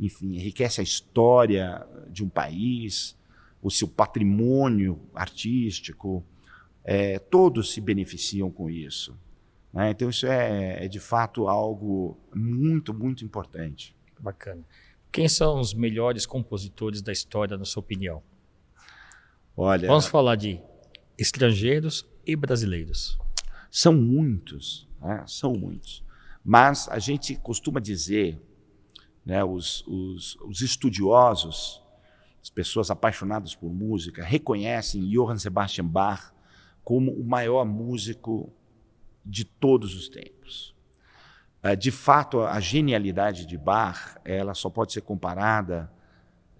enfim, 0.00 0.34
enriquece 0.34 0.80
a 0.80 0.84
história 0.84 1.86
de 2.08 2.24
um 2.24 2.28
país, 2.28 3.16
o 3.62 3.70
seu 3.70 3.86
patrimônio 3.86 5.00
artístico. 5.14 6.24
É, 6.82 7.20
todos 7.20 7.72
se 7.72 7.80
beneficiam 7.80 8.50
com 8.50 8.68
isso. 8.68 9.16
Né? 9.72 9.90
Então, 9.90 10.10
isso 10.10 10.26
é, 10.26 10.86
é 10.86 10.88
de 10.88 10.98
fato 10.98 11.46
algo 11.46 12.18
muito, 12.34 12.92
muito 12.92 13.24
importante. 13.24 13.94
Bacana. 14.18 14.64
Quem 15.12 15.28
são 15.28 15.60
os 15.60 15.72
melhores 15.72 16.26
compositores 16.26 17.00
da 17.00 17.12
história, 17.12 17.56
na 17.56 17.64
sua 17.64 17.80
opinião? 17.80 18.22
Olha, 19.62 19.88
Vamos 19.88 20.06
falar 20.06 20.36
de 20.36 20.58
estrangeiros 21.18 22.06
e 22.26 22.34
brasileiros. 22.34 23.18
São 23.70 23.92
muitos, 23.92 24.88
né? 24.98 25.22
são 25.26 25.52
muitos. 25.52 26.02
Mas 26.42 26.88
a 26.88 26.98
gente 26.98 27.36
costuma 27.36 27.78
dizer, 27.78 28.40
né, 29.22 29.44
os, 29.44 29.86
os, 29.86 30.36
os 30.36 30.62
estudiosos, 30.62 31.82
as 32.42 32.48
pessoas 32.48 32.90
apaixonadas 32.90 33.54
por 33.54 33.70
música, 33.70 34.24
reconhecem 34.24 35.06
Johann 35.10 35.36
Sebastian 35.36 35.84
Bach 35.84 36.32
como 36.82 37.12
o 37.12 37.22
maior 37.22 37.66
músico 37.66 38.50
de 39.22 39.44
todos 39.44 39.94
os 39.94 40.08
tempos. 40.08 40.74
Eh, 41.62 41.76
de 41.76 41.90
fato, 41.90 42.40
a 42.40 42.58
genialidade 42.60 43.44
de 43.44 43.58
Bach, 43.58 44.16
ela 44.24 44.54
só 44.54 44.70
pode 44.70 44.94
ser 44.94 45.02
comparada 45.02 45.92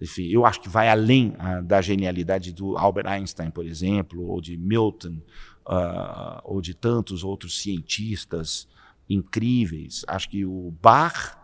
enfim, 0.01 0.27
eu 0.27 0.45
acho 0.45 0.59
que 0.59 0.67
vai 0.67 0.89
além 0.89 1.29
uh, 1.29 1.61
da 1.63 1.81
genialidade 1.81 2.51
do 2.51 2.77
Albert 2.77 3.07
Einstein, 3.07 3.51
por 3.51 3.65
exemplo, 3.65 4.27
ou 4.27 4.41
de 4.41 4.57
Milton, 4.57 5.21
uh, 5.67 6.41
ou 6.43 6.59
de 6.59 6.73
tantos 6.73 7.23
outros 7.23 7.61
cientistas 7.61 8.67
incríveis. 9.07 10.03
Acho 10.07 10.29
que 10.29 10.45
o 10.45 10.73
Bach 10.81 11.37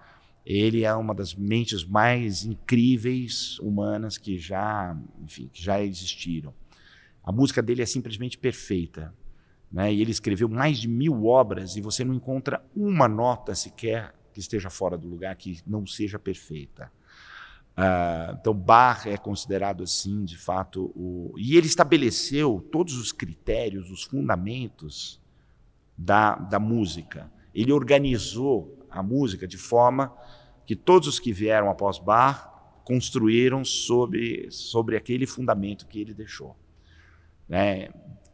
ele 0.45 0.85
é 0.85 0.93
uma 0.95 1.13
das 1.13 1.35
mentes 1.35 1.83
mais 1.83 2.45
incríveis 2.45 3.59
humanas 3.59 4.17
que 4.17 4.39
já, 4.39 4.97
enfim, 5.21 5.49
que 5.51 5.61
já 5.61 5.81
existiram. 5.81 6.53
A 7.21 7.33
música 7.33 7.61
dele 7.61 7.81
é 7.81 7.85
simplesmente 7.85 8.37
perfeita. 8.37 9.13
Né? 9.69 9.93
E 9.93 10.01
ele 10.01 10.11
escreveu 10.11 10.47
mais 10.47 10.79
de 10.79 10.87
mil 10.87 11.25
obras 11.25 11.75
e 11.75 11.81
você 11.81 12.05
não 12.05 12.13
encontra 12.13 12.63
uma 12.73 13.09
nota 13.09 13.53
sequer 13.53 14.15
que 14.31 14.39
esteja 14.39 14.69
fora 14.69 14.97
do 14.97 15.07
lugar 15.09 15.35
que 15.35 15.59
não 15.67 15.85
seja 15.85 16.17
perfeita. 16.17 16.89
Uh, 17.77 18.35
então, 18.39 18.55
Bach 18.55 19.05
é 19.05 19.17
considerado 19.17 19.83
assim, 19.83 20.25
de 20.25 20.35
fato, 20.35 20.91
o... 20.95 21.31
e 21.37 21.55
ele 21.55 21.67
estabeleceu 21.67 22.67
todos 22.71 22.97
os 22.97 23.11
critérios, 23.11 23.91
os 23.91 24.03
fundamentos 24.03 25.21
da, 25.95 26.35
da 26.35 26.59
música. 26.59 27.31
Ele 27.53 27.71
organizou 27.71 28.85
a 28.89 29.03
música 29.03 29.47
de 29.47 29.57
forma 29.57 30.11
que 30.65 30.75
todos 30.75 31.07
os 31.07 31.19
que 31.19 31.31
vieram 31.31 31.69
após 31.69 31.99
Bach 31.99 32.49
construíram 32.83 33.63
sobre, 33.63 34.49
sobre 34.49 34.97
aquele 34.97 35.27
fundamento 35.27 35.85
que 35.87 35.99
ele 35.99 36.13
deixou. 36.13 36.55
Né? 37.47 37.89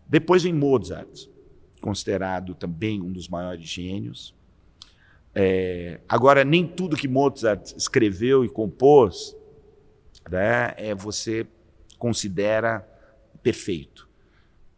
Depois 0.07 0.43
vem 0.43 0.53
Mozart, 0.53 1.27
considerado 1.81 2.55
também 2.55 3.01
um 3.01 3.11
dos 3.11 3.27
maiores 3.27 3.67
gênios. 3.67 4.33
É, 5.36 5.99
agora, 6.07 6.43
nem 6.43 6.67
tudo 6.67 6.95
que 6.95 7.07
Mozart 7.07 7.73
escreveu 7.75 8.45
e 8.45 8.49
compôs 8.49 9.36
né, 10.29 10.73
é, 10.77 10.93
você 10.93 11.47
considera 11.97 12.88
perfeito. 13.41 14.07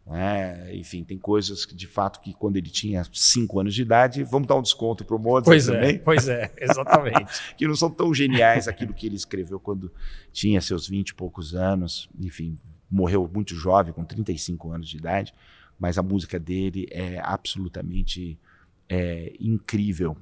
É, 0.07 0.69
enfim, 0.75 1.03
tem 1.03 1.17
coisas 1.17 1.65
que, 1.65 1.75
de 1.75 1.87
fato, 1.87 2.19
que 2.19 2.31
quando 2.31 2.57
ele 2.57 2.69
tinha 2.69 3.03
5 3.11 3.59
anos 3.59 3.73
de 3.73 3.81
idade, 3.81 4.23
vamos 4.23 4.47
dar 4.47 4.55
um 4.55 4.61
desconto 4.61 5.03
para 5.03 5.15
o 5.15 5.19
Mozart 5.19 5.45
pois 5.45 5.65
também. 5.65 5.95
É, 5.95 5.97
pois 5.97 6.27
é, 6.27 6.53
exatamente. 6.61 7.55
que 7.57 7.67
não 7.67 7.75
são 7.75 7.89
tão 7.89 8.13
geniais 8.13 8.67
aquilo 8.67 8.93
que 8.93 9.07
ele 9.07 9.15
escreveu 9.15 9.59
quando 9.59 9.91
tinha 10.31 10.61
seus 10.61 10.87
20 10.87 11.09
e 11.09 11.15
poucos 11.15 11.55
anos. 11.55 12.07
Enfim, 12.19 12.55
morreu 12.89 13.29
muito 13.33 13.55
jovem, 13.55 13.91
com 13.91 14.05
35 14.05 14.71
anos 14.71 14.87
de 14.87 14.97
idade, 14.97 15.33
mas 15.79 15.97
a 15.97 16.03
música 16.03 16.39
dele 16.39 16.87
é 16.91 17.19
absolutamente 17.19 18.39
é, 18.87 19.33
incrível. 19.39 20.15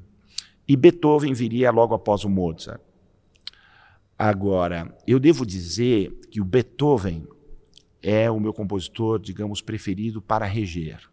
E 0.68 0.76
Beethoven 0.76 1.34
viria 1.34 1.72
logo 1.72 1.94
após 1.94 2.24
o 2.24 2.30
Mozart. 2.30 2.82
Agora, 4.18 4.96
eu 5.06 5.20
devo 5.20 5.46
dizer 5.46 6.12
que 6.30 6.40
o 6.40 6.46
Beethoven 6.46 7.28
é 8.02 8.30
o 8.30 8.40
meu 8.40 8.54
compositor, 8.54 9.20
digamos, 9.20 9.62
preferido 9.62 10.22
para 10.22 10.46
reger. 10.46 11.10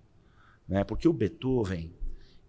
Né? 0.68 0.84
Porque 0.84 1.09
o 1.09 1.12
Beethoven, 1.12 1.92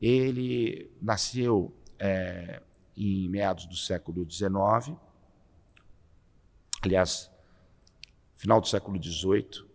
ele 0.02 0.92
nasceu 1.02 1.76
é, 1.98 2.62
em 2.96 3.30
meados 3.30 3.66
do 3.66 3.76
século 3.76 4.30
XIX, 4.30 4.98
aliás, 6.84 7.32
final 8.36 8.60
do 8.60 8.68
século 8.68 9.02
XVIII, 9.02 9.66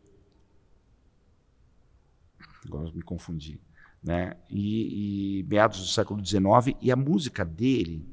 agora 2.64 2.93
me 2.93 3.03
confundi, 3.03 3.61
né? 4.07 4.36
e, 4.48 5.40
e 5.40 5.42
meados 5.42 5.80
do 5.80 5.86
século 5.86 6.24
XIX, 6.24 6.76
e 6.80 6.92
a 6.92 6.96
música 6.96 7.44
dele 7.44 8.07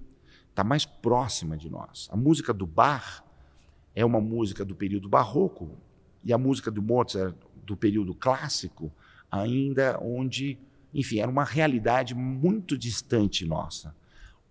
está 0.49 0.63
mais 0.63 0.85
próxima 0.85 1.55
de 1.55 1.69
nós. 1.69 2.09
A 2.11 2.17
música 2.17 2.51
do 2.51 2.65
Bach 2.65 3.23
é 3.93 4.03
uma 4.03 4.19
música 4.19 4.65
do 4.65 4.75
período 4.75 5.07
barroco, 5.07 5.77
e 6.23 6.33
a 6.33 6.37
música 6.37 6.71
do 6.71 6.81
Mozart 6.81 7.35
do 7.63 7.77
período 7.77 8.15
clássico, 8.15 8.91
ainda 9.29 9.99
onde, 10.01 10.57
enfim, 10.93 11.19
era 11.19 11.29
uma 11.29 11.43
realidade 11.43 12.15
muito 12.15 12.77
distante 12.77 13.45
nossa. 13.45 13.95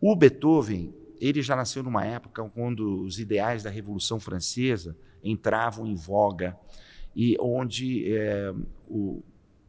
O 0.01 0.15
Beethoven, 0.15 0.95
ele 1.21 1.43
já 1.43 1.57
nasceu 1.57 1.83
numa 1.83 2.05
época 2.05 2.49
quando 2.51 3.03
os 3.03 3.19
ideais 3.19 3.63
da 3.63 3.71
Revolução 3.71 4.21
Francesa 4.21 4.97
entravam 5.25 5.87
em 5.87 5.95
voga 5.95 6.57
e 7.15 7.37
onde 7.41 8.13
é, 8.13 8.53
o, 8.89 9.23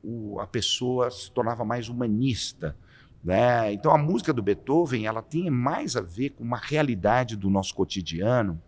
o, 0.04 0.40
a 0.40 0.46
pessoa 0.46 1.10
se 1.10 1.32
tornava 1.32 1.64
mais 1.64 1.90
humanista. 1.90 2.76
Né? 3.24 3.72
Então 3.72 3.94
a 3.94 3.98
música 3.98 4.34
do 4.34 4.44
Beethoven 4.44 5.06
ela 5.06 5.22
tem 5.22 5.50
mais 5.50 5.96
a 5.96 6.02
ver 6.02 6.32
com 6.32 6.44
uma 6.44 6.58
realidade 6.58 7.38
do 7.38 7.50
nosso 7.50 7.74
cotidiano 7.74 8.62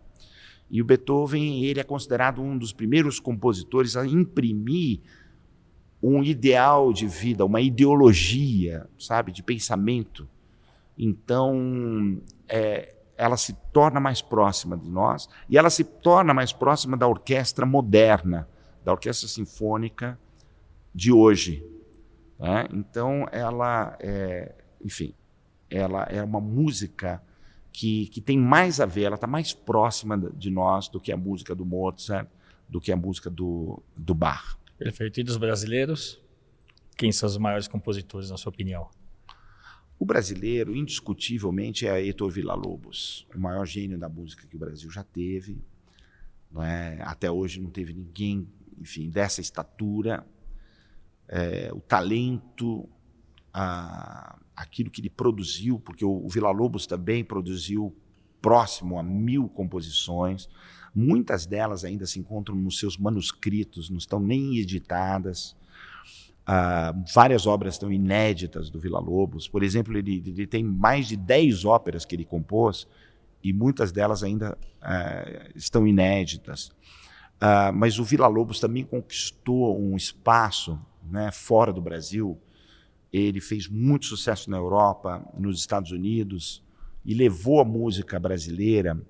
e 0.70 0.80
o 0.80 0.84
Beethoven 0.84 1.64
ele 1.64 1.78
é 1.78 1.84
considerado 1.84 2.42
um 2.42 2.56
dos 2.56 2.72
primeiros 2.72 3.20
compositores 3.20 3.96
a 3.96 4.06
imprimir 4.06 5.00
um 6.02 6.22
ideal 6.22 6.92
de 6.92 7.06
vida, 7.06 7.44
uma 7.44 7.60
ideologia, 7.60 8.88
sabe, 8.98 9.32
de 9.32 9.42
pensamento. 9.42 10.28
Então, 10.98 12.20
é, 12.48 12.94
ela 13.16 13.36
se 13.36 13.54
torna 13.72 14.00
mais 14.00 14.20
próxima 14.20 14.76
de 14.76 14.88
nós 14.90 15.28
e 15.48 15.56
ela 15.56 15.70
se 15.70 15.84
torna 15.84 16.34
mais 16.34 16.52
próxima 16.52 16.96
da 16.96 17.06
orquestra 17.06 17.64
moderna, 17.64 18.48
da 18.84 18.92
orquestra 18.92 19.28
sinfônica 19.28 20.18
de 20.96 21.12
hoje. 21.12 21.62
Né? 22.38 22.66
Então, 22.72 23.28
ela, 23.30 23.96
é, 24.00 24.54
enfim, 24.82 25.14
ela 25.68 26.04
é 26.04 26.22
uma 26.22 26.40
música 26.40 27.22
que, 27.70 28.06
que 28.06 28.22
tem 28.22 28.38
mais 28.38 28.80
a 28.80 28.86
ver, 28.86 29.02
ela 29.02 29.16
está 29.16 29.26
mais 29.26 29.52
próxima 29.52 30.18
de 30.34 30.50
nós 30.50 30.88
do 30.88 30.98
que 30.98 31.12
a 31.12 31.16
música 31.16 31.54
do 31.54 31.66
Mozart, 31.66 32.26
do 32.66 32.80
que 32.80 32.90
a 32.90 32.96
música 32.96 33.28
do, 33.28 33.82
do 33.94 34.14
Bach. 34.14 34.56
Perfeito. 34.78 35.20
E 35.20 35.22
dos 35.22 35.36
brasileiros? 35.36 36.18
Quem 36.96 37.12
são 37.12 37.28
os 37.28 37.36
maiores 37.36 37.68
compositores, 37.68 38.30
na 38.30 38.38
sua 38.38 38.48
opinião? 38.48 38.88
O 39.98 40.06
brasileiro, 40.06 40.74
indiscutivelmente, 40.74 41.86
é 41.86 42.00
Heitor 42.00 42.30
Villa-Lobos, 42.30 43.26
o 43.34 43.38
maior 43.38 43.66
gênio 43.66 43.98
da 43.98 44.08
música 44.08 44.46
que 44.46 44.56
o 44.56 44.58
Brasil 44.58 44.90
já 44.90 45.04
teve. 45.04 45.58
É? 46.58 46.98
Até 47.02 47.30
hoje 47.30 47.60
não 47.60 47.68
teve 47.68 47.92
ninguém, 47.92 48.48
enfim, 48.78 49.10
dessa 49.10 49.42
estatura. 49.42 50.26
É, 51.28 51.70
o 51.72 51.80
talento, 51.80 52.88
a, 53.52 54.38
aquilo 54.54 54.90
que 54.90 55.00
ele 55.00 55.10
produziu, 55.10 55.78
porque 55.80 56.04
o, 56.04 56.24
o 56.24 56.28
Vila 56.28 56.50
Lobos 56.50 56.86
também 56.86 57.24
produziu 57.24 57.94
próximo 58.40 58.98
a 58.98 59.02
mil 59.02 59.48
composições. 59.48 60.48
Muitas 60.94 61.46
delas 61.46 61.84
ainda 61.84 62.06
se 62.06 62.18
encontram 62.18 62.56
nos 62.56 62.78
seus 62.78 62.96
manuscritos, 62.96 63.90
não 63.90 63.98
estão 63.98 64.20
nem 64.20 64.56
editadas. 64.58 65.56
Uh, 66.48 67.04
várias 67.12 67.44
obras 67.44 67.74
estão 67.74 67.90
inéditas 67.90 68.70
do 68.70 68.78
Vila 68.78 69.00
Lobos. 69.00 69.48
Por 69.48 69.62
exemplo, 69.64 69.98
ele, 69.98 70.22
ele, 70.24 70.46
tem 70.46 70.62
mais 70.62 71.08
de 71.08 71.16
10 71.16 71.64
óperas 71.64 72.04
que 72.04 72.14
ele 72.14 72.24
compôs 72.24 72.86
e 73.42 73.52
muitas 73.52 73.90
delas 73.90 74.22
ainda 74.22 74.56
uh, 74.56 75.50
estão 75.56 75.86
inéditas. 75.86 76.68
Uh, 77.36 77.74
mas 77.74 77.98
o 77.98 78.04
Vila 78.04 78.28
Lobos 78.28 78.60
também 78.60 78.84
conquistou 78.84 79.78
um 79.78 79.96
espaço 79.96 80.80
né, 81.10 81.30
fora 81.32 81.72
do 81.72 81.80
Brasil 81.80 82.40
ele 83.12 83.40
fez 83.40 83.68
muito 83.68 84.06
sucesso 84.06 84.50
na 84.50 84.56
Europa, 84.56 85.26
nos 85.38 85.58
Estados 85.58 85.90
Unidos, 85.90 86.62
e 87.04 87.14
levou 87.14 87.60
a 87.60 87.64
música 87.64 88.18
brasileira 88.18 89.00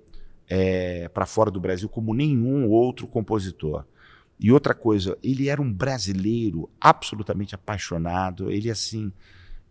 é, 0.48 1.08
para 1.08 1.26
fora 1.26 1.50
do 1.50 1.60
Brasil 1.60 1.88
como 1.88 2.14
nenhum 2.14 2.68
outro 2.68 3.06
compositor. 3.06 3.84
E 4.38 4.52
outra 4.52 4.74
coisa, 4.74 5.16
ele 5.22 5.48
era 5.48 5.62
um 5.62 5.72
brasileiro 5.72 6.68
absolutamente 6.80 7.54
apaixonado. 7.54 8.50
Ele 8.50 8.70
assim, 8.70 9.10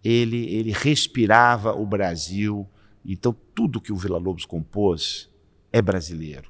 ele 0.03 0.53
ele 0.53 0.71
respirava 0.71 1.71
o 1.73 1.85
Brasil. 1.85 2.67
Então 3.05 3.35
tudo 3.53 3.79
que 3.79 3.93
o 3.93 3.95
Vila 3.95 4.17
Lobos 4.17 4.43
compôs 4.43 5.29
é 5.71 5.81
brasileiro. 5.83 6.49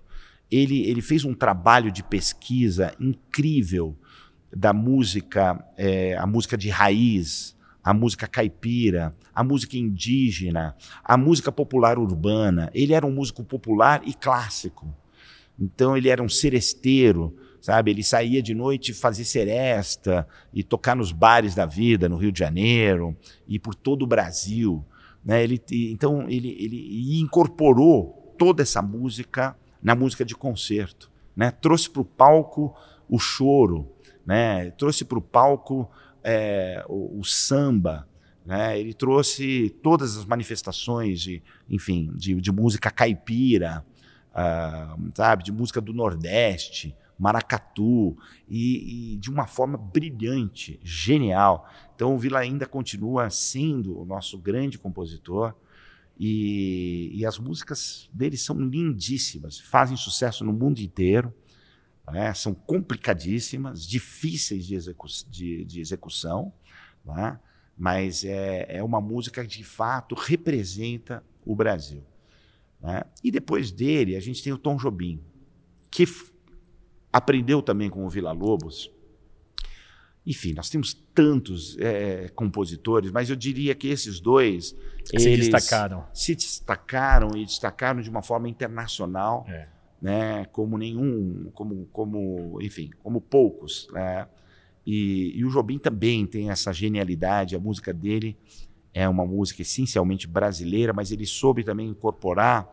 Ele 0.49 0.87
ele 0.87 1.01
fez 1.01 1.25
um 1.25 1.33
trabalho 1.33 1.91
de 1.91 2.01
pesquisa 2.03 2.95
incrível 2.99 3.97
da 4.53 4.73
música, 4.73 5.63
é, 5.77 6.17
a 6.17 6.25
música 6.25 6.57
de 6.57 6.69
raiz, 6.69 7.55
a 7.83 7.93
música 7.93 8.27
caipira, 8.27 9.13
a 9.33 9.43
música 9.43 9.77
indígena, 9.77 10.75
a 11.03 11.15
música 11.15 11.51
popular 11.51 11.99
urbana. 11.99 12.71
Ele 12.73 12.93
era 12.93 13.05
um 13.05 13.11
músico 13.11 13.43
popular 13.43 14.01
e 14.05 14.13
clássico. 14.13 14.91
Então 15.59 15.95
ele 15.95 16.09
era 16.09 16.21
um 16.21 16.27
seresteiro, 16.27 17.35
sabe? 17.61 17.91
Ele 17.91 18.03
saía 18.03 18.41
de 18.41 18.53
noite 18.53 18.93
fazer 18.93 19.23
seresta 19.23 20.27
e 20.53 20.63
tocar 20.63 20.95
nos 20.95 21.11
bares 21.11 21.53
da 21.53 21.65
vida 21.65 22.09
no 22.09 22.17
Rio 22.17 22.31
de 22.31 22.39
Janeiro 22.39 23.15
e 23.47 23.59
por 23.59 23.75
todo 23.75 24.01
o 24.01 24.07
Brasil. 24.07 24.83
Né? 25.23 25.43
Ele, 25.43 25.61
então 25.91 26.29
ele, 26.29 26.57
ele 26.59 27.19
incorporou 27.19 28.33
toda 28.37 28.63
essa 28.63 28.81
música 28.81 29.55
na 29.81 29.95
música 29.95 30.25
de 30.25 30.35
concerto. 30.35 31.11
Né? 31.35 31.51
Trouxe 31.51 31.89
para 31.89 32.01
o 32.01 32.05
palco 32.05 32.75
o 33.07 33.19
choro, 33.19 33.94
né? 34.25 34.71
trouxe 34.71 35.05
para 35.05 35.17
o 35.17 35.21
palco 35.21 35.89
é, 36.23 36.83
o, 36.89 37.19
o, 37.19 37.23
samba, 37.23 38.07
né? 38.45 38.79
ele 38.79 38.93
trouxe 38.93 39.69
todas 39.83 40.17
as 40.17 40.25
manifestações 40.25 41.21
de, 41.21 41.43
enfim, 41.69 42.11
de, 42.15 42.35
de 42.35 42.51
música 42.51 42.89
caipira, 42.89 43.85
uh, 44.31 45.11
sabe, 45.13 45.43
de 45.43 45.51
música 45.51 45.79
do 45.79 45.93
Nordeste, 45.93 46.95
maracatu, 47.17 48.17
e, 48.49 49.13
e, 49.13 49.17
de 49.17 49.29
uma 49.29 49.45
forma 49.45 49.77
brilhante, 49.77 50.79
genial. 50.83 51.69
Então 51.95 52.13
o 52.13 52.17
Vila 52.17 52.39
ainda 52.39 52.65
continua 52.65 53.29
sendo 53.29 53.99
o 53.99 54.05
nosso 54.05 54.37
grande 54.37 54.77
compositor. 54.77 55.53
E, 56.17 57.11
e 57.13 57.25
as 57.25 57.37
músicas 57.37 58.09
dele 58.13 58.37
são 58.37 58.57
lindíssimas, 58.57 59.59
fazem 59.59 59.97
sucesso 59.97 60.45
no 60.45 60.53
mundo 60.53 60.79
inteiro 60.79 61.33
né? 62.11 62.33
são 62.33 62.53
complicadíssimas, 62.53 63.85
difíceis 63.85 64.65
de, 64.65 64.75
execu 64.75 65.07
de, 65.27 65.65
de 65.65 65.79
execução, 65.79 66.53
né? 67.03 67.39
mas 67.77 68.23
é, 68.23 68.77
é 68.77 68.83
uma 68.83 69.01
música 69.01 69.41
que 69.43 69.57
de 69.57 69.63
fato 69.63 70.15
representa 70.15 71.23
o 71.45 71.55
Brasil. 71.55 72.03
Né? 72.81 73.03
E 73.23 73.31
depois 73.31 73.71
dele, 73.71 74.15
a 74.15 74.19
gente 74.19 74.43
tem 74.43 74.53
o 74.53 74.57
Tom 74.57 74.77
Jobim, 74.77 75.21
que 75.89 76.05
aprendeu 77.11 77.61
também 77.61 77.89
com 77.89 78.05
o 78.05 78.09
Vila 78.09 78.31
Lobos. 78.31 78.91
Enfim, 80.25 80.53
nós 80.53 80.69
temos 80.69 80.93
tantos 81.13 81.77
é, 81.79 82.29
compositores, 82.29 83.11
mas 83.11 83.29
eu 83.29 83.35
diria 83.35 83.75
que 83.75 83.87
esses 83.87 84.19
dois 84.19 84.75
se 85.05 85.37
destacaram. 85.37 86.05
Se 86.13 86.33
destacaram 86.35 87.29
e 87.37 87.45
destacaram 87.45 88.01
de 88.01 88.09
uma 88.09 88.23
forma 88.23 88.49
internacional. 88.49 89.45
É 89.47 89.74
né, 90.05 90.45
como 90.51 90.77
nenhum, 90.77 91.49
como, 91.51 91.87
como, 91.91 92.61
enfim, 92.61 92.91
como 93.01 93.19
poucos, 93.19 93.87
né? 93.91 94.27
E, 94.85 95.31
e 95.35 95.43
o 95.43 95.49
Jobim 95.49 95.79
também 95.79 96.27
tem 96.27 96.51
essa 96.51 96.71
genialidade. 96.71 97.55
A 97.55 97.59
música 97.59 97.91
dele 97.91 98.37
é 98.93 99.09
uma 99.09 99.25
música 99.25 99.63
essencialmente 99.63 100.27
brasileira, 100.27 100.93
mas 100.93 101.11
ele 101.11 101.25
soube 101.25 101.63
também 101.63 101.87
incorporar, 101.87 102.69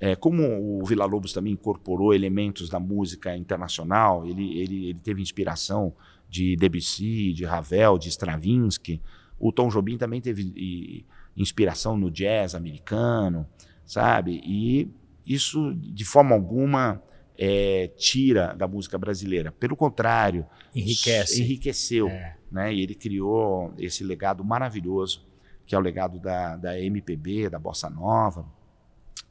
é, 0.00 0.16
como 0.16 0.80
o 0.80 0.82
Vila 0.82 1.04
Lobos 1.04 1.34
também 1.34 1.52
incorporou 1.52 2.14
elementos 2.14 2.70
da 2.70 2.80
música 2.80 3.36
internacional. 3.36 4.26
Ele, 4.26 4.58
ele, 4.58 4.88
ele 4.88 4.98
teve 4.98 5.20
inspiração 5.20 5.92
de 6.26 6.56
Debussy, 6.56 7.34
de 7.34 7.44
Ravel, 7.44 7.98
de 7.98 8.08
Stravinsky. 8.08 9.02
O 9.38 9.52
Tom 9.52 9.68
Jobim 9.68 9.98
também 9.98 10.22
teve 10.22 10.54
e, 10.56 11.04
inspiração 11.36 11.98
no 11.98 12.10
jazz 12.10 12.54
americano, 12.54 13.46
sabe? 13.84 14.40
E 14.42 14.90
isso, 15.26 15.74
de 15.74 16.04
forma 16.04 16.34
alguma, 16.34 17.02
é, 17.42 17.88
tira 17.96 18.54
da 18.54 18.68
música 18.68 18.98
brasileira. 18.98 19.50
Pelo 19.50 19.74
contrário, 19.74 20.46
enriquece. 20.74 21.42
enriqueceu. 21.42 22.08
É. 22.08 22.36
Né? 22.52 22.74
E 22.74 22.82
ele 22.82 22.94
criou 22.94 23.72
esse 23.78 24.04
legado 24.04 24.44
maravilhoso, 24.44 25.26
que 25.64 25.74
é 25.74 25.78
o 25.78 25.80
legado 25.80 26.18
da, 26.18 26.56
da 26.56 26.78
MPB, 26.78 27.48
da 27.48 27.58
Bossa 27.58 27.88
Nova. 27.88 28.44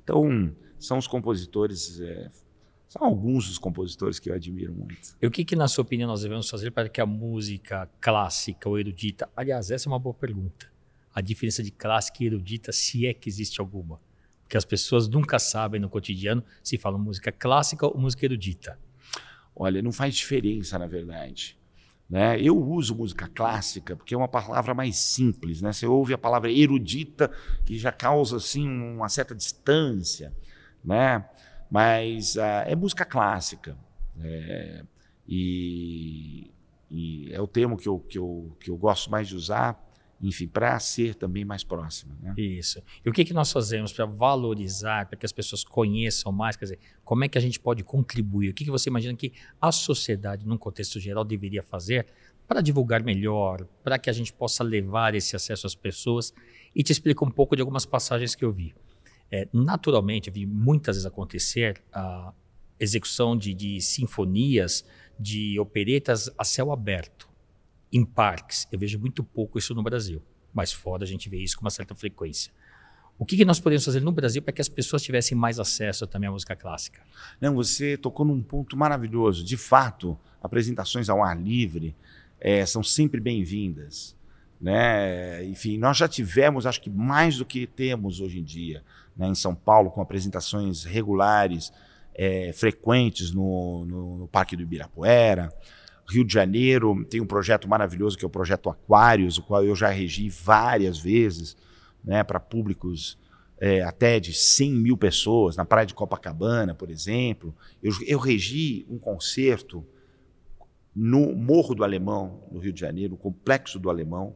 Então, 0.04 0.56
são 0.80 0.98
os 0.98 1.06
compositores, 1.06 2.00
é, 2.02 2.30
são 2.88 3.06
alguns 3.06 3.48
dos 3.48 3.60
compositores 3.60 4.18
que 4.18 4.32
eu 4.32 4.34
admiro 4.34 4.74
muito. 4.74 5.16
E 5.22 5.28
o 5.28 5.30
que, 5.30 5.46
que, 5.46 5.56
na 5.56 5.68
sua 5.68 5.84
opinião, 5.84 6.08
nós 6.08 6.22
devemos 6.24 6.50
fazer 6.50 6.72
para 6.72 6.90
que 6.90 7.00
a 7.00 7.06
música 7.06 7.88
clássica 8.02 8.68
ou 8.68 8.80
erudita. 8.80 9.30
Aliás, 9.36 9.70
essa 9.70 9.88
é 9.88 9.92
uma 9.92 10.00
boa 10.00 10.16
pergunta. 10.16 10.72
A 11.14 11.22
diferença 11.22 11.62
de 11.62 11.70
clássica 11.70 12.24
e 12.24 12.28
erudita, 12.28 12.72
se 12.72 13.06
é 13.06 13.14
que 13.14 13.30
existe 13.30 13.60
alguma 13.60 14.00
que 14.50 14.58
as 14.58 14.66
pessoas 14.66 15.08
nunca 15.08 15.38
sabem 15.38 15.80
no 15.80 15.88
cotidiano 15.88 16.43
se 16.64 16.78
fala 16.78 16.97
música 16.97 17.32
clássica 17.32 17.86
ou 17.86 17.95
música 17.97 18.26
erudita. 18.26 18.80
Olha, 19.56 19.82
não 19.82 19.91
faz 19.91 20.16
diferença, 20.16 20.80
na 20.80 20.88
verdade. 20.88 21.58
Né? 22.10 22.41
Eu 22.41 22.58
uso 22.58 22.95
música 22.95 23.28
clássica 23.28 23.95
porque 23.95 24.16
é 24.16 24.18
uma 24.18 24.28
palavra 24.28 24.74
mais 24.74 24.97
simples. 24.97 25.62
Né? 25.62 25.72
Você 25.72 25.86
ouve 25.86 26.14
a 26.14 26.18
palavra 26.18 26.52
erudita, 26.52 27.30
que 27.64 27.78
já 27.78 27.91
causa 27.91 28.38
assim, 28.38 28.68
uma 28.68 29.08
certa 29.08 29.36
distância. 29.36 30.34
Né? 30.84 31.24
Mas 31.70 32.36
uh, 32.36 32.66
é 32.66 32.76
música 32.76 33.06
clássica. 33.06 33.78
É, 34.22 34.84
e, 35.28 36.52
e, 36.89 37.32
é 37.32 37.39
o 37.39 37.47
termo 37.47 37.78
que 37.78 37.88
eu, 37.88 38.00
que, 38.00 38.18
eu, 38.18 38.58
que 38.60 38.72
eu 38.72 38.78
gosto 38.78 39.12
mais 39.12 39.28
de 39.28 39.36
usar 39.36 39.80
enfim, 40.22 40.47
para 40.47 40.78
ser 40.80 41.15
também 41.15 41.45
mais 41.45 41.63
próxima. 41.63 42.15
Né? 42.22 42.34
Isso. 42.38 42.82
E 43.05 43.09
o 43.09 43.13
que, 43.13 43.24
que 43.24 43.34
nós 43.34 43.51
fazemos 43.51 43.93
para 43.93 44.05
valorizar, 44.05 45.07
para 45.07 45.17
que 45.17 45.26
as 45.26 45.32
pessoas 45.32 45.63
conheçam 45.63 46.32
mais? 46.32 46.57
Quer 46.57 46.65
dizer, 46.65 46.80
como 47.03 47.24
é 47.24 47.30
que 47.30 47.38
a 47.38 47.41
gente 47.41 47.59
pode 47.59 47.84
contribuir? 47.84 48.49
O 48.49 48.53
que, 48.53 48.65
que 48.65 48.72
você 48.72 48.89
imagina 48.89 49.15
que 49.15 49.32
a 49.61 49.72
sociedade, 49.72 50.45
num 50.45 50.57
contexto 50.57 50.99
geral, 50.99 51.24
deveria 51.24 51.63
fazer 51.63 52.07
para 52.47 52.61
divulgar 52.61 53.01
melhor, 53.01 53.65
para 53.84 53.97
que 53.97 54.09
a 54.09 54.13
gente 54.13 54.34
possa 54.34 54.63
levar 54.63 55.15
esse 55.15 55.36
acesso 55.36 55.65
às 55.65 55.76
pessoas? 55.76 56.34
E 56.76 56.84
te 56.84 56.91
explico 56.91 57.26
um 57.26 57.32
pouco 57.32 57.55
de 57.55 57.61
algumas 57.61 57.86
passagens 57.86 58.36
que 58.36 58.43
eu 58.43 58.51
vi. 58.51 58.76
É, 59.32 59.47
naturalmente, 59.53 60.28
eu 60.28 60.34
vi 60.34 60.45
muitas 60.45 60.97
vezes 60.97 61.05
acontecer 61.05 61.82
a 61.93 62.34
execução 62.78 63.38
de, 63.38 63.53
de 63.53 63.80
sinfonias, 63.80 64.84
de 65.17 65.57
operetas 65.59 66.30
a 66.38 66.43
céu 66.43 66.72
aberto 66.72 67.28
em 67.92 68.06
parques. 68.06 68.68
Eu 68.72 68.80
vejo 68.80 69.00
muito 69.00 69.24
pouco 69.24 69.58
isso 69.58 69.74
no 69.74 69.84
Brasil, 69.84 70.22
mas 70.54 70.72
fora 70.72 71.04
a 71.04 71.08
gente 71.08 71.30
vê 71.30 71.38
isso 71.38 71.58
com 71.58 71.64
uma 71.64 71.70
certa 71.70 71.96
frequência. 71.96 72.52
O 73.18 73.26
que, 73.26 73.36
que 73.36 73.44
nós 73.44 73.60
podemos 73.60 73.84
fazer 73.84 74.00
no 74.00 74.14
Brasil 74.14 74.42
para 74.42 74.54
que 74.54 74.62
as 74.62 74.70
pessoas 74.70 75.04
tivessem 75.04 75.38
mais 75.38 75.60
acesso 75.60 76.08
também 76.08 76.30
à 76.30 76.32
música 76.32 76.56
clássica? 76.56 77.02
Não, 77.42 77.54
você 77.54 77.98
tocou 77.98 78.26
num 78.26 78.42
ponto 78.42 78.78
maravilhoso. 78.78 79.44
De 79.44 79.58
fato, 79.58 80.18
apresentações 80.42 81.10
ao 81.10 81.22
ar 81.22 81.38
livre 81.38 81.94
é, 82.40 82.66
são 82.66 82.82
sempre 82.82 83.20
bem-vindas. 83.20 84.16
Né? 84.60 85.44
Enfim, 85.46 85.78
nós 85.78 85.98
já 85.98 86.08
tivemos, 86.08 86.66
acho 86.66 86.82
que 86.82 86.90
mais 86.90 87.38
do 87.38 87.46
que 87.46 87.68
temos 87.68 88.22
hoje 88.22 88.40
em 88.40 88.44
dia, 88.44 88.84
né, 89.18 89.28
em 89.28 89.36
São 89.36 89.54
Paulo, 89.54 89.92
com 89.92 90.02
apresentações 90.02 90.86
regulares, 90.86 91.74
é, 92.16 92.54
frequentes 92.54 93.32
no, 93.32 93.86
no, 93.86 94.18
no 94.20 94.28
Parque 94.28 94.56
do 94.56 94.64
Ibirapuera. 94.64 95.54
Rio 96.10 96.26
de 96.26 96.34
Janeiro 96.34 97.05
tem 97.05 97.22
um 97.22 97.26
projeto 97.26 97.68
maravilhoso 97.68 98.18
que 98.18 98.26
é 98.26 98.28
o 98.28 98.32
projeto 98.32 98.70
Aquários, 98.70 99.38
o 99.38 99.43
qual 99.43 99.64
eu 99.64 99.76
já 99.76 99.89
regi 99.89 100.28
várias 100.30 100.97
vezes, 100.97 101.55
né, 102.03 102.24
para 102.24 102.39
públicos 102.39 103.18
é, 103.60 103.84
até 103.84 104.20
de 104.20 104.34
100 104.34 104.74
mil 104.74 104.97
pessoas, 104.97 105.55
na 105.55 105.66
praia 105.66 105.86
de 105.86 105.93
Copacabana, 105.93 106.74
por 106.74 106.89
exemplo. 106.89 107.53
Eu, 107.84 107.93
eu 108.07 108.18
regi 108.18 108.86
um 108.89 108.97
concerto 108.97 109.86
no 110.95 111.36
Morro 111.36 111.76
do 111.76 111.84
Alemão, 111.84 112.43
no 112.51 112.60
Rio 112.60 112.74
de 112.74 112.80
Janeiro, 112.80 113.14
o 113.14 113.18
Complexo 113.18 113.78
do 113.78 113.89
Alemão, 113.89 114.36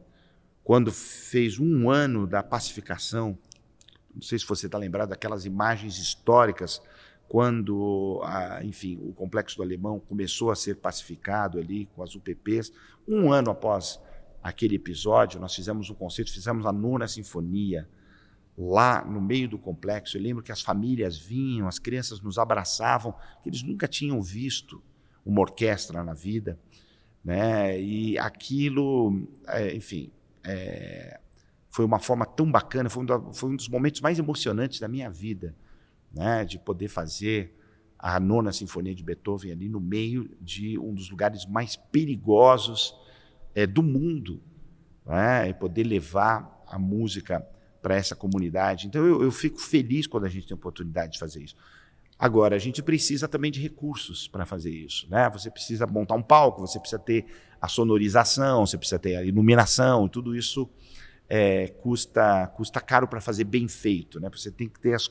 quando 0.62 0.92
fez 0.92 1.58
um 1.58 1.90
ano 1.90 2.26
da 2.26 2.42
pacificação. 2.42 3.36
Não 4.14 4.22
sei 4.22 4.38
se 4.38 4.46
você 4.46 4.66
está 4.66 4.78
lembrado 4.78 5.08
daquelas 5.08 5.44
imagens 5.44 5.98
históricas 5.98 6.80
quando, 7.34 8.20
a, 8.22 8.64
enfim, 8.64 8.96
o 9.02 9.12
complexo 9.12 9.56
do 9.56 9.64
Alemão 9.64 9.98
começou 9.98 10.52
a 10.52 10.54
ser 10.54 10.76
pacificado 10.76 11.58
ali 11.58 11.86
com 11.86 12.00
as 12.00 12.14
UPPs, 12.14 12.72
um 13.08 13.32
ano 13.32 13.50
após 13.50 14.00
aquele 14.40 14.76
episódio, 14.76 15.40
nós 15.40 15.52
fizemos 15.52 15.90
um 15.90 15.94
concerto, 15.94 16.30
fizemos 16.30 16.64
a 16.64 16.70
nona 16.70 17.08
sinfonia 17.08 17.88
lá 18.56 19.04
no 19.04 19.20
meio 19.20 19.48
do 19.48 19.58
complexo. 19.58 20.16
Eu 20.16 20.22
lembro 20.22 20.44
que 20.44 20.52
as 20.52 20.62
famílias 20.62 21.18
vinham, 21.18 21.66
as 21.66 21.80
crianças 21.80 22.20
nos 22.20 22.38
abraçavam, 22.38 23.12
que 23.42 23.48
eles 23.48 23.64
nunca 23.64 23.88
tinham 23.88 24.22
visto 24.22 24.80
uma 25.26 25.40
orquestra 25.40 26.04
na 26.04 26.14
vida, 26.14 26.56
né? 27.24 27.80
E 27.80 28.16
aquilo, 28.16 29.26
é, 29.48 29.74
enfim, 29.74 30.12
é, 30.44 31.18
foi 31.68 31.84
uma 31.84 31.98
forma 31.98 32.26
tão 32.26 32.48
bacana, 32.48 32.88
foi 32.88 33.02
um, 33.02 33.32
foi 33.32 33.50
um 33.50 33.56
dos 33.56 33.68
momentos 33.68 34.00
mais 34.00 34.20
emocionantes 34.20 34.78
da 34.78 34.86
minha 34.86 35.10
vida 35.10 35.52
né, 36.14 36.44
de 36.44 36.58
poder 36.58 36.88
fazer 36.88 37.56
a 37.98 38.20
nona 38.20 38.52
sinfonia 38.52 38.94
de 38.94 39.02
Beethoven 39.02 39.52
ali 39.52 39.68
no 39.68 39.80
meio 39.80 40.30
de 40.40 40.78
um 40.78 40.92
dos 40.94 41.10
lugares 41.10 41.46
mais 41.46 41.76
perigosos 41.76 42.94
é, 43.54 43.66
do 43.66 43.82
mundo, 43.82 44.42
né, 45.06 45.48
e 45.48 45.54
poder 45.54 45.84
levar 45.84 46.62
a 46.66 46.78
música 46.78 47.46
para 47.80 47.96
essa 47.96 48.14
comunidade. 48.14 48.86
Então 48.86 49.04
eu, 49.04 49.22
eu 49.22 49.30
fico 49.30 49.58
feliz 49.58 50.06
quando 50.06 50.24
a 50.24 50.28
gente 50.28 50.46
tem 50.46 50.54
a 50.54 50.58
oportunidade 50.58 51.12
de 51.12 51.18
fazer 51.18 51.42
isso. 51.42 51.56
Agora, 52.18 52.54
a 52.54 52.58
gente 52.58 52.82
precisa 52.82 53.26
também 53.26 53.50
de 53.50 53.60
recursos 53.60 54.28
para 54.28 54.46
fazer 54.46 54.70
isso. 54.70 55.06
Né? 55.10 55.28
Você 55.30 55.50
precisa 55.50 55.86
montar 55.86 56.14
um 56.14 56.22
palco, 56.22 56.60
você 56.60 56.78
precisa 56.78 56.98
ter 56.98 57.26
a 57.60 57.68
sonorização, 57.68 58.64
você 58.64 58.78
precisa 58.78 58.98
ter 58.98 59.16
a 59.16 59.24
iluminação, 59.24 60.08
tudo 60.08 60.36
isso 60.36 60.68
é, 61.28 61.68
custa, 61.68 62.46
custa 62.56 62.80
caro 62.80 63.08
para 63.08 63.20
fazer 63.20 63.44
bem 63.44 63.66
feito. 63.66 64.20
Né? 64.20 64.30
Você 64.30 64.50
tem 64.50 64.68
que 64.68 64.78
ter 64.78 64.94
as, 64.94 65.10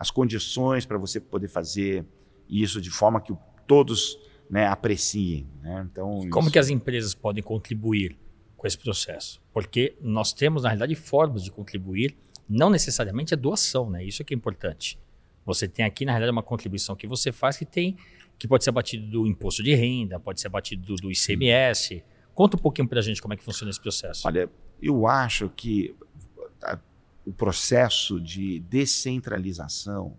as 0.00 0.10
condições 0.10 0.86
para 0.86 0.96
você 0.96 1.20
poder 1.20 1.46
fazer 1.46 2.06
isso 2.48 2.80
de 2.80 2.88
forma 2.88 3.20
que 3.20 3.34
todos 3.66 4.18
né, 4.48 4.66
apreciem. 4.66 5.46
Né? 5.62 5.86
Então, 5.92 6.26
como 6.30 6.46
isso... 6.46 6.52
que 6.52 6.58
as 6.58 6.70
empresas 6.70 7.14
podem 7.14 7.42
contribuir 7.42 8.18
com 8.56 8.66
esse 8.66 8.78
processo? 8.78 9.42
Porque 9.52 9.94
nós 10.00 10.32
temos, 10.32 10.62
na 10.62 10.70
realidade, 10.70 10.94
formas 10.94 11.44
de 11.44 11.50
contribuir, 11.50 12.16
não 12.48 12.70
necessariamente 12.70 13.34
a 13.34 13.36
doação, 13.36 13.90
né? 13.90 14.02
isso 14.02 14.22
é 14.22 14.24
que 14.24 14.32
é 14.32 14.36
importante. 14.36 14.98
Você 15.44 15.68
tem 15.68 15.84
aqui, 15.84 16.06
na 16.06 16.12
realidade, 16.12 16.32
uma 16.32 16.42
contribuição 16.42 16.96
que 16.96 17.06
você 17.06 17.30
faz 17.30 17.58
que 17.58 17.66
tem 17.66 17.94
que 18.38 18.48
pode 18.48 18.64
ser 18.64 18.70
abatido 18.70 19.06
do 19.06 19.26
imposto 19.26 19.62
de 19.62 19.74
renda, 19.74 20.18
pode 20.18 20.40
ser 20.40 20.46
abatido 20.46 20.82
do, 20.82 20.94
do 20.96 21.12
ICMS. 21.12 22.02
Conta 22.34 22.56
um 22.56 22.60
pouquinho 22.60 22.88
para 22.88 22.98
a 22.98 23.02
gente 23.02 23.20
como 23.20 23.34
é 23.34 23.36
que 23.36 23.44
funciona 23.44 23.68
esse 23.68 23.80
processo. 23.80 24.26
Olha, 24.26 24.48
eu 24.80 25.06
acho 25.06 25.50
que 25.50 25.94
o 27.30 27.32
processo 27.32 28.20
de 28.20 28.58
descentralização 28.58 30.16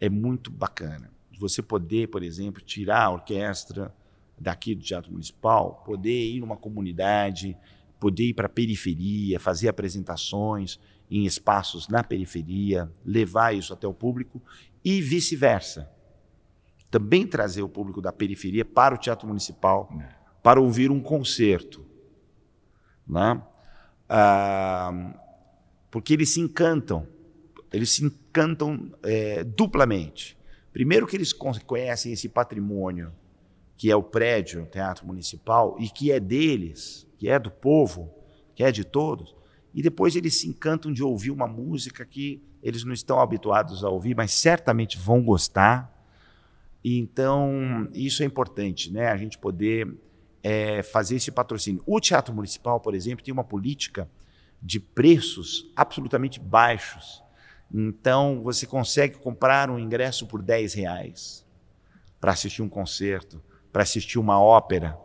é 0.00 0.08
muito 0.08 0.52
bacana. 0.52 1.10
Você 1.36 1.60
poder, 1.60 2.06
por 2.10 2.22
exemplo, 2.22 2.62
tirar 2.62 3.06
a 3.06 3.10
orquestra 3.10 3.92
daqui 4.38 4.72
do 4.72 4.84
Teatro 4.84 5.10
Municipal, 5.10 5.82
poder 5.84 6.30
ir 6.30 6.38
numa 6.38 6.56
comunidade, 6.56 7.56
poder 7.98 8.28
ir 8.28 8.34
para 8.34 8.46
a 8.46 8.48
periferia, 8.48 9.40
fazer 9.40 9.68
apresentações 9.68 10.78
em 11.10 11.24
espaços 11.24 11.88
na 11.88 12.04
periferia, 12.04 12.88
levar 13.04 13.52
isso 13.52 13.72
até 13.72 13.88
o 13.88 13.92
público 13.92 14.40
e 14.84 15.00
vice-versa. 15.00 15.90
Também 16.88 17.26
trazer 17.26 17.62
o 17.62 17.68
público 17.68 18.00
da 18.00 18.12
periferia 18.12 18.64
para 18.64 18.94
o 18.94 18.98
Teatro 18.98 19.26
Municipal 19.26 19.92
para 20.40 20.60
ouvir 20.60 20.88
um 20.88 21.00
concerto. 21.00 21.84
Né? 23.08 23.42
Ah, 24.08 25.18
porque 25.92 26.14
eles 26.14 26.30
se 26.30 26.40
encantam, 26.40 27.06
eles 27.70 27.90
se 27.90 28.02
encantam 28.02 28.90
é, 29.02 29.44
duplamente. 29.44 30.38
Primeiro 30.72 31.06
que 31.06 31.14
eles 31.14 31.34
conhecem 31.34 32.12
esse 32.14 32.30
patrimônio 32.30 33.12
que 33.76 33.90
é 33.90 33.96
o 33.96 34.02
prédio, 34.02 34.62
o 34.62 34.66
Teatro 34.66 35.06
Municipal, 35.06 35.76
e 35.78 35.88
que 35.90 36.10
é 36.10 36.18
deles, 36.18 37.06
que 37.18 37.28
é 37.28 37.38
do 37.38 37.50
povo, 37.50 38.10
que 38.54 38.64
é 38.64 38.72
de 38.72 38.84
todos, 38.84 39.34
e 39.74 39.82
depois 39.82 40.16
eles 40.16 40.40
se 40.40 40.48
encantam 40.48 40.92
de 40.92 41.02
ouvir 41.02 41.30
uma 41.30 41.46
música 41.46 42.06
que 42.06 42.42
eles 42.62 42.84
não 42.84 42.92
estão 42.92 43.20
habituados 43.20 43.84
a 43.84 43.90
ouvir, 43.90 44.16
mas 44.16 44.32
certamente 44.32 44.96
vão 44.96 45.22
gostar. 45.22 45.92
Então, 46.82 47.88
isso 47.92 48.22
é 48.22 48.26
importante, 48.26 48.90
né? 48.90 49.08
A 49.08 49.16
gente 49.16 49.36
poder 49.36 49.92
é, 50.42 50.82
fazer 50.82 51.16
esse 51.16 51.30
patrocínio. 51.30 51.82
O 51.84 52.00
Teatro 52.00 52.34
Municipal, 52.34 52.80
por 52.80 52.94
exemplo, 52.94 53.24
tem 53.24 53.32
uma 53.32 53.44
política 53.44 54.08
de 54.62 54.78
preços 54.78 55.70
absolutamente 55.74 56.38
baixos. 56.38 57.22
Então, 57.72 58.42
você 58.42 58.66
consegue 58.66 59.16
comprar 59.18 59.70
um 59.70 59.78
ingresso 59.78 60.26
por 60.26 60.42
10 60.42 60.74
reais 60.74 61.44
para 62.20 62.32
assistir 62.32 62.62
um 62.62 62.68
concerto, 62.68 63.42
para 63.72 63.82
assistir 63.82 64.18
uma 64.18 64.40
ópera. 64.40 64.96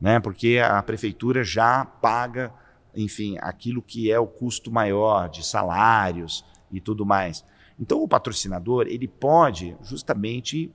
né? 0.00 0.20
Porque 0.20 0.58
a 0.58 0.82
prefeitura 0.82 1.42
já 1.42 1.84
paga, 1.84 2.52
enfim, 2.94 3.36
aquilo 3.40 3.80
que 3.80 4.10
é 4.12 4.18
o 4.18 4.26
custo 4.26 4.70
maior 4.70 5.28
de 5.28 5.44
salários 5.44 6.44
e 6.70 6.80
tudo 6.80 7.06
mais. 7.06 7.44
Então 7.78 8.02
o 8.02 8.08
patrocinador 8.08 8.86
ele 8.88 9.08
pode 9.08 9.76
justamente 9.82 10.72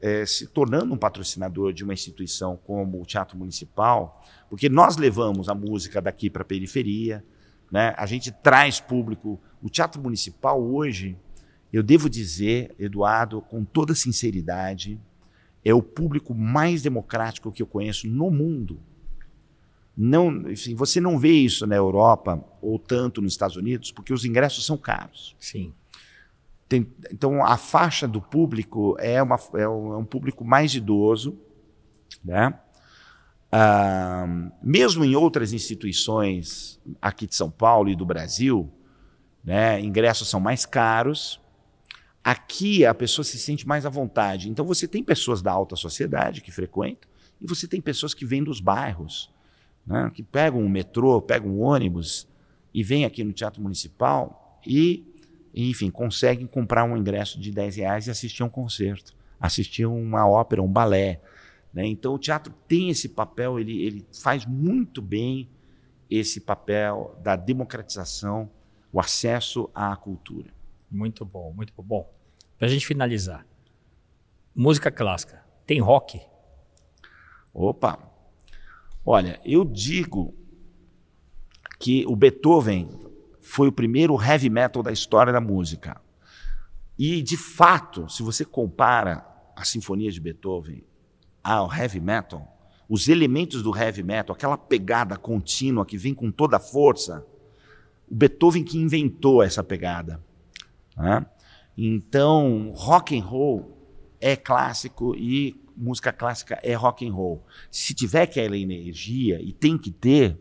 é, 0.00 0.24
se 0.24 0.46
tornando 0.46 0.94
um 0.94 0.98
patrocinador 0.98 1.72
de 1.72 1.84
uma 1.84 1.92
instituição 1.92 2.56
como 2.56 3.00
o 3.00 3.06
Teatro 3.06 3.36
Municipal, 3.36 4.22
porque 4.48 4.68
nós 4.68 4.96
levamos 4.96 5.48
a 5.48 5.54
música 5.54 6.00
daqui 6.00 6.30
para 6.30 6.42
a 6.42 6.46
periferia, 6.46 7.24
né? 7.70 7.94
A 7.96 8.06
gente 8.06 8.30
traz 8.30 8.80
público. 8.80 9.40
O 9.62 9.68
Teatro 9.68 10.00
Municipal 10.00 10.62
hoje, 10.62 11.16
eu 11.72 11.82
devo 11.82 12.08
dizer, 12.08 12.74
Eduardo, 12.78 13.40
com 13.42 13.64
toda 13.64 13.94
sinceridade, 13.94 15.00
é 15.64 15.74
o 15.74 15.82
público 15.82 16.34
mais 16.34 16.82
democrático 16.82 17.52
que 17.52 17.62
eu 17.62 17.66
conheço 17.66 18.08
no 18.08 18.30
mundo. 18.30 18.80
Não, 19.96 20.48
enfim, 20.50 20.74
você 20.74 21.00
não 21.00 21.18
vê 21.18 21.32
isso 21.32 21.66
na 21.66 21.74
Europa 21.74 22.42
ou 22.62 22.78
tanto 22.78 23.20
nos 23.20 23.32
Estados 23.32 23.56
Unidos, 23.56 23.90
porque 23.90 24.12
os 24.12 24.24
ingressos 24.24 24.64
são 24.64 24.76
caros. 24.76 25.34
Sim. 25.40 25.74
Tem, 26.68 26.86
então, 27.10 27.44
a 27.44 27.56
faixa 27.56 28.06
do 28.06 28.20
público 28.20 28.94
é, 29.00 29.20
uma, 29.22 29.36
é, 29.54 29.68
um, 29.68 29.94
é 29.94 29.96
um 29.96 30.04
público 30.04 30.44
mais 30.44 30.74
idoso, 30.74 31.36
né? 32.24 32.54
Mesmo 34.62 35.04
em 35.04 35.16
outras 35.16 35.52
instituições 35.52 36.80
aqui 37.00 37.26
de 37.26 37.34
São 37.34 37.50
Paulo 37.50 37.88
e 37.88 37.96
do 37.96 38.04
Brasil, 38.04 38.70
né, 39.42 39.80
ingressos 39.80 40.28
são 40.28 40.40
mais 40.40 40.66
caros, 40.66 41.40
Aqui 42.28 42.84
a 42.84 42.92
pessoa 42.92 43.24
se 43.24 43.38
sente 43.38 43.66
mais 43.66 43.86
à 43.86 43.88
vontade. 43.88 44.50
Então 44.50 44.62
você 44.62 44.86
tem 44.86 45.02
pessoas 45.02 45.40
da 45.40 45.50
alta 45.50 45.76
sociedade 45.76 46.42
que 46.42 46.50
frequentam 46.50 47.08
e 47.40 47.46
você 47.46 47.66
tem 47.66 47.80
pessoas 47.80 48.12
que 48.12 48.26
vêm 48.26 48.44
dos 48.44 48.60
bairros, 48.60 49.32
né, 49.86 50.10
que 50.12 50.22
pegam 50.22 50.60
um 50.60 50.68
metrô, 50.68 51.22
pegam 51.22 51.50
um 51.50 51.62
ônibus 51.62 52.28
e 52.74 52.82
vêm 52.82 53.06
aqui 53.06 53.24
no 53.24 53.32
Teatro 53.32 53.62
Municipal 53.62 54.60
e, 54.66 55.06
enfim, 55.54 55.90
conseguem 55.90 56.46
comprar 56.46 56.84
um 56.84 56.98
ingresso 56.98 57.40
de 57.40 57.50
10 57.50 57.76
reais 57.76 58.06
e 58.06 58.10
assistir 58.10 58.42
a 58.42 58.44
um 58.44 58.50
concerto, 58.50 59.14
assistir 59.40 59.86
uma 59.86 60.28
ópera, 60.28 60.62
um 60.62 60.68
balé. 60.68 61.22
Né? 61.78 61.86
Então 61.86 62.14
o 62.14 62.18
teatro 62.18 62.52
tem 62.66 62.90
esse 62.90 63.08
papel, 63.08 63.56
ele, 63.60 63.84
ele 63.84 64.06
faz 64.12 64.44
muito 64.44 65.00
bem 65.00 65.48
esse 66.10 66.40
papel 66.40 67.16
da 67.22 67.36
democratização, 67.36 68.50
o 68.92 68.98
acesso 68.98 69.70
à 69.72 69.94
cultura. 69.94 70.52
Muito 70.90 71.24
bom, 71.24 71.52
muito 71.52 71.72
bom. 71.76 71.84
Bom, 71.84 72.10
Pra 72.58 72.66
gente 72.66 72.84
finalizar. 72.84 73.46
Música 74.52 74.90
clássica. 74.90 75.40
Tem 75.64 75.78
rock? 75.78 76.20
Opa! 77.54 77.96
Olha, 79.06 79.40
eu 79.44 79.64
digo 79.64 80.34
que 81.78 82.04
o 82.08 82.16
Beethoven 82.16 82.90
foi 83.40 83.68
o 83.68 83.72
primeiro 83.72 84.20
heavy 84.20 84.50
metal 84.50 84.82
da 84.82 84.90
história 84.90 85.32
da 85.32 85.40
música. 85.40 86.00
E, 86.98 87.22
de 87.22 87.36
fato, 87.36 88.08
se 88.08 88.24
você 88.24 88.44
compara 88.44 89.24
a 89.54 89.64
sinfonia 89.64 90.10
de 90.10 90.20
Beethoven 90.20 90.87
ao 91.42 91.72
heavy 91.72 92.00
metal, 92.00 92.56
os 92.88 93.08
elementos 93.08 93.62
do 93.62 93.76
heavy 93.76 94.02
metal, 94.02 94.34
aquela 94.34 94.56
pegada 94.56 95.16
contínua 95.16 95.84
que 95.84 95.98
vem 95.98 96.14
com 96.14 96.30
toda 96.30 96.56
a 96.56 96.60
força, 96.60 97.24
o 98.10 98.14
Beethoven 98.14 98.64
que 98.64 98.78
inventou 98.78 99.42
essa 99.42 99.62
pegada. 99.62 100.22
Né? 100.96 101.26
Então, 101.76 102.70
rock 102.74 103.18
and 103.18 103.22
roll 103.22 103.76
é 104.20 104.34
clássico 104.34 105.14
e 105.14 105.54
música 105.76 106.12
clássica 106.12 106.58
é 106.62 106.74
rock 106.74 107.06
and 107.06 107.12
roll. 107.12 107.44
Se 107.70 107.94
tiver 107.94 108.22
aquela 108.22 108.56
energia 108.56 109.40
e 109.40 109.52
tem 109.52 109.78
que 109.78 109.90
ter, 109.90 110.36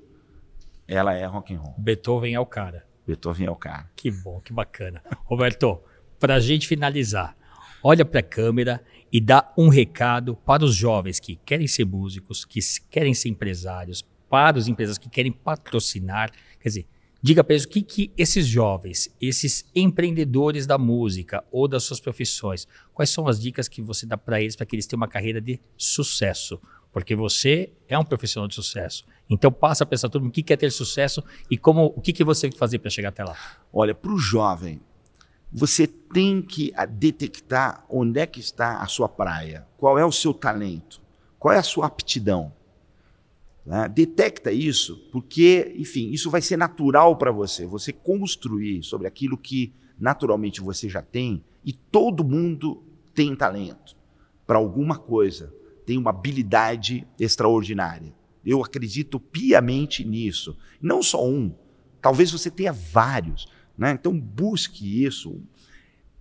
ela 0.87 1.13
é 1.13 1.25
rock 1.25 1.53
and 1.53 1.59
roll. 1.59 1.75
Beethoven 1.77 2.33
é 2.33 2.39
o 2.39 2.45
cara. 2.45 2.85
Beethoven 3.05 3.47
é 3.47 3.51
o 3.51 3.55
cara. 3.55 3.89
Que 3.95 4.09
bom, 4.09 4.39
que 4.41 4.51
bacana. 4.51 5.03
Roberto, 5.25 5.79
para 6.19 6.35
a 6.35 6.39
gente 6.39 6.67
finalizar, 6.67 7.37
olha 7.83 8.03
para 8.03 8.21
a 8.21 8.23
câmera 8.23 8.83
e 9.11 9.21
dá 9.21 9.53
um 9.57 9.69
recado 9.69 10.35
para 10.35 10.63
os 10.63 10.75
jovens 10.75 11.19
que 11.19 11.35
querem 11.45 11.67
ser 11.67 11.85
músicos, 11.85 12.45
que 12.45 12.59
querem 12.89 13.13
ser 13.13 13.29
empresários, 13.29 14.05
para 14.29 14.57
os 14.57 14.67
empresários 14.67 14.97
que 14.97 15.09
querem 15.09 15.31
patrocinar. 15.31 16.31
Quer 16.59 16.69
dizer, 16.69 16.87
Diga 17.21 17.43
para 17.43 17.55
eles 17.55 17.65
o 17.65 17.69
que, 17.69 17.81
que 17.81 18.11
esses 18.15 18.45
jovens, 18.45 19.13
esses 19.19 19.65
empreendedores 19.75 20.67
da 20.67 20.77
música 20.77 21.43
ou 21.51 21.67
das 21.67 21.83
suas 21.83 21.99
profissões, 21.99 22.67
quais 22.93 23.09
são 23.09 23.27
as 23.27 23.39
dicas 23.39 23.67
que 23.67 23.81
você 23.81 24.05
dá 24.05 24.15
para 24.15 24.39
eles 24.39 24.55
para 24.55 24.65
que 24.65 24.75
eles 24.75 24.85
tenham 24.85 24.99
uma 24.99 25.07
carreira 25.07 25.41
de 25.41 25.59
sucesso? 25.75 26.61
Porque 26.91 27.15
você 27.15 27.71
é 27.87 27.97
um 27.97 28.03
profissional 28.05 28.47
de 28.47 28.55
sucesso. 28.55 29.03
Então 29.29 29.51
passa 29.51 29.85
para 29.85 29.95
essa 29.95 30.07
turma 30.07 30.27
o 30.27 30.31
que 30.31 30.43
quer 30.43 30.57
ter 30.57 30.71
sucesso 30.71 31.23
e 31.49 31.57
como 31.57 31.85
o 31.95 32.01
que, 32.01 32.13
que 32.13 32.23
você 32.23 32.41
tem 32.41 32.51
que 32.51 32.57
fazer 32.57 32.79
para 32.79 32.89
chegar 32.89 33.09
até 33.09 33.23
lá. 33.23 33.35
Olha, 33.73 33.95
para 33.95 34.11
o 34.11 34.17
jovem, 34.17 34.79
você 35.51 35.87
tem 35.87 36.41
que 36.41 36.73
detectar 36.89 37.85
onde 37.89 38.19
é 38.19 38.25
que 38.25 38.39
está 38.39 38.81
a 38.81 38.87
sua 38.87 39.07
praia, 39.07 39.67
qual 39.77 39.97
é 39.97 40.05
o 40.05 40.11
seu 40.11 40.33
talento, 40.33 41.01
qual 41.39 41.53
é 41.53 41.57
a 41.57 41.63
sua 41.63 41.87
aptidão. 41.87 42.51
Né? 43.65 43.87
Detecta 43.89 44.51
isso, 44.51 44.97
porque, 45.11 45.73
enfim, 45.77 46.11
isso 46.11 46.29
vai 46.29 46.41
ser 46.41 46.57
natural 46.57 47.17
para 47.17 47.31
você. 47.31 47.65
Você 47.65 47.91
construir 47.91 48.83
sobre 48.83 49.07
aquilo 49.07 49.37
que 49.37 49.73
naturalmente 49.99 50.61
você 50.61 50.87
já 50.87 51.01
tem, 51.01 51.43
e 51.65 51.73
todo 51.73 52.23
mundo 52.23 52.83
tem 53.13 53.35
talento 53.35 53.95
para 54.45 54.57
alguma 54.57 54.97
coisa, 54.97 55.53
tem 55.85 55.97
uma 55.97 56.11
habilidade 56.11 57.05
extraordinária. 57.19 58.13
Eu 58.45 58.63
acredito 58.63 59.19
piamente 59.19 60.05
nisso. 60.05 60.57
Não 60.81 61.03
só 61.03 61.27
um, 61.27 61.53
talvez 62.01 62.31
você 62.31 62.49
tenha 62.49 62.71
vários. 62.71 63.47
Né? 63.77 63.91
Então 63.91 64.17
busque 64.19 65.05
isso. 65.05 65.39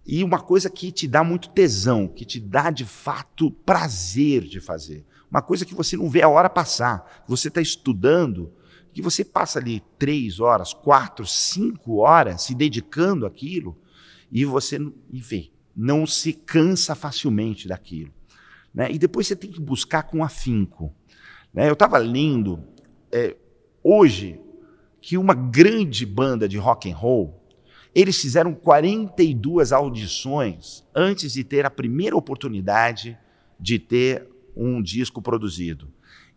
E 0.04 0.22
uma 0.22 0.40
coisa 0.40 0.70
que 0.70 0.92
te 0.92 1.08
dá 1.08 1.24
muito 1.24 1.48
tesão, 1.48 2.06
que 2.06 2.24
te 2.24 2.38
dá 2.38 2.70
de 2.70 2.84
fato 2.84 3.50
prazer 3.50 4.42
de 4.42 4.60
fazer. 4.60 5.04
Uma 5.30 5.42
coisa 5.42 5.64
que 5.64 5.74
você 5.74 5.96
não 5.96 6.08
vê 6.08 6.22
a 6.22 6.28
hora 6.28 6.48
passar. 6.48 7.24
Você 7.26 7.48
está 7.48 7.60
estudando, 7.60 8.52
que 8.92 9.02
você 9.02 9.24
passa 9.24 9.58
ali 9.58 9.82
três 9.98 10.38
horas, 10.38 10.72
quatro, 10.72 11.26
cinco 11.26 11.96
horas 11.96 12.42
se 12.42 12.54
dedicando 12.54 13.26
àquilo 13.26 13.76
e 14.30 14.44
você, 14.44 14.78
enfim, 15.12 15.50
não 15.74 16.06
se 16.06 16.32
cansa 16.32 16.94
facilmente 16.94 17.66
daquilo. 17.68 18.12
Né? 18.72 18.90
E 18.92 18.98
depois 18.98 19.26
você 19.26 19.34
tem 19.34 19.50
que 19.50 19.60
buscar 19.60 20.04
com 20.04 20.22
afinco. 20.22 20.94
Né? 21.52 21.68
Eu 21.68 21.72
estava 21.72 21.98
lendo 21.98 22.62
é, 23.10 23.36
hoje 23.82 24.40
que 25.00 25.18
uma 25.18 25.34
grande 25.34 26.04
banda 26.06 26.48
de 26.48 26.58
rock 26.58 26.90
and 26.90 26.96
roll 26.96 27.45
eles 27.96 28.20
fizeram 28.20 28.52
42 28.52 29.72
audições 29.72 30.84
antes 30.94 31.32
de 31.32 31.42
ter 31.42 31.64
a 31.64 31.70
primeira 31.70 32.14
oportunidade 32.14 33.16
de 33.58 33.78
ter 33.78 34.28
um 34.54 34.82
disco 34.82 35.22
produzido. 35.22 35.88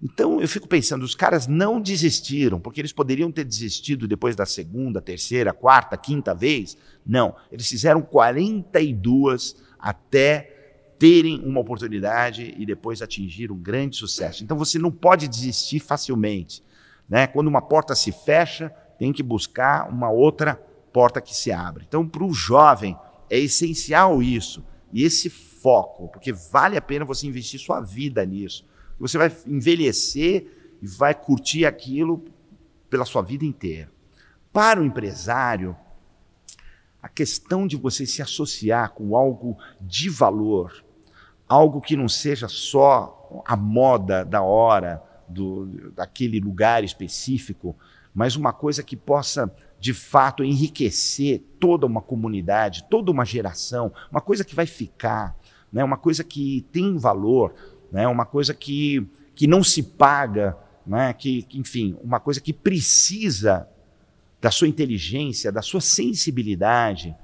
Então 0.01 0.39
eu 0.39 0.47
fico 0.47 0.69
pensando, 0.69 1.03
os 1.03 1.13
caras 1.13 1.47
não 1.47 1.81
desistiram, 1.81 2.61
porque 2.61 2.79
eles 2.79 2.93
poderiam 2.93 3.29
ter 3.29 3.43
desistido 3.43 4.07
depois 4.07 4.37
da 4.37 4.45
segunda, 4.45 5.01
terceira, 5.01 5.51
quarta, 5.51 5.97
quinta 5.97 6.33
vez. 6.33 6.77
Não, 7.05 7.35
eles 7.51 7.67
fizeram 7.67 8.01
42 8.01 9.57
até 9.77 10.55
terem 10.97 11.41
uma 11.43 11.59
oportunidade 11.59 12.55
e 12.57 12.65
depois 12.65 13.01
atingir 13.01 13.51
um 13.51 13.57
grande 13.57 13.97
sucesso. 13.97 14.45
Então 14.45 14.57
você 14.57 14.79
não 14.79 14.91
pode 14.91 15.27
desistir 15.27 15.81
facilmente. 15.81 16.63
Né? 17.09 17.27
Quando 17.27 17.49
uma 17.49 17.61
porta 17.61 17.93
se 17.95 18.13
fecha, 18.13 18.69
tem 18.97 19.11
que 19.11 19.21
buscar 19.21 19.89
uma 19.89 20.09
outra 20.09 20.68
porta 20.91 21.21
que 21.21 21.35
se 21.35 21.51
abre. 21.51 21.85
Então, 21.87 22.07
para 22.07 22.23
o 22.23 22.33
jovem, 22.33 22.97
é 23.29 23.37
essencial 23.37 24.21
isso. 24.21 24.63
E 24.91 25.03
esse 25.03 25.29
foco, 25.29 26.07
porque 26.07 26.33
vale 26.33 26.77
a 26.77 26.81
pena 26.81 27.05
você 27.05 27.27
investir 27.27 27.59
sua 27.59 27.79
vida 27.79 28.25
nisso. 28.25 28.65
Você 28.99 29.17
vai 29.17 29.31
envelhecer 29.45 30.77
e 30.81 30.87
vai 30.87 31.13
curtir 31.13 31.65
aquilo 31.65 32.23
pela 32.89 33.05
sua 33.05 33.21
vida 33.21 33.45
inteira. 33.45 33.91
Para 34.51 34.81
o 34.81 34.85
empresário, 34.85 35.75
a 37.01 37.07
questão 37.07 37.67
de 37.67 37.77
você 37.77 38.05
se 38.05 38.21
associar 38.21 38.91
com 38.91 39.15
algo 39.15 39.57
de 39.79 40.09
valor, 40.09 40.83
algo 41.47 41.79
que 41.79 41.95
não 41.95 42.09
seja 42.09 42.47
só 42.47 43.43
a 43.45 43.55
moda 43.55 44.25
da 44.25 44.41
hora, 44.41 45.01
do, 45.27 45.91
daquele 45.91 46.39
lugar 46.39 46.83
específico, 46.83 47.75
mas 48.13 48.35
uma 48.35 48.51
coisa 48.51 48.83
que 48.83 48.97
possa 48.97 49.53
de 49.79 49.93
fato 49.93 50.43
enriquecer 50.43 51.41
toda 51.59 51.85
uma 51.85 52.01
comunidade, 52.01 52.85
toda 52.89 53.11
uma 53.11 53.25
geração, 53.25 53.91
uma 54.11 54.21
coisa 54.21 54.43
que 54.43 54.55
vai 54.55 54.65
ficar, 54.65 55.35
né? 55.71 55.83
uma 55.83 55.97
coisa 55.97 56.23
que 56.23 56.65
tem 56.71 56.97
valor, 56.97 57.53
né? 57.91 58.07
uma 58.07 58.25
coisa 58.25 58.53
que, 58.53 59.07
que 59.33 59.47
não 59.47 59.63
se 59.63 59.81
paga, 59.81 60.57
né? 60.85 61.13
que, 61.13 61.43
que, 61.43 61.59
enfim, 61.59 61.97
uma 62.03 62.19
coisa 62.19 62.41
que 62.41 62.51
precisa 62.51 63.67
da 64.41 64.51
sua 64.51 64.67
inteligência, 64.67 65.51
da 65.51 65.61
sua 65.61 65.81
sensibilidade 65.81 67.15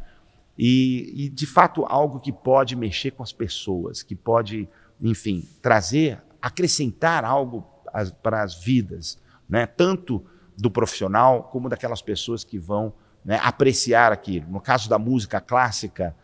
e, 0.58 1.26
e, 1.26 1.30
de 1.30 1.46
fato, 1.46 1.86
algo 1.86 2.20
que 2.20 2.32
pode 2.32 2.76
mexer 2.76 3.12
com 3.12 3.24
as 3.24 3.34
pessoas, 3.34 4.02
que 4.02 4.16
pode, 4.16 4.68
enfim, 5.02 5.44
trazer, 5.62 6.22
acrescentar 6.42 7.26
algo 7.26 7.66
as, 7.94 8.12
para 8.12 8.42
as 8.42 8.56
vidas, 8.64 9.18
né? 9.50 9.66
tanto 9.66 10.26
do 10.58 10.70
profissional 10.72 11.44
como 11.44 11.70
daquelas 11.70 12.02
pessoas 12.02 12.44
que 12.44 12.58
vão 12.58 12.94
né, 13.24 13.40
apreciar 13.44 14.12
aquilo. 14.12 14.50
No 14.50 14.62
caso 14.62 14.90
da 14.90 15.00
música 15.00 15.42
clássica, 15.42 16.16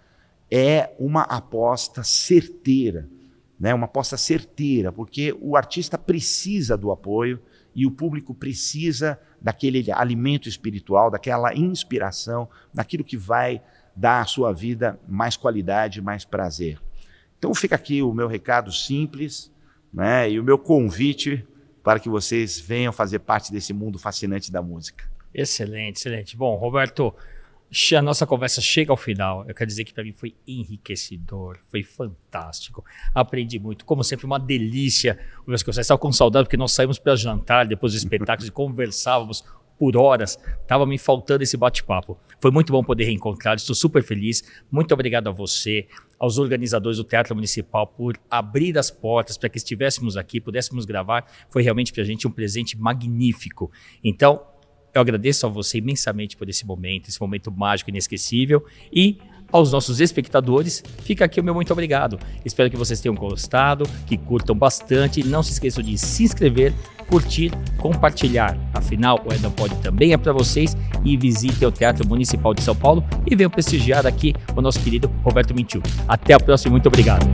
é 0.50 0.94
uma 1.00 1.22
aposta 1.24 2.04
certeira, 2.04 3.08
né, 3.60 3.74
uma 3.74 3.86
aposta 3.86 4.18
certeira, 4.18 4.92
porque 4.92 5.36
o 5.42 5.56
artista 5.56 5.98
precisa 5.98 6.78
do 6.78 6.92
apoio 6.92 7.42
e 7.74 7.86
o 7.86 7.92
público 7.92 8.34
precisa 8.34 9.20
daquele 9.42 9.92
alimento 9.92 10.50
espiritual, 10.50 11.10
daquela 11.10 11.56
inspiração, 11.56 12.50
daquilo 12.74 13.04
que 13.04 13.18
vai 13.18 13.62
dar 13.96 14.22
à 14.22 14.26
sua 14.26 14.54
vida 14.54 15.00
mais 15.08 15.38
qualidade, 15.38 16.02
mais 16.02 16.26
prazer. 16.26 16.80
Então 17.38 17.54
fica 17.56 17.76
aqui 17.76 18.04
o 18.04 18.14
meu 18.14 18.28
recado 18.28 18.72
simples 18.72 19.52
né, 19.94 20.30
e 20.30 20.40
o 20.40 20.44
meu 20.44 20.58
convite 20.58 21.46
para 21.84 22.00
que 22.00 22.10
vocês 22.10 22.60
venham 22.60 22.94
fazer 22.94 23.20
parte 23.20 23.52
desse 23.52 23.74
mundo 23.74 23.98
fascinante 23.98 24.52
da 24.52 24.62
música. 24.62 25.10
Excelente, 25.34 25.98
excelente. 25.98 26.38
Bom, 26.38 26.56
Roberto, 26.56 27.14
a 27.96 28.02
nossa 28.02 28.28
conversa 28.28 28.60
chega 28.60 28.92
ao 28.92 28.98
final. 28.98 29.46
Eu 29.48 29.56
quero 29.56 29.68
dizer 29.68 29.86
que 29.86 29.94
para 29.94 30.04
mim 30.04 30.12
foi 30.12 30.36
enriquecedor, 30.46 31.58
foi 31.70 31.84
fantástico. 31.84 32.84
Aprendi 33.16 33.60
muito, 33.60 33.86
como 33.86 34.04
sempre, 34.04 34.26
uma 34.26 34.38
delícia. 34.38 35.18
Estava 35.48 35.98
com 35.98 36.12
saudade 36.12 36.46
porque 36.46 36.58
nós 36.58 36.74
saímos 36.74 37.00
para 37.00 37.16
jantar 37.16 37.66
depois 37.66 37.94
do 37.94 37.98
espetáculo 37.98 38.48
e 38.48 38.52
conversávamos 38.52 39.44
por 39.82 39.98
horas. 39.98 40.38
Tava 40.68 40.86
me 40.86 41.00
faltando 41.00 41.42
esse 41.42 41.58
bate-papo. 41.58 42.16
Foi 42.40 42.52
muito 42.52 42.72
bom 42.72 42.84
poder 42.84 43.06
reencontrar, 43.06 43.56
estou 43.56 43.76
super 43.76 44.04
feliz. 44.04 44.44
Muito 44.72 44.94
obrigado 44.94 45.28
a 45.28 45.32
você, 45.32 45.88
aos 46.20 46.38
organizadores 46.38 47.00
do 47.00 47.04
Teatro 47.04 47.34
Municipal 47.34 47.88
por 47.88 48.16
abrir 48.30 48.78
as 48.78 48.92
portas 48.92 49.40
para 49.40 49.50
que 49.50 49.58
estivéssemos 49.58 50.18
aqui, 50.18 50.40
pudéssemos 50.40 50.86
gravar. 50.86 51.26
Foi 51.50 51.64
realmente 51.64 51.92
para 51.92 52.04
a 52.04 52.06
gente 52.06 52.28
um 52.28 52.32
presente 52.32 52.78
magnífico. 52.78 53.72
Então, 54.04 54.46
eu 54.94 55.02
agradeço 55.02 55.48
a 55.48 55.50
você 55.50 55.80
imensamente 55.80 56.38
por 56.38 56.48
esse 56.48 56.64
momento, 56.64 57.10
esse 57.10 57.20
momento 57.20 57.52
mágico, 57.52 57.90
inesquecível. 57.90 58.64
E 58.94 59.18
aos 59.52 59.72
nossos 59.72 60.00
espectadores, 60.00 60.84
fica 61.04 61.26
aqui 61.26 61.40
o 61.40 61.44
meu 61.44 61.54
muito 61.54 61.72
obrigado. 61.72 62.20
Espero 62.46 62.70
que 62.70 62.78
vocês 62.78 63.00
tenham 63.00 63.16
gostado, 63.16 63.86
que 64.06 64.18
curtam 64.18 64.56
bastante. 64.56 65.24
Não 65.24 65.44
se 65.44 65.52
esqueçam 65.52 65.84
de 65.84 65.98
se 65.98 66.24
inscrever, 66.24 66.74
curtir, 67.08 67.52
compartilhar. 67.78 68.58
Afinal, 68.74 69.22
o 69.26 69.34
Edom 69.34 69.52
Pod 69.52 69.76
também 69.82 70.14
é 70.14 70.18
para 70.18 70.34
vocês. 70.34 70.76
E 71.04 71.18
visitem 71.18 71.68
o 71.68 71.72
Teatro 71.72 72.08
Municipal 72.08 72.54
de 72.54 72.62
São 72.62 72.76
Paulo 72.76 73.04
e 73.26 73.36
venham 73.36 73.50
prestigiar 73.50 74.06
aqui 74.06 74.34
o 74.56 74.62
nosso 74.62 74.80
querido 74.80 75.12
Roberto 75.24 75.54
Mentiu. 75.54 75.82
Até 76.08 76.34
a 76.34 76.40
próxima, 76.40 76.72
muito 76.72 76.88
obrigado. 76.88 77.26